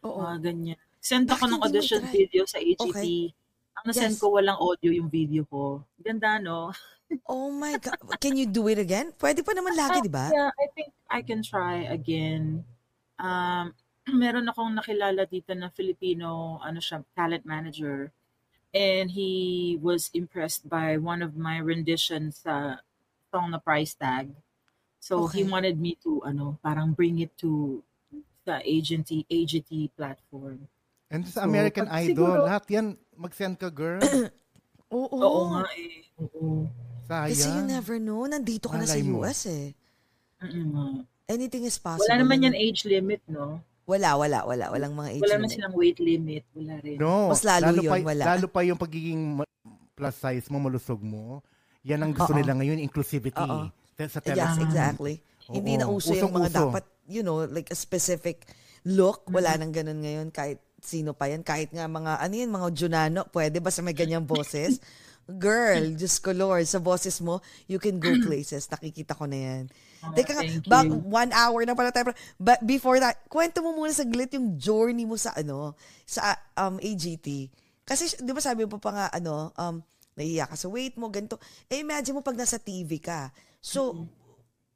[0.07, 0.23] Oo.
[0.23, 0.79] mga ganyan.
[1.03, 2.91] Send ako Bakit ng hindi mo audition video sa AGT.
[2.95, 3.35] Okay.
[3.77, 4.23] Ang nasend Yes.
[4.23, 5.83] ko, walang audio yung video ko.
[6.01, 6.71] Ganda, no?
[7.31, 8.19] Oh my God.
[8.19, 9.15] Can you do it again?
[9.15, 10.27] Pwede pa naman lagi, di ba?
[10.27, 12.67] Yeah, I think I can try again.
[13.15, 13.71] Um,
[14.11, 18.11] meron akong nakilala dito na Filipino, ano siya, talent manager.
[18.77, 19.33] And he
[19.81, 22.85] was impressed by one of my renditions sa
[23.33, 24.37] song na price tag.
[25.01, 25.49] So he Okay.
[25.49, 27.81] wanted me to, ano, parang bring it to
[28.45, 30.69] the agency, AGT platform.
[31.09, 32.87] And sa So, American pag Idol, siguro- lahat yan,
[33.17, 34.03] mag-send ka, girl.
[34.93, 35.17] Oo.
[35.17, 36.05] Oo nga eh.
[36.21, 36.69] Oo.
[37.07, 37.71] Kasi you Sayang.
[37.71, 38.27] never know.
[38.27, 39.23] Nandito ka na sa Malay mo.
[39.25, 39.73] US eh.
[40.43, 41.07] Mm-mm.
[41.27, 42.05] Anything is possible.
[42.07, 43.63] Wala naman yan age limit, no?
[43.87, 44.65] Wala, wala, wala.
[44.75, 46.43] Walang mga age Wala naman silang weight limit.
[46.59, 46.99] Wala rin.
[46.99, 48.25] No, Mas lalo yun, pa, wala.
[48.35, 49.39] Lalo pa yung pagiging
[49.95, 51.41] plus size mo, malusog mo.
[51.87, 52.39] Yan ang gusto Oo.
[52.43, 53.39] nila ngayon, inclusivity.
[53.39, 53.71] Oo.
[53.95, 55.23] Te- Sa Yes, exactly.
[55.47, 56.03] Hindi na Oo.
[56.03, 58.43] uso yung mga dapat, you know, like a specific
[58.83, 59.23] look.
[59.31, 61.47] Wala nang ganun ngayon kahit sino pa yan.
[61.47, 64.83] Kahit nga mga, ano yun, mga Junano, pwede ba sa may ganyang boses?
[65.27, 68.71] Girl, just ko Lord, sa boses mo, you can go places.
[68.71, 69.63] Nakikita ko na yan.
[70.07, 70.47] Oh, Teka nga,
[71.03, 72.15] one hour na pala tayo.
[72.39, 75.75] But before that, kwento mo muna saglit yung journey mo sa ano,
[76.07, 77.51] sa um, AGT.
[77.83, 79.83] Kasi, di ba sabi mo pa nga, ano, um,
[80.15, 81.43] nahiya ka sa weight mo, ganito.
[81.67, 83.35] Eh, imagine mo pag nasa TV ka.
[83.59, 84.07] So,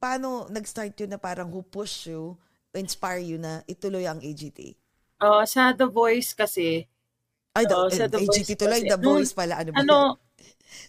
[0.03, 2.35] paano nag-start yun na parang who push you,
[2.75, 4.75] inspire you na ituloy ang AGT?
[5.23, 6.91] Uh, sa The Voice kasi,
[7.51, 8.91] Ay, the, Oo, sa eh, The Voice AGT tuloy, kasi.
[8.91, 9.55] The Voice pala.
[9.59, 10.30] Ano ba ano, yan?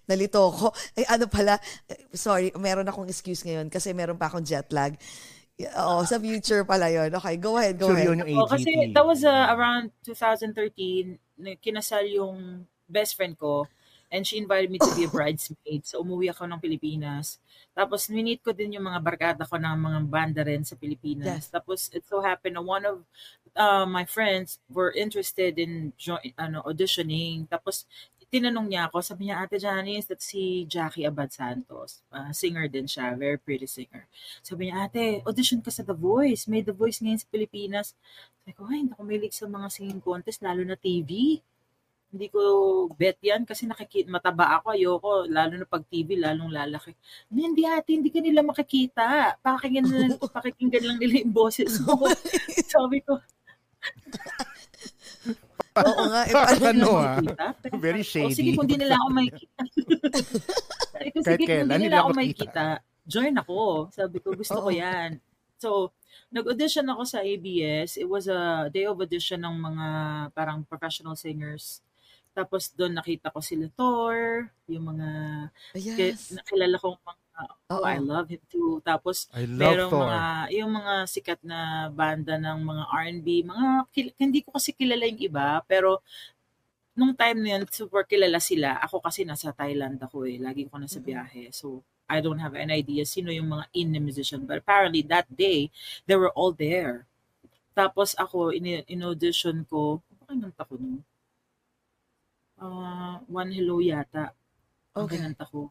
[0.06, 0.72] Nalito ko.
[0.98, 1.58] Ay, ano pala,
[1.90, 4.95] eh, sorry, meron akong excuse ngayon kasi meron pa akong jet lag.
[5.62, 8.08] Oo, sa future pala yon Okay, go ahead, go So ahead.
[8.10, 8.98] yun yung oh, kasi AGT.
[8.98, 13.70] that was uh, around 2013, na kinasal yung best friend ko
[14.12, 15.88] and she invited me to be a bridesmaid.
[15.88, 17.40] So umuwi ako ng Pilipinas.
[17.72, 21.48] Tapos minit ko din yung mga barkada ko ng mga banda rin sa Pilipinas.
[21.48, 21.53] Yes.
[21.53, 23.08] Tapos it so happened na one of
[23.56, 27.48] uh, my friends were interested in join, ano, auditioning.
[27.48, 27.88] Tapos
[28.32, 31.99] tinanong niya ako, sabi niya, Ate Janice, that's si Jackie Abad Santos.
[32.08, 34.08] Uh, singer din siya, very pretty singer.
[34.40, 36.48] Sabi niya, ate, audition ka sa The Voice.
[36.48, 37.91] May The Voice ngayon sa Pilipinas.
[38.40, 41.44] Sabi ko, ay, hindi ako mahilig sa mga singing contest, lalo na TV.
[42.12, 42.40] Hindi ko
[42.95, 46.95] bet yan kasi nakikita, mataba ako, ayoko, lalo na pag TV, lalong lalaki.
[47.28, 49.36] Hindi, hindi ate, hindi ka nila makikita.
[49.44, 51.99] Pakinggan, na, pakikinggan lang nila yung boses mo.
[52.74, 53.20] Sabi ko,
[55.72, 57.53] Oo nga, eh, paano Ano ah?
[57.80, 58.57] Very sabi ko, O sige, shady.
[58.60, 59.61] kung di nila ako makikita.
[60.93, 62.64] sabi ko, Kahit sige, kung di nila ako makikita,
[63.07, 63.60] join ako.
[63.89, 65.10] Sabi ko, gusto ko yan.
[65.56, 65.95] So,
[66.27, 67.95] nag-audition ako sa ABS.
[67.95, 69.88] It was a day of audition ng mga
[70.34, 71.80] parang professional singers.
[72.31, 75.10] Tapos doon nakita ko sila Thor, yung mga
[75.76, 76.31] ki- Yes.
[76.31, 77.20] nakilala kong mga oh,
[77.70, 77.95] Oo.
[77.95, 78.82] I love him too.
[78.86, 80.03] Tapos I love merong Thor.
[80.03, 85.06] mga yung mga sikat na banda ng mga R&B, mga kil- hindi ko kasi kilala
[85.10, 86.02] yung iba, pero
[86.99, 88.70] nung time na yun, super kilala sila.
[88.86, 90.38] Ako kasi nasa Thailand ako eh.
[90.45, 91.03] Lagi ko nasa Mm-mm.
[91.08, 91.44] biyahe.
[91.60, 91.68] So,
[92.12, 94.41] I don't have an idea sino yung mga in na musician.
[94.49, 95.60] But apparently, that day,
[96.08, 97.08] they were all there.
[97.80, 99.82] Tapos ako, in, in audition ko,
[100.12, 100.99] ano kinanta ko nun?
[102.66, 104.24] Ah, One Hello yata.
[104.99, 105.12] Ang Okay.
[105.12, 105.62] kinanta ko.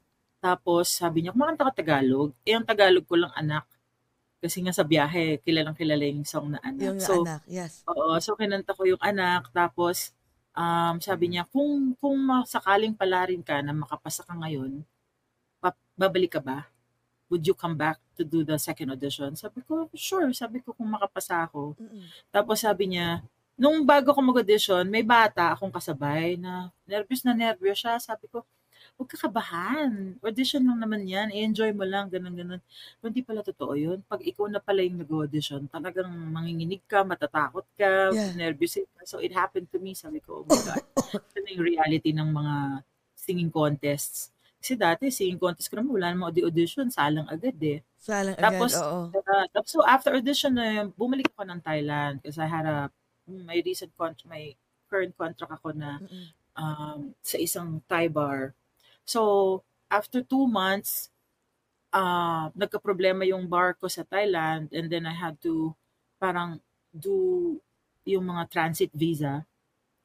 [0.41, 2.33] Tapos, sabi niya, kumakanta ka Tagalog.
[2.49, 3.69] Eh, ang Tagalog ko lang anak.
[4.41, 6.81] Kasi nga sa biyahe, kilalang kilala yung song na anak.
[6.81, 7.85] Yung so, anak, yes.
[7.85, 10.17] Oo, so kinanta ko yung anak, tapos
[10.57, 12.17] um, sabi niya, kung, kung
[12.49, 14.81] sakaling palarin ka na makapasa ka ngayon,
[15.93, 16.65] babalik ka ba?
[17.29, 19.37] Would you come back to do the second audition?
[19.37, 20.33] Sabi ko, sure.
[20.33, 21.77] Sabi ko, kung makapasa ako.
[21.77, 22.09] Mm-mm.
[22.33, 23.21] Tapos sabi niya,
[23.61, 28.01] nung bago ko mag-audition, may bata akong kasabay na nervous na nervous siya.
[28.01, 28.43] Sabi ko,
[29.01, 30.21] huwag ka kabahan.
[30.21, 31.33] Audition lang naman yan.
[31.33, 32.61] I-enjoy mo lang, ganun, ganun.
[33.01, 34.05] Pero hindi pala totoo yun.
[34.05, 38.37] Pag ikaw na pala yung nag-audition, talagang manginginig ka, matatakot ka, Yeah.
[38.37, 39.01] nervous ka.
[39.09, 39.97] So it happened to me.
[39.97, 40.85] Sabi ko, oh my God.
[41.17, 42.55] Ito na yung reality ng mga
[43.17, 44.37] singing contests.
[44.61, 47.81] Kasi dati, singing contest ko naman, wala namang audition, salang agad eh.
[47.97, 49.01] Salang Tapos, agad, oo.
[49.17, 52.93] Uh, tapos so after audition na yun, bumalik ako ng Thailand kasi I had a
[53.25, 54.53] may recent contract, may
[54.93, 55.97] current contract ako na
[56.59, 58.53] um, sa isang Thai bar.
[59.11, 59.21] So
[59.91, 61.11] after two months,
[61.91, 65.75] uh, nagka-problema yung bar ko sa Thailand and then I had to
[66.23, 66.63] parang
[66.95, 67.59] do
[68.07, 69.43] yung mga transit visa.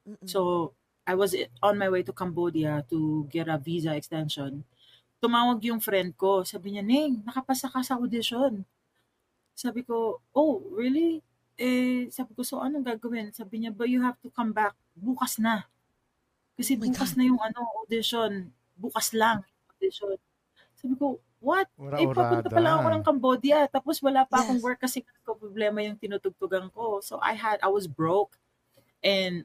[0.02, 0.26] Mm-mm.
[0.26, 0.72] So
[1.06, 4.66] I was on my way to Cambodia to get a visa extension.
[5.22, 6.42] Tumawag yung friend ko.
[6.42, 8.66] Sabi niya, Ning, nakapasa ka sa audition.
[9.54, 11.22] Sabi ko, oh, really?
[11.56, 13.32] Eh, sabi ko, so anong gagawin?
[13.32, 15.64] Sabi niya, but you have to come back bukas na.
[16.58, 17.16] Kasi Oh bukas God.
[17.16, 18.50] na yung ano, audition.
[18.76, 19.42] Bukas lang
[19.72, 20.16] audition.
[20.76, 21.68] Sabi ko, what?
[21.96, 22.52] Eh, papunta Ura-urada.
[22.52, 23.58] pala ako ng Cambodia.
[23.68, 24.64] Tapos wala pa akong Yes.
[24.64, 27.00] work kasi ko problema yung tinutugtugan ko.
[27.00, 28.36] So I had, I was broke.
[29.00, 29.44] And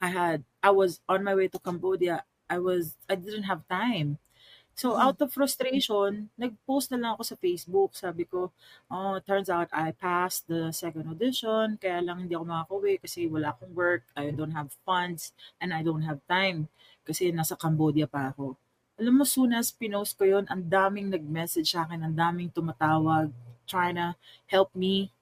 [0.00, 2.24] I had, I was on my way to Cambodia.
[2.46, 4.20] I was, I didn't have time.
[4.76, 5.00] So Mm.
[5.08, 7.96] out of frustration, nag-post na lang ako sa Facebook.
[7.96, 8.52] Sabi ko,
[8.92, 11.80] oh, turns out I passed the second audition.
[11.80, 14.04] Kaya lang hindi ako makakauwi kasi wala akong work.
[14.12, 15.32] I don't have funds
[15.64, 16.68] and I don't have time.
[17.08, 18.60] Kasi nasa Cambodia pa ako.
[18.96, 23.28] Alam mo, soon as pinost ko yun, ang daming nag-message sa akin, ang daming tumatawag,
[23.68, 24.16] trying to
[24.48, 25.12] help me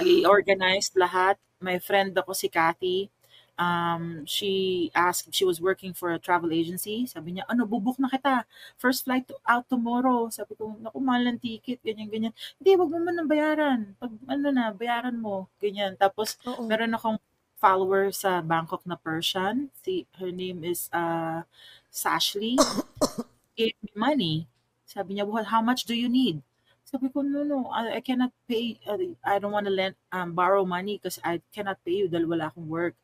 [0.00, 1.36] i-organize lahat.
[1.60, 3.12] My friend ako si Cathy,
[3.60, 7.04] um, she asked, she was working for a travel agency.
[7.04, 8.48] Sabi niya, ano, bubuk na kita.
[8.80, 10.32] First flight to, out tomorrow.
[10.32, 12.32] Sabi ko, naku, mahal ng ticket, ganyan, ganyan.
[12.56, 13.92] Hindi, wag mo man nang bayaran.
[14.00, 15.52] Pag, ano na, bayaran mo.
[15.60, 16.00] Ganyan.
[16.00, 16.64] Tapos, Oo.
[16.64, 17.20] meron akong
[17.60, 19.68] follower sa Bangkok na Persian.
[19.82, 21.44] Si, her name is uh,
[21.92, 22.56] Sashli.
[23.56, 24.34] Gave me money.
[24.86, 26.42] Sabi niya, well, how much do you need?
[26.84, 30.34] Sabi ko, no, no, I, I cannot pay, uh, I don't want to lend, um,
[30.34, 32.94] borrow money because I cannot pay you dahil wala akong work.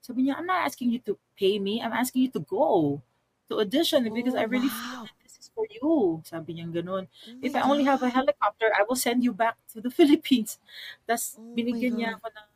[0.00, 3.02] Sabi niya, I'm not asking you to pay me, I'm asking you to go
[3.50, 4.72] to audition because I Oh, really wow.
[4.72, 6.22] feel that this is for you.
[6.24, 7.08] Sabi niya ganun.
[7.28, 10.56] Oh If I only have a helicopter, I will send you back to the Philippines.
[11.04, 12.48] Tapos Oh binigyan niya ako ng,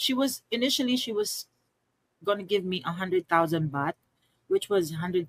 [0.00, 1.44] she was, initially she was
[2.24, 3.28] gonna give me a 100,000
[3.68, 4.00] baht,
[4.48, 5.28] which was 130,000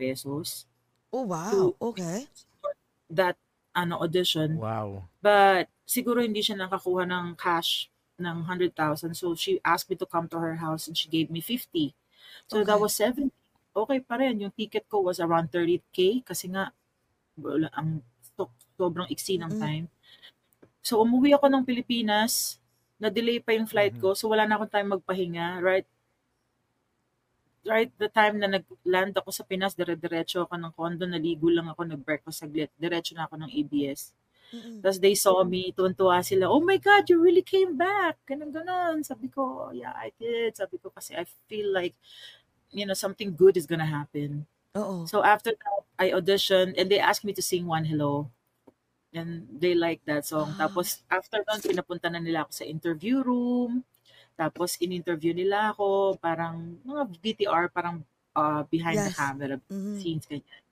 [0.00, 0.64] pesos
[1.12, 1.52] Oh, wow.
[1.52, 2.24] to Okay.
[2.32, 2.76] support
[3.12, 3.36] that
[3.76, 4.56] ano audition.
[4.56, 5.04] Wow.
[5.20, 9.12] But siguro hindi siya nakakuha ng cash ng 100,000.
[9.12, 11.92] So she asked me to come to her house and she gave me 50.
[12.48, 13.28] So that was 70.
[13.76, 14.40] Okay pa rin.
[14.40, 16.72] Yung ticket ko was around 30k kasi nga
[17.76, 18.00] ang
[18.36, 19.88] so, sobrang iksi ng time.
[20.80, 22.61] So umuwi ako ng Pilipinas,
[23.02, 24.14] na-delay pa yung flight mm-hmm.
[24.14, 25.58] ko, so wala na akong time magpahinga.
[25.58, 25.88] Right
[27.62, 31.86] right the time na nag-land ako sa Pinas, dire-diretso ako ng condo, naligo lang ako,
[31.86, 34.14] nag-breakfast saglit, diretso na ako ng ABS.
[34.52, 34.84] Mm-mm.
[34.84, 38.20] Tapos they saw me, tuwan-tuwa sila, oh my God, you really came back.
[38.28, 39.00] Ganun, ganun.
[39.00, 40.52] Sabi ko, yeah, I did.
[40.58, 41.96] Sabi ko kasi I feel like,
[42.68, 44.44] you know, something good is gonna happen.
[44.76, 45.08] Oo.
[45.08, 48.28] So after that, I auditioned and they asked me to sing One Hello.
[49.12, 50.56] And they like that song.
[50.58, 50.68] Ah.
[50.68, 53.84] Tapos after that, pinapunta na nila ako sa interview room.
[54.36, 58.04] Tapos in-interview nila ako, parang mga VTR, parang
[58.36, 59.16] uh, behind the Yes.
[59.16, 60.00] camera Mhm.
[60.00, 60.62] scenes, ganyan.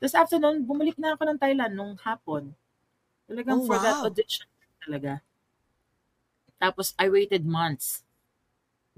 [0.00, 2.56] Tapos after nun, bumalik na ako ng Thailand nung hapon.
[3.28, 4.04] Talagang Oh, for that wow.
[4.04, 4.48] audition
[4.84, 5.20] talaga.
[6.60, 8.04] Tapos I waited months.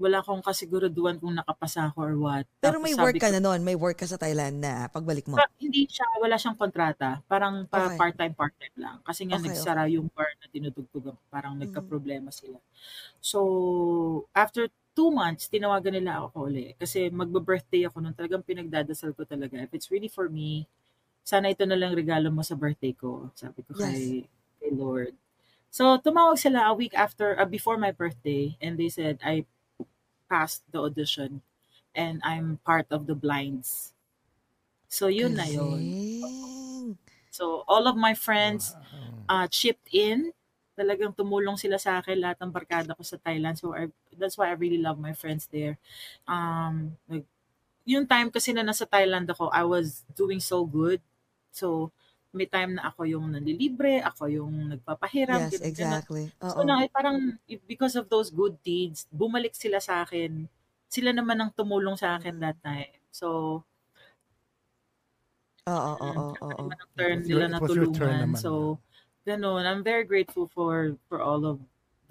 [0.01, 2.45] Wala akong kasiguraduhan kung nakapasa ako or what.
[2.59, 3.61] Pero Tapos may work ka ko, na noon.
[3.61, 5.37] May work ka sa Thailand na pagbalik mo.
[5.37, 7.21] Pa- hindi siya, wala siyang kontrata.
[7.29, 7.97] Parang pa, Okay.
[7.97, 8.97] part-time, part-time lang.
[9.05, 11.23] Kasi nga Okay, nagsara yung bar na tinutugtugan ko.
[11.29, 11.61] Parang Mhm.
[11.65, 12.57] nagka-problema sila.
[13.21, 13.39] So,
[14.33, 16.73] after two months, tinawagan nila ako uli.
[16.77, 18.13] Kasi magbe-birthday ako nun.
[18.17, 19.57] Talagang pinagdadasal ko talaga.
[19.61, 20.65] If it's really for me,
[21.23, 23.29] sana ito na lang regalo mo sa birthday ko.
[23.37, 23.93] Sabi ko Yes.
[23.93, 24.25] kay,
[24.61, 25.13] kay Lord.
[25.73, 28.57] So, tumawag sila a week after, uh, before my birthday.
[28.61, 29.45] And they said, I
[30.33, 31.45] passed the audition.
[31.93, 33.93] And I'm part of the blinds.
[34.89, 35.81] So, yun na yun.
[37.29, 38.73] So, all of my friends
[39.29, 40.33] uh, chipped in.
[40.73, 43.61] Talagang tumulong sila sa akin, lahat ng barkada ko sa Thailand.
[43.61, 45.77] So, I, that's why I really love my friends there.
[46.25, 47.29] Um, like,
[47.85, 50.97] yung time kasi na nasa Thailand ako, I was doing so good.
[51.53, 51.93] So,
[52.35, 55.45] may time na ako yung nanlilibre, ako yung nagpapahiram.
[55.45, 56.33] Yes, exactly.
[56.49, 57.39] So, na, parang
[57.69, 60.47] because of those good deeds, bumalik sila sa akin.
[60.91, 62.93] Sila naman ang tumulong sa akin that time.
[63.13, 63.61] So,
[65.67, 66.67] Oo, Mm, oo, oo.
[66.97, 68.33] turn nila na tulungan.
[68.35, 68.79] So,
[69.27, 69.63] ganun.
[69.65, 71.57] I'm very grateful for for all of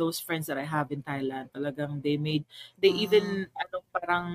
[0.01, 1.53] those friends that I have in Thailand.
[1.53, 2.45] Talagang they made,
[2.81, 2.95] they Wow.
[2.95, 4.27] even, ano, parang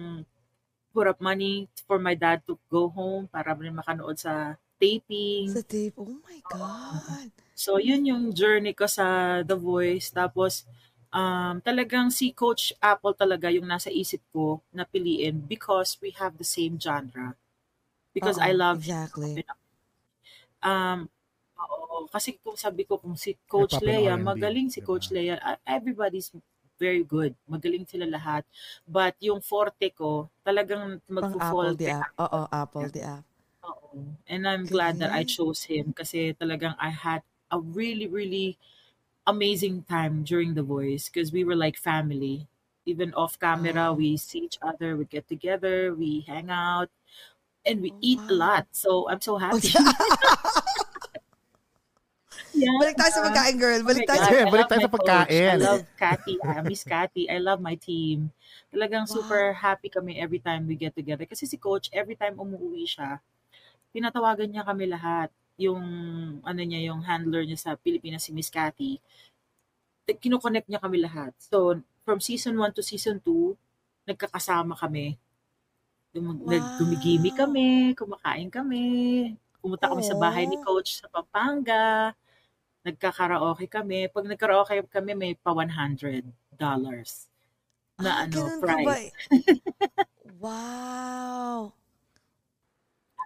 [0.94, 5.54] put up money for my dad to go home para rin makanood sa taping.
[5.54, 5.94] Sa tape.
[5.98, 7.30] Oh my God.
[7.58, 10.14] So, yun yung journey ko sa The Voice.
[10.14, 10.64] Tapos,
[11.10, 16.38] um, talagang si Coach Apple talaga yung nasa isip ko na piliin because we have
[16.38, 17.34] the same genre.
[18.14, 19.46] Because I Oo, love Exactly.
[20.62, 21.06] Um,
[21.58, 24.90] oo, kasi kung sabi ko kung si Coach R&B, magaling si diba?
[24.90, 26.34] Coach Lea, uh, everybody's
[26.78, 27.34] very good.
[27.50, 28.46] Magaling sila lahat.
[28.86, 32.10] But yung forte ko, talagang magfo-fall Apple the app.
[32.22, 33.26] Oo, Apple the app.
[33.68, 34.16] Oo.
[34.28, 35.26] And I'm glad that I Galing.
[35.28, 37.22] chose him kasi talagang I had
[37.52, 38.58] a really, really
[39.28, 42.48] amazing time during The Voice because we were like family.
[42.88, 43.94] Even off camera, Wow.
[43.94, 46.88] we see each other, we get together, we hang out,
[47.68, 48.36] and we Oh, eat a wow.
[48.36, 48.66] lot.
[48.72, 49.68] So I'm so Oh, happy.
[49.74, 49.92] yeah.
[52.80, 53.80] Balik tayo sa pagkain, girl.
[53.84, 54.28] Balik Oh my tayo sa...
[54.28, 54.96] Sige, I balik love tayo my sa coach.
[54.96, 55.48] pagkain.
[55.48, 56.36] I love Cathy.
[56.44, 57.24] I miss Cathy.
[57.30, 58.32] I love my team.
[58.74, 59.14] Talagang Wow.
[59.16, 61.26] super happy kami every time we get together.
[61.26, 63.20] Kasi si coach, every time umuwi siya,
[63.98, 65.30] tinatawagan niya kami lahat.
[65.58, 65.82] Yung,
[66.46, 69.02] ano niya, yung handler niya sa Pilipinas, si Miss Cathy.
[70.08, 71.34] Kinoconnect niya kami lahat.
[71.42, 73.58] So, from season 1 to season 2,
[74.08, 75.18] nagkakasama kami.
[76.16, 76.64] Dum- Wow.
[76.80, 78.86] Gumigimi kami, kumakain kami,
[79.60, 82.16] pumunta kami sa bahay ni coach sa Pampanga,
[82.88, 84.08] nagkakaraoke kami.
[84.08, 86.24] Pag nagkaraoke kami, may pa $100
[88.00, 89.12] na Ah, ano, prize.
[90.44, 91.77] wow.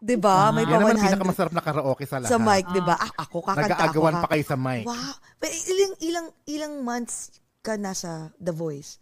[0.01, 0.49] 'Di ba?
[0.49, 2.33] May Yan pa naman 100 pinakamasarap na karaoke sa lahat.
[2.33, 2.97] sa mic, 'di ba?
[2.97, 3.69] Ah, ako kakanta ako.
[3.69, 4.83] Nag-aagawan pa kayo sa mic.
[4.89, 5.13] Wow.
[5.45, 8.97] Ilang ilang ilang months ka nasa The Voice?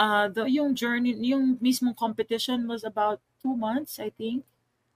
[0.00, 4.40] Uh, the, yung journey, yung mismong competition was about two months, I think.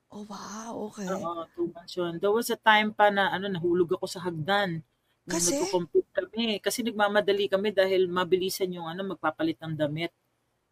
[0.09, 0.89] Oh, wow.
[0.89, 1.05] Okay.
[1.05, 2.17] Oo, two months yun.
[2.17, 4.81] There was a time pa na ano, nahulog ako sa hagdan.
[5.29, 5.61] Nung Kasi?
[5.61, 6.47] nagko-compete kami.
[6.65, 10.11] Kasi nagmamadali kami dahil mabilisan yung ano, magpapalit ng damit.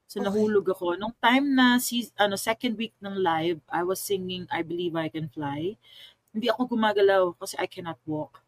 [0.04, 0.26] So Okay.
[0.28, 0.94] nahulog ako.
[0.94, 5.08] Nung time na si, ano, second week ng live, I was singing I Believe I
[5.08, 5.74] Can Fly.
[6.30, 8.42] Hindi ako gumagalaw kasi I cannot walk.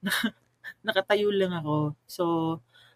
[0.86, 1.92] Nakatayo lang ako.
[2.06, 2.24] So,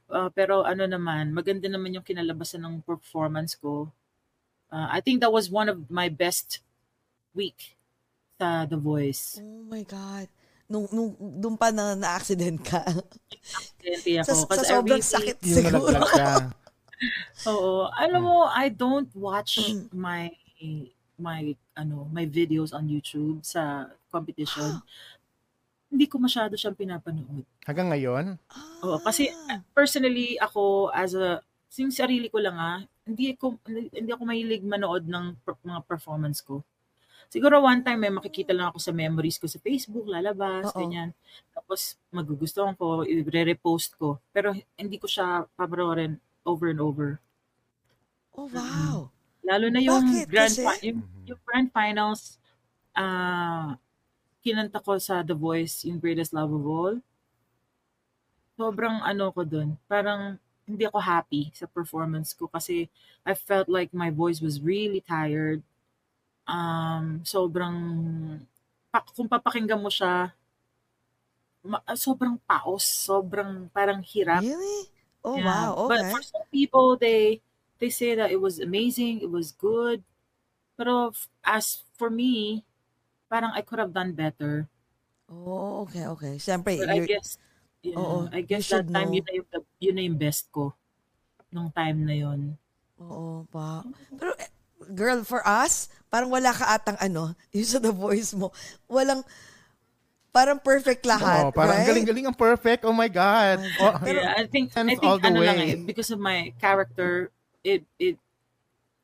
[0.08, 3.90] uh, pero ano naman, maganda naman yung kinalabasan ng performance ko.
[4.70, 6.60] Uh, I think that was one of my best
[7.34, 7.76] week
[8.36, 9.38] sa The Voice.
[9.38, 10.26] Oh my God.
[10.64, 12.80] Nung, nung, doon pa na na-accident ka.
[13.78, 14.40] Kaya sa, ako.
[14.40, 15.98] sa Kasi I sobrang really- sakit Yung siguro.
[16.02, 16.28] ka.
[17.46, 17.88] Oo.
[17.90, 19.88] Alam mo, I don't watch Mm.
[19.92, 20.22] my
[21.14, 24.80] my ano my videos on YouTube sa competition.
[25.94, 27.46] hindi ko masyado siyang pinapanood.
[27.62, 28.34] Hanggang ngayon?
[28.82, 31.38] Oo, kasi uh, personally ako as a
[31.78, 36.42] yung sarili ko lang ah, hindi ko hindi ako mahilig manood ng per, mga performance
[36.42, 36.66] ko.
[37.30, 40.82] Siguro one time may makikita lang ako sa memories ko sa Facebook, lalabas, Oo.
[40.82, 41.14] ganyan.
[41.54, 44.18] Tapos magugustuhan ko, i-repost ko.
[44.34, 47.20] Pero hindi ko siya paboroorin over and over.
[48.36, 49.10] Oh, wow.
[49.44, 50.26] Lalo na yung Bakit?
[50.28, 50.64] grand Kasi?
[50.64, 52.40] fi- yung, yung grand finals
[52.94, 53.74] ah
[54.44, 56.94] kinanta ko sa The Voice, yung Greatest Love of All.
[58.54, 59.80] Sobrang ano ko dun.
[59.88, 62.88] Parang hindi ako happy sa performance ko kasi
[63.24, 65.60] I felt like my voice was really tired.
[66.44, 67.76] Um, sobrang
[68.92, 70.32] pa, kung papakinggan mo siya
[71.64, 74.44] ma- sobrang paos, sobrang parang hirap.
[74.44, 74.92] Really?
[75.24, 75.44] Oh, Yeah.
[75.44, 75.74] wow.
[75.86, 76.10] But Okay.
[76.10, 77.40] for some people, they
[77.78, 80.04] they say that it was amazing, it was good.
[80.76, 82.64] Pero f- as for me,
[83.30, 84.68] parang I could have done better.
[85.28, 86.34] Oh, okay, okay.
[86.40, 87.38] Siyempre, But I guess,
[87.82, 89.14] yeah, Oo, I guess that time know.
[89.14, 89.48] yun na yung,
[89.80, 90.74] yun na yung best ko.
[91.52, 92.58] Nung time na yun.
[93.00, 93.82] Oo, pa.
[94.18, 94.50] Pero, eh,
[94.94, 98.54] girl, for us, parang wala ka atang ano, yung sa The Voice mo.
[98.86, 99.22] Walang,
[100.34, 101.86] parang perfect lahat, Oo, parang right?
[101.86, 102.82] galing-galing ang perfect.
[102.84, 103.58] Oh my God.
[103.78, 105.60] Oh, yeah, I think, I think all the ano lang way.
[105.60, 107.30] eh, because of my character,
[107.62, 108.18] it, it,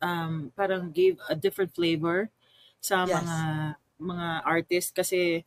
[0.02, 2.30] um, parang gave a different flavor
[2.80, 3.18] sa Yes.
[3.18, 5.44] mga mga artist kasi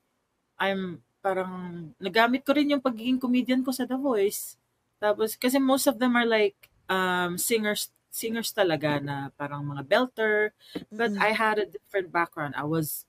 [0.60, 4.57] I'm parang nagamit ko rin yung pagiging comedian ko sa The Voice.
[5.01, 6.55] Tapos kasi most of them are like
[6.91, 10.53] um singers singers talaga na parang mga belter
[10.93, 11.18] but Mm-mm.
[11.18, 12.53] I had a different background.
[12.57, 13.05] I was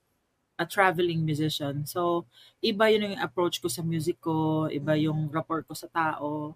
[0.58, 1.86] a traveling musician.
[1.86, 2.26] So
[2.62, 6.54] iba yun yung approach ko sa music ko, iba yung rapport ko sa tao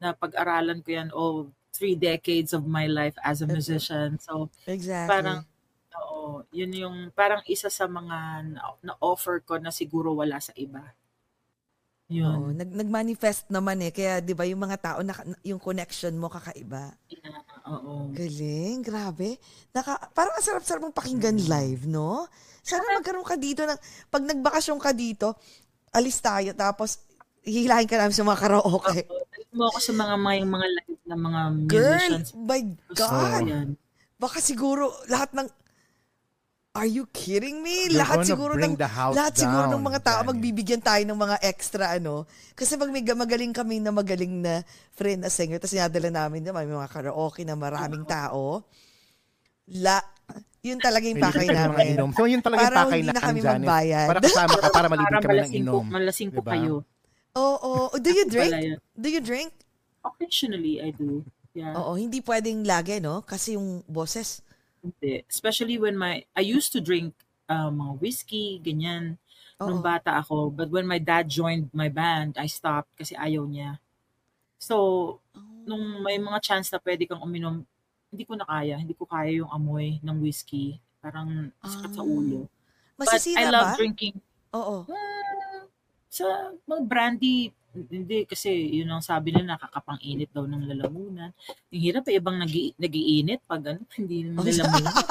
[0.00, 4.16] na pag-aralan ko yan all three decades of my life as a musician.
[4.20, 5.10] So Exactly.
[5.10, 5.40] parang
[5.94, 10.82] Oo, yun yung parang isa sa mga na- na-offer ko na siguro wala sa iba.
[12.10, 12.58] Oo, Yun.
[12.58, 13.94] nag, nag-manifest naman eh.
[13.94, 15.14] Kaya, di ba, yung mga tao, na,
[15.46, 16.98] yung connection mo kakaiba.
[17.08, 18.12] Yeah, oo.
[18.12, 19.40] Galing, grabe.
[19.72, 22.28] Naka, parang ang sarap-sarap mong pakinggan live, no?
[22.64, 23.78] Sana magkaroon ka dito ng,
[24.08, 25.36] pag nagbakasyon ka dito,
[25.92, 27.00] alis tayo, tapos
[27.44, 29.04] hihilahin ka namin sa mga karaoke.
[29.04, 32.30] Oo, dali mo ako sa mga mga, mga live na mga Girl, musicians.
[32.32, 32.62] my
[32.96, 33.76] God.
[34.16, 35.48] Baka siguro lahat ng
[36.74, 37.86] Are you kidding me?
[37.86, 40.30] You're lahat gonna siguro bring ng the house lahat siguro ng down, mga tao Danny.
[40.34, 42.26] magbibigyan tayo ng mga extra ano.
[42.50, 46.42] Kasi pag may ga- magaling kami na magaling na friend na singer, tapos sinadala namin
[46.42, 48.66] na may mga karaoke na maraming tao.
[49.70, 50.02] La,
[50.66, 51.94] yun talaga yung pakay namin.
[51.94, 52.10] inom.
[52.10, 53.54] So yun talaga yung pakay na namin, kami Janice.
[53.54, 54.08] magbayad.
[54.10, 55.84] Para kasama ka, para malibig kami ng inom.
[55.86, 56.52] malasing ko Diba?
[56.58, 56.74] kayo.
[57.38, 58.50] Oo, oh, do you drink?
[58.98, 59.54] Do you drink?
[60.02, 61.22] Occasionally, I do.
[61.54, 61.78] Yeah.
[61.78, 63.22] Oo, hindi pwedeng lagi, no?
[63.22, 64.42] Kasi yung boses.
[64.84, 65.24] Hindi.
[65.24, 67.16] Especially when my, I used to drink
[67.48, 69.16] uh, mga whiskey, ganyan,
[69.56, 69.84] nung Oo.
[69.84, 70.52] bata ako.
[70.52, 73.80] But when my dad joined my band, I stopped kasi ayaw niya.
[74.60, 75.18] So,
[75.64, 77.64] nung may mga chance na pwede kang uminom,
[78.12, 78.76] hindi ko na kaya.
[78.76, 80.76] Hindi ko kaya yung amoy ng whiskey.
[81.00, 82.06] Parang sakit sa Ah.
[82.06, 82.44] ulo.
[82.94, 83.76] But Masisira I love ba?
[83.80, 84.16] drinking.
[84.54, 84.86] Oo.
[84.86, 85.66] Hmm,
[86.06, 86.24] sa
[86.68, 91.34] mga brandy, hindi kasi yun ang sabi nila nakakapang-init daw ng lalamunan.
[91.68, 94.94] Yung hirap eh, ibang nagi, nagiinit pag ano, hindi Oh, lalamunan.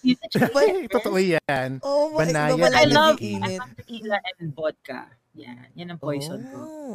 [0.00, 0.48] Na.
[0.56, 1.76] Ay, totoo yan.
[1.82, 3.60] Oh, pala I love, I nagiinit.
[3.60, 5.00] love tequila and vodka.
[5.36, 6.56] Yan, yan ang poison ko.
[6.58, 6.94] Oh.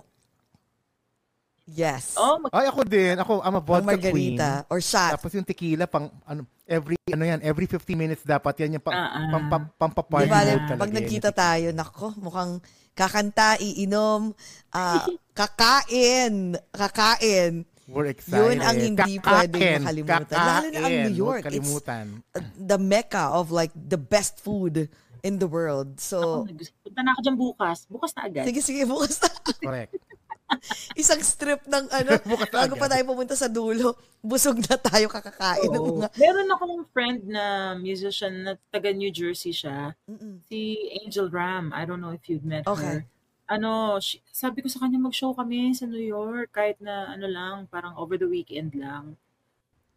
[1.65, 2.13] Yes.
[2.13, 3.13] Oh, mag- Ay, ako din.
[3.15, 4.37] Ako, I'm a vodka queen.
[4.37, 5.17] margarita or shot.
[5.17, 8.93] Tapos yung tequila, pang, ano, every, ano yan, every 50 minutes dapat yan yung pang,
[8.95, 9.29] Ah, ah.
[9.29, 10.81] pam, pam, pampaparty Di ba, mode talaga.
[10.81, 12.57] pag nagkita tayo, nako, mukhang
[12.95, 14.31] kakanta, iinom,
[14.71, 15.03] ah,
[15.39, 17.67] kakain, kakain.
[17.85, 18.41] We're excited.
[18.41, 20.25] Yun ang hindi pwedeng makalimutan.
[20.41, 21.05] Lalo na ang Kakain.
[21.05, 21.41] New York.
[21.45, 22.05] Kalimutan.
[22.33, 24.89] Uh, The mecca of like the best food
[25.21, 26.01] in the world.
[26.01, 27.77] So, ako, punta na ako dyan bukas.
[27.85, 28.49] Bukas na agad.
[28.49, 29.29] sige, sige, bukas na.
[29.61, 29.93] Correct.
[31.01, 32.11] Isang strip ng ano,
[32.53, 35.91] bago pa tayo pumunta sa dulo, busog na tayo kakakain ng Oo.
[36.01, 36.07] mga...
[36.17, 39.93] Meron akong friend na musician na taga New Jersey siya.
[40.05, 40.45] Mm-mm.
[40.45, 41.73] Si Angel Ram.
[41.73, 42.81] I don't know if you've met Okay.
[42.83, 42.99] her.
[43.45, 47.55] Ano, she- sabi ko sa kanya mag-show kami sa New York kahit na ano lang,
[47.69, 49.17] parang over the weekend lang.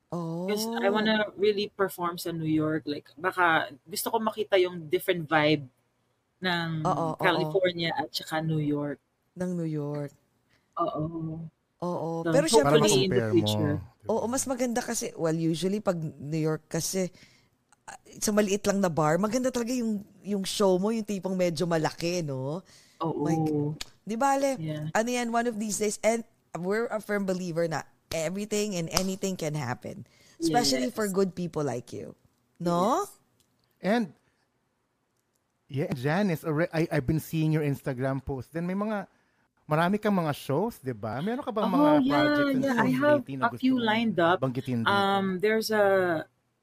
[0.08, 0.48] Oh.
[0.48, 2.88] Because I wanna really perform sa New York.
[2.88, 5.68] Like, baka gusto ko makita yung different vibe
[6.40, 7.20] ng Oo, oo.
[7.20, 8.96] California at saka New York.
[9.38, 10.10] ng New York.
[10.78, 11.02] Oo.
[11.78, 12.08] Oo.
[12.22, 13.34] So, Pero hopefully syempre, Para mas, in the ma-compare mo.
[13.34, 13.74] future.
[14.08, 17.06] oo, mas maganda kasi, well, usually pag New York kasi,
[17.84, 21.64] ah, sa maliit lang na bar, maganda talaga yung yung show mo, yung tipong medyo
[21.64, 22.60] malaki, no?
[22.98, 23.22] Oo.
[23.22, 23.46] Like,
[24.02, 24.56] Di ba, Ale?
[24.56, 24.88] Yeah.
[24.90, 26.24] Ano yan, one of these days, and
[26.56, 30.08] we're a firm believer na everything and anything can happen.
[30.40, 30.96] Especially Yes.
[30.96, 32.16] for good people like you.
[32.58, 33.04] No?
[33.78, 34.10] And
[35.68, 38.56] Yeah, Janice, alre- I, I've been seeing your Instagram post.
[38.56, 39.04] Then may mga,
[39.68, 41.20] marami kang mga shows, di ba?
[41.20, 42.80] Meron ka bang mga Oh, yeah, projects and yeah.
[42.80, 44.36] I have lately na a gusto few mong lined up.
[44.40, 44.88] Banggitin dito?
[44.90, 45.84] Um, there's a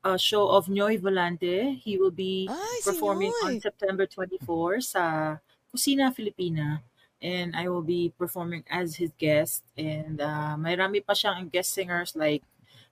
[0.05, 1.77] a show of Noy Volante.
[1.81, 3.57] He will be Ay, si performing Noy.
[3.57, 5.03] on September 24 sa
[5.69, 6.81] Kusina Filipina.
[7.21, 9.65] And I will be performing as his guest.
[9.73, 12.45] And uh, may rami pa siyang guest singers like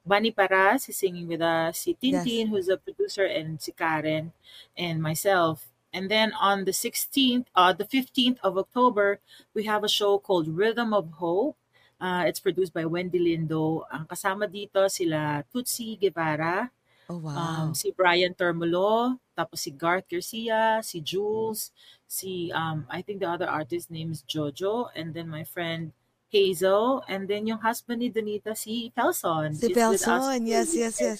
[0.03, 4.33] Bunny Paras is singing with us, si Tintin, who's a producer, and si Karen,
[4.75, 5.72] and myself.
[5.93, 9.19] And then on the 16th, uh, the 15th of October,
[9.53, 11.55] we have a show called Rhythm of Hope.
[12.01, 13.85] Uh, it's produced by Wendy Lindo.
[13.93, 16.67] Ang kasama dito sila Tutsi Guevara,
[17.09, 17.35] Oh, wow.
[17.35, 21.69] um, si Brian Termulo, tapos si Garth Garcia, si Jules,
[22.07, 25.91] si, um, I think the other artist name is Jojo, and then my friend
[26.31, 29.53] Hazel, and then yung husband ni Donita, si Felson.
[29.53, 30.47] si is Pelson.
[30.47, 31.19] Yes, yes, yes.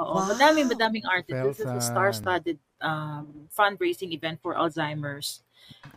[0.00, 0.32] Oo, Wow.
[0.32, 1.60] madaming madaming artists.
[1.60, 5.42] This is a star-studded um, fundraising event for Alzheimer's.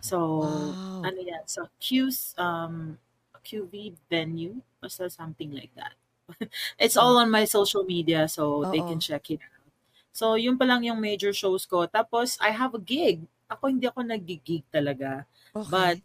[0.02, 1.02] So, Wow.
[1.04, 1.44] ano yan?
[1.48, 2.98] So, Q's, um,
[3.46, 5.94] QV venue, basta something like that.
[6.82, 9.70] it's all on my social media, so they can check it out.
[10.16, 11.86] So, yun pa lang yung major shows ko.
[11.86, 13.28] Tapos, I have a gig.
[13.52, 15.26] Ako, hindi ako nag-gig talaga.
[15.54, 15.70] Okay.
[15.70, 15.98] But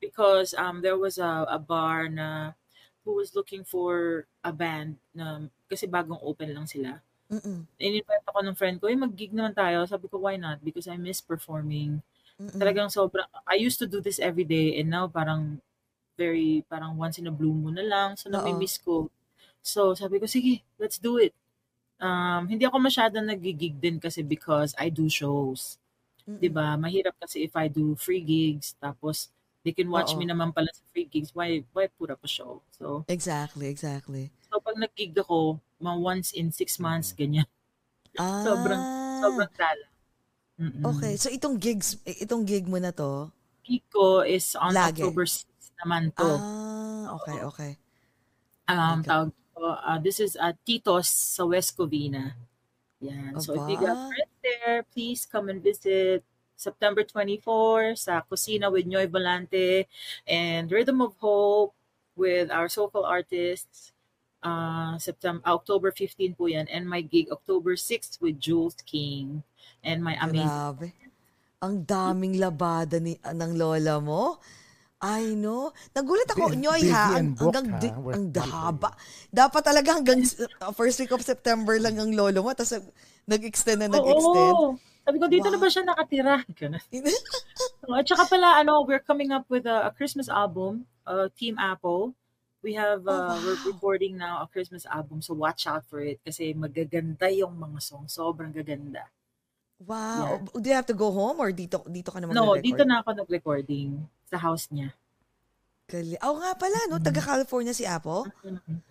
[0.00, 2.52] because um there was a, a bar na
[3.04, 7.00] who was looking for a band na kasi bagong open lang sila.
[7.30, 7.62] Mm-mm.
[7.78, 9.86] In-invite ako ng friend ko, eh mag-gig naman tayo.
[9.86, 10.58] Sabi ko, why not?
[10.60, 12.02] Because I miss performing.
[12.36, 12.58] Mm-mm.
[12.58, 15.62] Talagang sobrang, I used to do this every day and now parang
[16.18, 18.18] very, parang once in a blue moon na lang.
[18.18, 19.08] So, nami-miss ko.
[19.62, 21.32] So, sabi ko, sige, let's do it.
[22.00, 25.76] Um, hindi ako masyadong nagigig din kasi because I do shows.
[26.30, 26.40] Mm-mm.
[26.40, 26.78] 'di ba?
[26.78, 29.28] Mahirap kasi if I do free gigs tapos
[29.66, 30.18] they can watch Oo.
[30.20, 31.34] me naman pala sa free gigs.
[31.36, 32.64] Why why put up a show?
[32.72, 34.32] So, Exactly, exactly.
[34.48, 37.48] so pag nag-gig ako, mga once in six months ganyan.
[38.14, 38.44] Ah.
[38.44, 38.82] Sobrang
[39.20, 39.86] sobrang tala.
[40.60, 40.84] Mm-mm.
[40.92, 43.32] Okay, so itong gigs, itong gig mo na to,
[43.64, 45.00] Gig ko is on Lagi.
[45.00, 45.46] October 6
[45.80, 46.26] naman to.
[46.26, 47.72] ah, okay, okay.
[48.68, 49.08] um okay.
[49.08, 52.36] tawag ko, uh, this is at Titos sa West Covina.
[53.00, 53.40] Yan.
[53.40, 54.12] So if you got Aba.
[54.12, 56.20] friends there, please come and visit.
[56.60, 59.88] September 24 sa Kusina with Noy Volante
[60.28, 61.72] and Rhythm of Hope
[62.12, 63.96] with our soulful artists.
[64.40, 66.64] Uh, September, October 15 po yan.
[66.72, 69.44] And my gig, October 6 with Jules King.
[69.84, 70.88] And my amazing Grabe.
[71.60, 74.40] Ang daming labada ni ng lola mo.
[75.00, 75.72] I know.
[75.92, 77.80] Nagulat ako, Bu- Nyoy ha, ang- hanggang ha?
[78.16, 78.90] Ang dahaba.
[79.28, 80.20] Dapat talaga hanggang
[80.60, 82.80] uh, first week of September lang ang lolo mo, tapos
[83.24, 84.56] nag-extend na nag-extend.
[84.56, 84.76] Oo.
[85.00, 85.64] Sabi ko, dito na Wow.
[85.64, 86.34] ba siya nakatira?
[87.88, 91.56] Oh, At saka pala, ano, we're coming up with a, a Christmas album, uh, Team
[91.56, 92.12] Apple.
[92.60, 93.66] We have, Oh, uh, we're wow.
[93.66, 98.12] recording now a Christmas album, so watch out for it kasi magaganda yung mga songs.
[98.14, 99.08] Sobrang gaganda.
[99.80, 100.36] wow.
[100.52, 102.64] Do you have to go home or dito dito ka naman No, nag-record?
[102.68, 103.96] dito na ako nag-recording
[104.28, 104.92] sa house niya.
[105.88, 107.00] Gali- Oh, nga pala, no?
[107.00, 108.28] Taga California si Apple.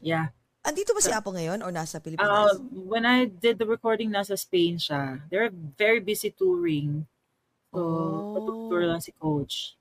[0.01, 0.33] Yeah.
[0.59, 2.57] Andito ba si Apple ngayon or nasa Uh, Pilipinas?
[2.73, 5.21] when I did the recording, nasa Spain siya.
[5.29, 7.05] They're very busy touring.
[7.69, 8.33] So, Oh.
[8.35, 9.78] patutour lang si Coach.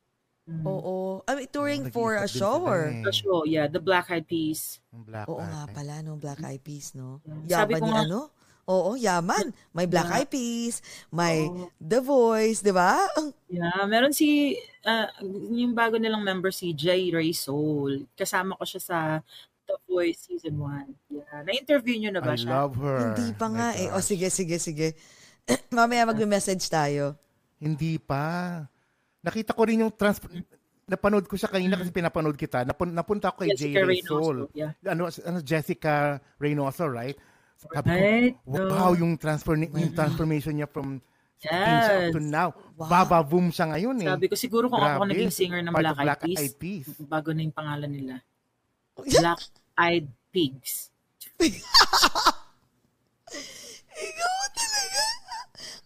[0.48, 0.64] Mm.
[0.64, 1.20] Oo.
[1.22, 2.82] I mean, touring Nag-iipag for a din show sila or?
[2.88, 3.02] eh.
[3.04, 4.80] The show, yeah, the Black Eyed Peas.
[4.88, 6.16] Yung Black Oo nga pala, no?
[6.16, 7.20] Black Eyed Peas, no?
[7.44, 7.60] Yeah.
[7.60, 8.20] Sabi Yaman ko ni nga- ano?
[8.66, 9.46] Oo, yaman.
[9.70, 10.16] May Black Yeah.
[10.18, 10.80] Eyed Peas,
[11.10, 11.68] may Oo.
[11.74, 12.96] The Voice, di ba?
[13.14, 15.08] Ang- Yeah, meron si, uh,
[15.50, 18.08] yung bago nilang member si Jay Ray Soul.
[18.12, 18.98] Kasama ko siya sa
[19.64, 20.84] The Voice Season 1.
[21.08, 21.44] Yeah.
[21.44, 22.48] Na-interview niyo na ba I siya?
[22.54, 23.12] love her.
[23.14, 23.88] Hindi pa My nga eh.
[23.88, 24.04] O gosh.
[24.06, 24.88] sige, sige, sige.
[25.70, 27.16] Mamaya mag-message tayo.
[27.56, 28.64] Hindi pa.
[29.28, 30.18] Nakita ko rin yung trans...
[30.88, 32.64] Napanood ko siya kanina kasi pinapanood kita.
[32.64, 33.68] Napun- napunta ako kay J.
[33.68, 34.08] Jessica Ray Reynoso.
[34.08, 34.38] Soul.
[34.56, 34.72] Yeah.
[34.88, 35.92] Ano, ano, Jessica
[36.40, 37.12] Reynoso, right?
[37.60, 38.34] Sabi Right?
[38.40, 40.96] ko, wow, yung, transfer, yung transformation niya from
[41.38, 42.32] 16 siya up to Yes.
[42.32, 42.48] now.
[42.74, 42.88] Wow.
[42.88, 44.08] Baba boom siya ngayon eh.
[44.08, 45.12] Sabi ko, siguro kung ako Grabe.
[45.12, 46.86] naging singer ng Black Eyed Black Peas, Eyed Peas.
[47.04, 48.14] bago na yung pangalan nila.
[48.96, 49.42] Black
[49.76, 50.88] Eyed Pigs.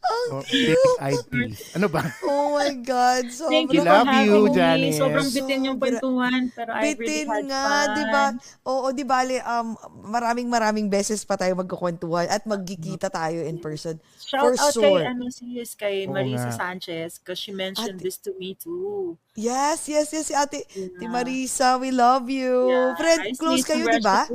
[0.03, 0.75] Ang Or cute.
[0.75, 1.59] Big Eyed Peas.
[1.73, 2.03] Ano ba?
[2.27, 3.31] Oh my God.
[3.31, 4.51] So, Thank you for love having you, me.
[4.51, 4.99] Janice.
[4.99, 7.87] Sobrang bitin yung kwentuhan, pero I really Bitin had nga, fun.
[7.95, 8.25] di ba?
[8.65, 14.03] Oo, di bale, um, maraming maraming beses pa tayo magkukwentuhan at magkikita tayo in person.
[14.19, 14.99] Shout For out sure.
[14.99, 16.59] kay, ano, si, kay Oo Marisa nga.
[16.59, 19.15] Sanchez because she mentioned Ate- this to me too.
[19.33, 20.99] Yes, yes, yes, si ate, Yeah.
[20.99, 22.69] ti Marisa, we love you.
[22.69, 24.27] Yeah, Friend, guys, close kayo, di ba?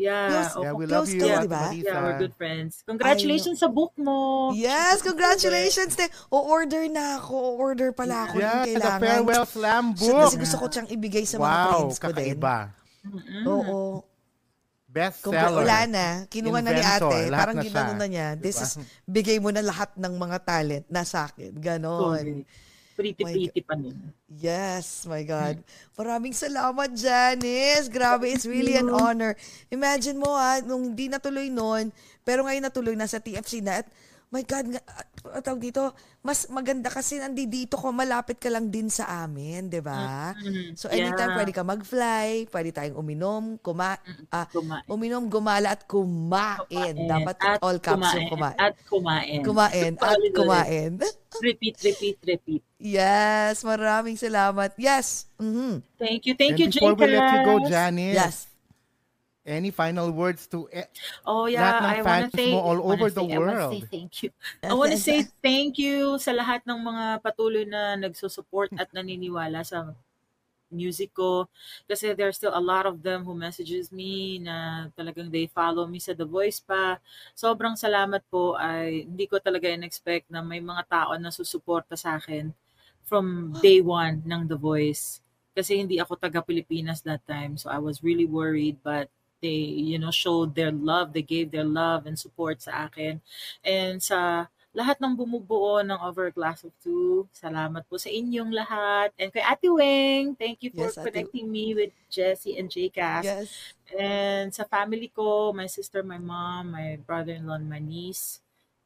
[0.00, 1.60] Yeah, Close- Yeah, we Close love you, kayo, Ate di ba?
[1.62, 1.84] Marisa.
[1.84, 2.72] yeah, we're good friends.
[2.82, 4.16] Congratulations sa book mo.
[4.52, 5.92] Yes, congratulations.
[5.92, 6.04] Te.
[6.28, 7.34] O-order na ako.
[7.54, 9.00] O-order pala ako Yeah, ng the kailangan.
[9.04, 10.20] Farewell Slam So, book.
[10.24, 12.16] kasi gusto ko siyang ibigay sa mga Wow, friends ko din.
[12.32, 12.56] kakaiba.
[13.02, 13.44] Mm-mm.
[13.46, 13.78] Oo.
[14.86, 15.62] Best Kung seller.
[15.62, 17.94] wala na, kinuha na ni Inventor, ate, parang siya.
[17.94, 18.66] na niya, this Diba?
[18.66, 18.72] is,
[19.06, 21.54] bigay mo na lahat ng mga talent na sa akin.
[21.54, 22.18] Ganon.
[22.18, 22.69] Correct.
[23.00, 23.96] Pretty-pretty pa nun.
[24.28, 25.64] Yes, my God.
[25.96, 27.88] Maraming salamat, Janice.
[27.88, 29.32] Grabe, it's really an honor.
[29.72, 31.88] Imagine mo ha, nung hindi natuloy noon,
[32.20, 33.80] pero ngayon natuloy na sa TFC na.
[33.80, 33.88] At,
[34.30, 34.78] my God,
[35.42, 35.90] tawag dito,
[36.22, 40.30] mas maganda kasi nandito ko, malapit ka lang din sa amin, di ba?
[40.38, 41.36] Mm, So anytime yeah.
[41.36, 43.98] pwede ka mag-fly, pwede tayong uminom, kuma,
[44.30, 44.86] ah, Kumain.
[44.86, 46.62] uminom, gumala at kumain.
[46.62, 46.94] Kumain.
[47.10, 48.54] Dapat At all caps yung kumain.
[48.54, 49.40] At kumain.
[49.42, 50.90] Kumain at kumain.
[51.42, 52.62] Repeat, repeat, repeat.
[52.78, 54.74] yes, maraming salamat.
[54.78, 55.26] Yes.
[55.38, 55.82] mhm.
[55.98, 57.54] Thank you, thank And you, before we let you go.
[57.66, 58.36] Janice, Yes.
[59.46, 60.90] Any final words to e-
[61.26, 63.60] Oh Lahat yeah, ng I fans say, mo all I over say, the I wanna
[63.60, 63.60] world.
[63.60, 64.30] say thank you.
[64.68, 69.62] I want to say thank you sa lahat ng mga patuloy na nagsusupport at naniniwala
[69.66, 69.92] sa
[70.72, 71.48] music ko.
[71.90, 75.98] Kasi there's still a lot of them who messages me na talagang they follow me
[76.02, 76.98] sa The Voice pa.
[77.36, 82.18] Sobrang salamat po ay hindi ko talaga in-expect na may mga tao na susuporta sa
[82.18, 82.52] akin
[83.04, 85.20] from day one ng The Voice.
[85.54, 87.58] Kasi hindi ako taga Pilipinas that time.
[87.58, 89.10] So I was really worried but
[89.40, 91.12] they, you know, showed their love.
[91.12, 93.20] They gave their love and support sa akin.
[93.64, 99.10] And sa lahat ng bumubuo ng Overglass of Two, salamat po sa inyong lahat.
[99.18, 103.26] And kay Ate Weng, thank you for Yes, Ate- me with Jessie and Jcas.
[103.26, 103.48] Yes.
[103.90, 108.38] And sa family ko, my sister, my mom, my brother-in-law, and my niece.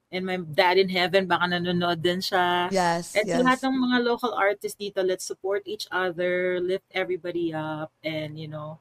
[0.08, 2.72] And my dad in heaven, baka nanonood din siya.
[2.72, 3.12] Yes.
[3.12, 3.44] At yes.
[3.44, 8.48] lahat ng mga local artists dito, let's support each other, lift everybody up, and you
[8.48, 8.78] know,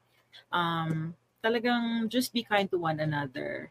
[0.54, 3.68] um, talagang just be kind to one another.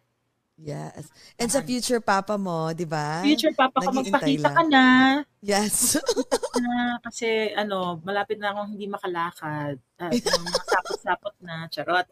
[0.54, 1.10] Yes.
[1.41, 3.26] And sa future papa mo, di ba?
[3.26, 4.54] Future papa ka, naghihintay magpakita lang.
[4.54, 4.86] ka na.
[5.41, 5.98] Yes.
[6.62, 9.82] na kasi ano, malapit na akong hindi makalakad.
[9.98, 12.06] At yung mga sapot-sapot na, charot.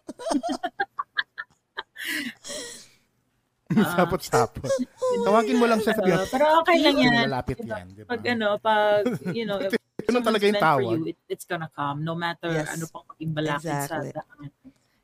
[3.94, 4.74] sapot-sapot.
[5.22, 7.30] Tawagin mo lang siya sa Uh, pero okay lang yan.
[7.30, 8.18] Malapit yan, di ba?
[8.18, 9.06] Pag ano, pag,
[9.38, 9.78] you know, if
[10.20, 10.98] talaga yung tawag.
[11.00, 12.04] you, it, it's gonna come.
[12.04, 12.76] No matter Yes.
[12.76, 14.12] ano pang maging balakid Exactly.
[14.12, 14.50] sa daan.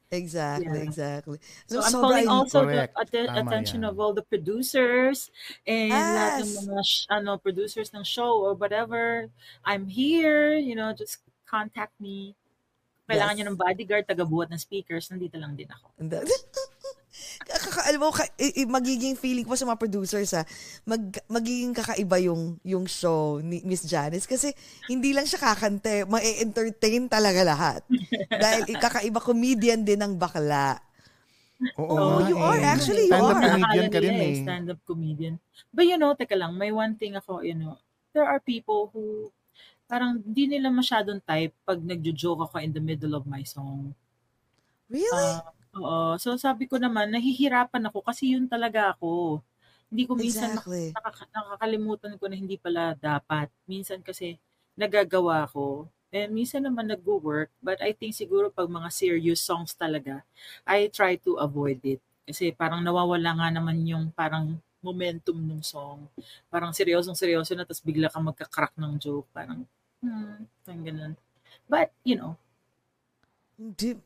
[0.10, 0.88] Exactly, Yeah.
[0.88, 1.38] exactly.
[1.68, 2.94] So No, I'm calling yung- also Correct.
[2.96, 3.90] the atten- Tama attention yan.
[3.92, 5.32] of all the producers
[5.66, 6.66] and lahat ng Yes.
[6.68, 9.28] mga sh- ano producers ng show or whatever.
[9.64, 12.36] I'm here, you know, just contact me.
[13.08, 13.40] Kailangan Yes.
[13.40, 15.96] niyo ng bodyguard, taga-buhat ng speakers, nandito lang din ako.
[17.46, 18.26] Kaka, alam mo, ka,
[18.66, 20.44] magiging feeling ko sa mga producers ha,
[20.84, 24.52] mag, magiging kakaiba yung, yung show ni Miss Janice kasi
[24.90, 27.82] hindi lang siya kakante, ma-entertain talaga lahat.
[28.44, 30.82] Dahil kakaiba comedian din ng bakla.
[31.74, 32.60] Oh, Oo nga you are.
[32.62, 32.70] eh.
[32.70, 33.46] Actually, you Stand-up are.
[33.50, 34.38] comedian ka rin nila eh.
[34.46, 35.36] Stand-up comedian.
[35.74, 37.78] But you know, teka lang, may one thing ako, you know,
[38.14, 39.34] there are people who
[39.88, 43.96] parang di nila masyadong type pag nagjo-joke ako in the middle of my song.
[44.92, 45.32] Really?
[45.34, 46.18] Ah, oo.
[46.22, 49.42] So sabi ko naman, nahihirapan ako kasi yun talaga ako.
[49.88, 50.92] Hindi ko minsan exactly.
[50.96, 53.48] nakaka- nakakalimutan ko na hindi pala dapat.
[53.70, 54.36] Minsan kasi
[54.76, 55.88] nagagawa ko.
[56.12, 57.52] And minsan naman nag-work.
[57.64, 60.24] But I think siguro pag mga serious songs talaga,
[60.68, 62.02] I try to avoid it.
[62.28, 66.08] Kasi parang nawawala nga naman yung parang momentum ng song.
[66.52, 69.28] Parang seryosong seryoso na tapos bigla kang magka-crack ng joke.
[69.36, 69.64] Parang,
[70.04, 71.14] hmm, parang ganun.
[71.68, 72.36] But, you know,
[73.58, 73.98] Di-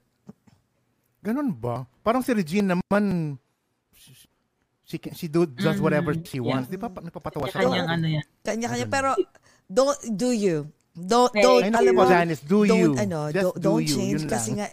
[1.21, 1.85] Ganun ba?
[2.01, 3.37] Parang si Regine naman,
[4.83, 6.49] she, can- she do, does Mm, whatever she yeah.
[6.49, 6.67] wants.
[6.67, 6.89] Di ba?
[6.89, 7.61] Pa- Nagpapatawa siya.
[7.61, 8.25] kanyang parang- ano yan.
[8.41, 8.87] Kanya-kanya.
[8.89, 9.09] Pero,
[9.65, 10.65] don't, do you.
[10.91, 12.89] Don't, don't, Ay, alam mo, Janice, do don't, you.
[12.99, 13.95] ano, Just don't, do don't you.
[13.95, 14.57] change Yun kasi lang.
[14.59, 14.67] nga,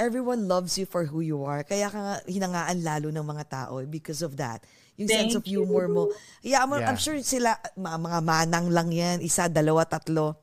[0.00, 1.60] everyone loves you for who you are.
[1.60, 4.64] Kaya ka nga hinangaan lalo ng mga tao because of that.
[4.96, 5.60] Yung sense of Thank you.
[5.64, 6.08] humor mo.
[6.40, 6.88] Yeah, I'm, Yeah.
[6.88, 9.20] I'm sure sila, mga, mga manang lang yan.
[9.20, 10.40] Isa, dalawa, tatlo.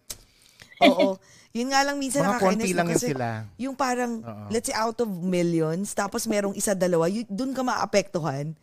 [0.85, 1.17] Oo.
[1.49, 3.27] Yun nga lang minsan Mga nakakainis konti lang kasi sila.
[3.57, 4.45] Yung parang, Oo.
[4.53, 8.53] let's say out of millions, tapos merong isa, dalawa, yun, dun ka maapektuhan.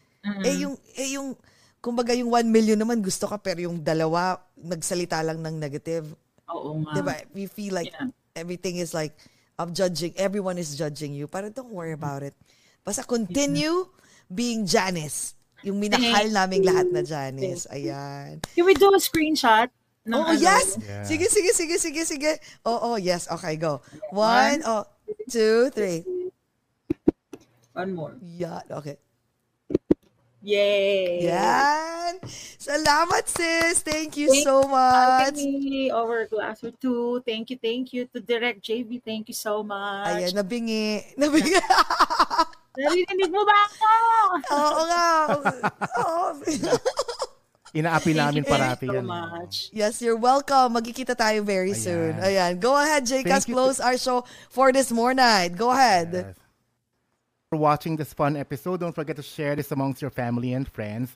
[0.46, 1.34] Eh yung, eh yung,
[1.82, 6.06] kumbaga yung one million naman gusto ka, pero yung dalawa, nagsalita lang ng negative.
[6.50, 6.94] Oo nga.
[6.94, 7.14] Diba?
[7.34, 8.10] You feel like Yeah.
[8.38, 9.14] everything is like,
[9.58, 11.26] of judging, everyone is judging you.
[11.26, 12.36] Parang don't worry about it.
[12.84, 13.88] Basta continue
[14.28, 15.34] being Janice.
[15.64, 17.66] Yung minahal naming lahat na Janice.
[17.72, 18.44] Ayan.
[18.54, 19.72] Can we do a screenshot?
[20.06, 20.38] Ng Oh, ano?
[20.38, 20.78] yes!
[20.78, 21.02] Yeah.
[21.02, 22.32] Sige, sige, sige, sige, sige.
[22.62, 23.26] Oh, oh, yes.
[23.26, 23.82] Okay, go.
[24.14, 24.86] One, oh,
[25.26, 26.06] two, three.
[27.74, 28.14] One more.
[28.22, 28.96] Yeah, okay.
[30.46, 31.26] Yay!
[31.26, 32.22] Yan!
[32.62, 33.82] Salamat, sis!
[33.82, 35.34] Thank you Thank so much!
[35.34, 37.18] Anthony, over class or two.
[37.26, 38.06] Thank you, thank you.
[38.14, 40.06] To Direct JV, thank you so much.
[40.06, 41.02] Ayan, nabingi.
[41.18, 41.50] Nabingi.
[42.78, 43.90] Narinig mo ba ako?
[44.54, 45.06] Oo nga.
[45.98, 46.24] Oo.
[47.76, 49.04] Inaapi namin Thank you parati so yan.
[49.04, 49.68] much.
[49.70, 50.72] Yes, you're welcome.
[50.72, 51.84] Magkikita tayo very Ayan.
[51.84, 52.12] soon.
[52.24, 52.56] Ayan.
[52.56, 53.28] Go ahead, Jcas.
[53.28, 53.54] Thank you.
[53.54, 55.52] Close our show for this more night.
[55.54, 56.08] Go ahead.
[56.12, 56.34] Yes.
[57.46, 58.80] for watching this fun episode.
[58.80, 61.14] Don't forget to share this amongst your family and friends.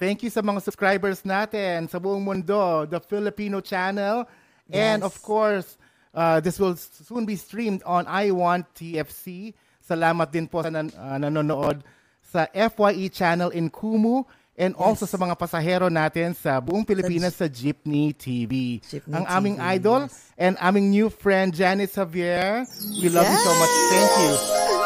[0.00, 4.24] Thank you sa mga subscribers natin sa buong mundo, the Filipino channel.
[4.72, 5.04] And Yes.
[5.04, 5.76] of course,
[6.16, 9.52] uh, this will soon be streamed on I Want TFC.
[9.84, 11.84] Salamat din po sa nan- uh, nanonood
[12.24, 14.24] sa FYE channel in Kumu
[14.56, 18.80] and also sa mga pasahero natin sa buong Pilipinas sa Jeepney TV.
[18.80, 20.32] Jeepney Ang aming TV, idol yes.
[20.40, 22.64] and aming new friend Janice Javier.
[22.98, 23.72] We love you so much.
[23.72, 23.92] Yes!
[23.92, 24.32] Thank you.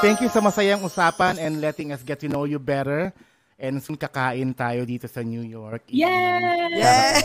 [0.03, 3.15] Thank you sa masayang usapan and letting us get to know you better.
[3.61, 5.87] And soon kakain tayo dito sa New York.
[5.93, 6.75] Yay!
[6.75, 7.21] Yeah.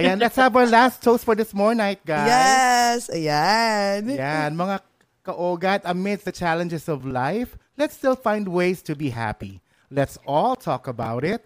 [0.00, 2.26] Ayan, let's have our last toast for this more night, guys.
[2.26, 3.00] yes.
[3.12, 4.16] Ayan.
[4.16, 4.80] Yan, mga
[5.20, 9.60] kaogat, amidst the challenges of life, let's still find ways to be happy.
[9.90, 11.44] Let's all talk about it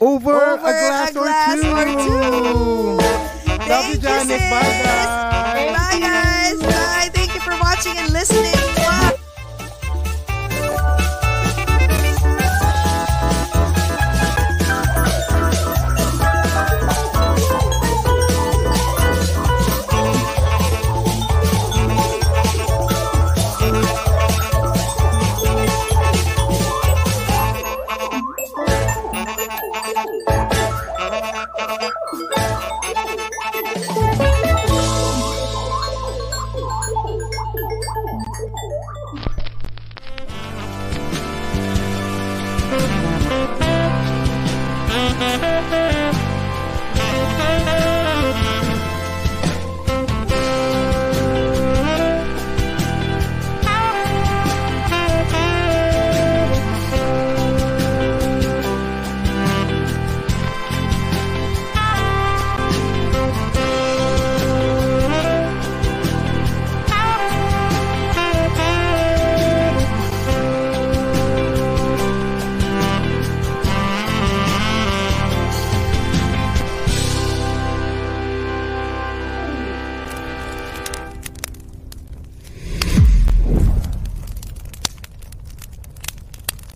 [0.00, 2.00] over, Over a glass, a glass or, or two.
[2.04, 3.66] two.
[3.68, 4.50] Love you, Thank you, sis.
[4.50, 5.76] Bye, guys.
[5.76, 6.62] Bye, guys.
[6.62, 7.10] Bye.
[7.14, 8.75] Thank you for watching and listening.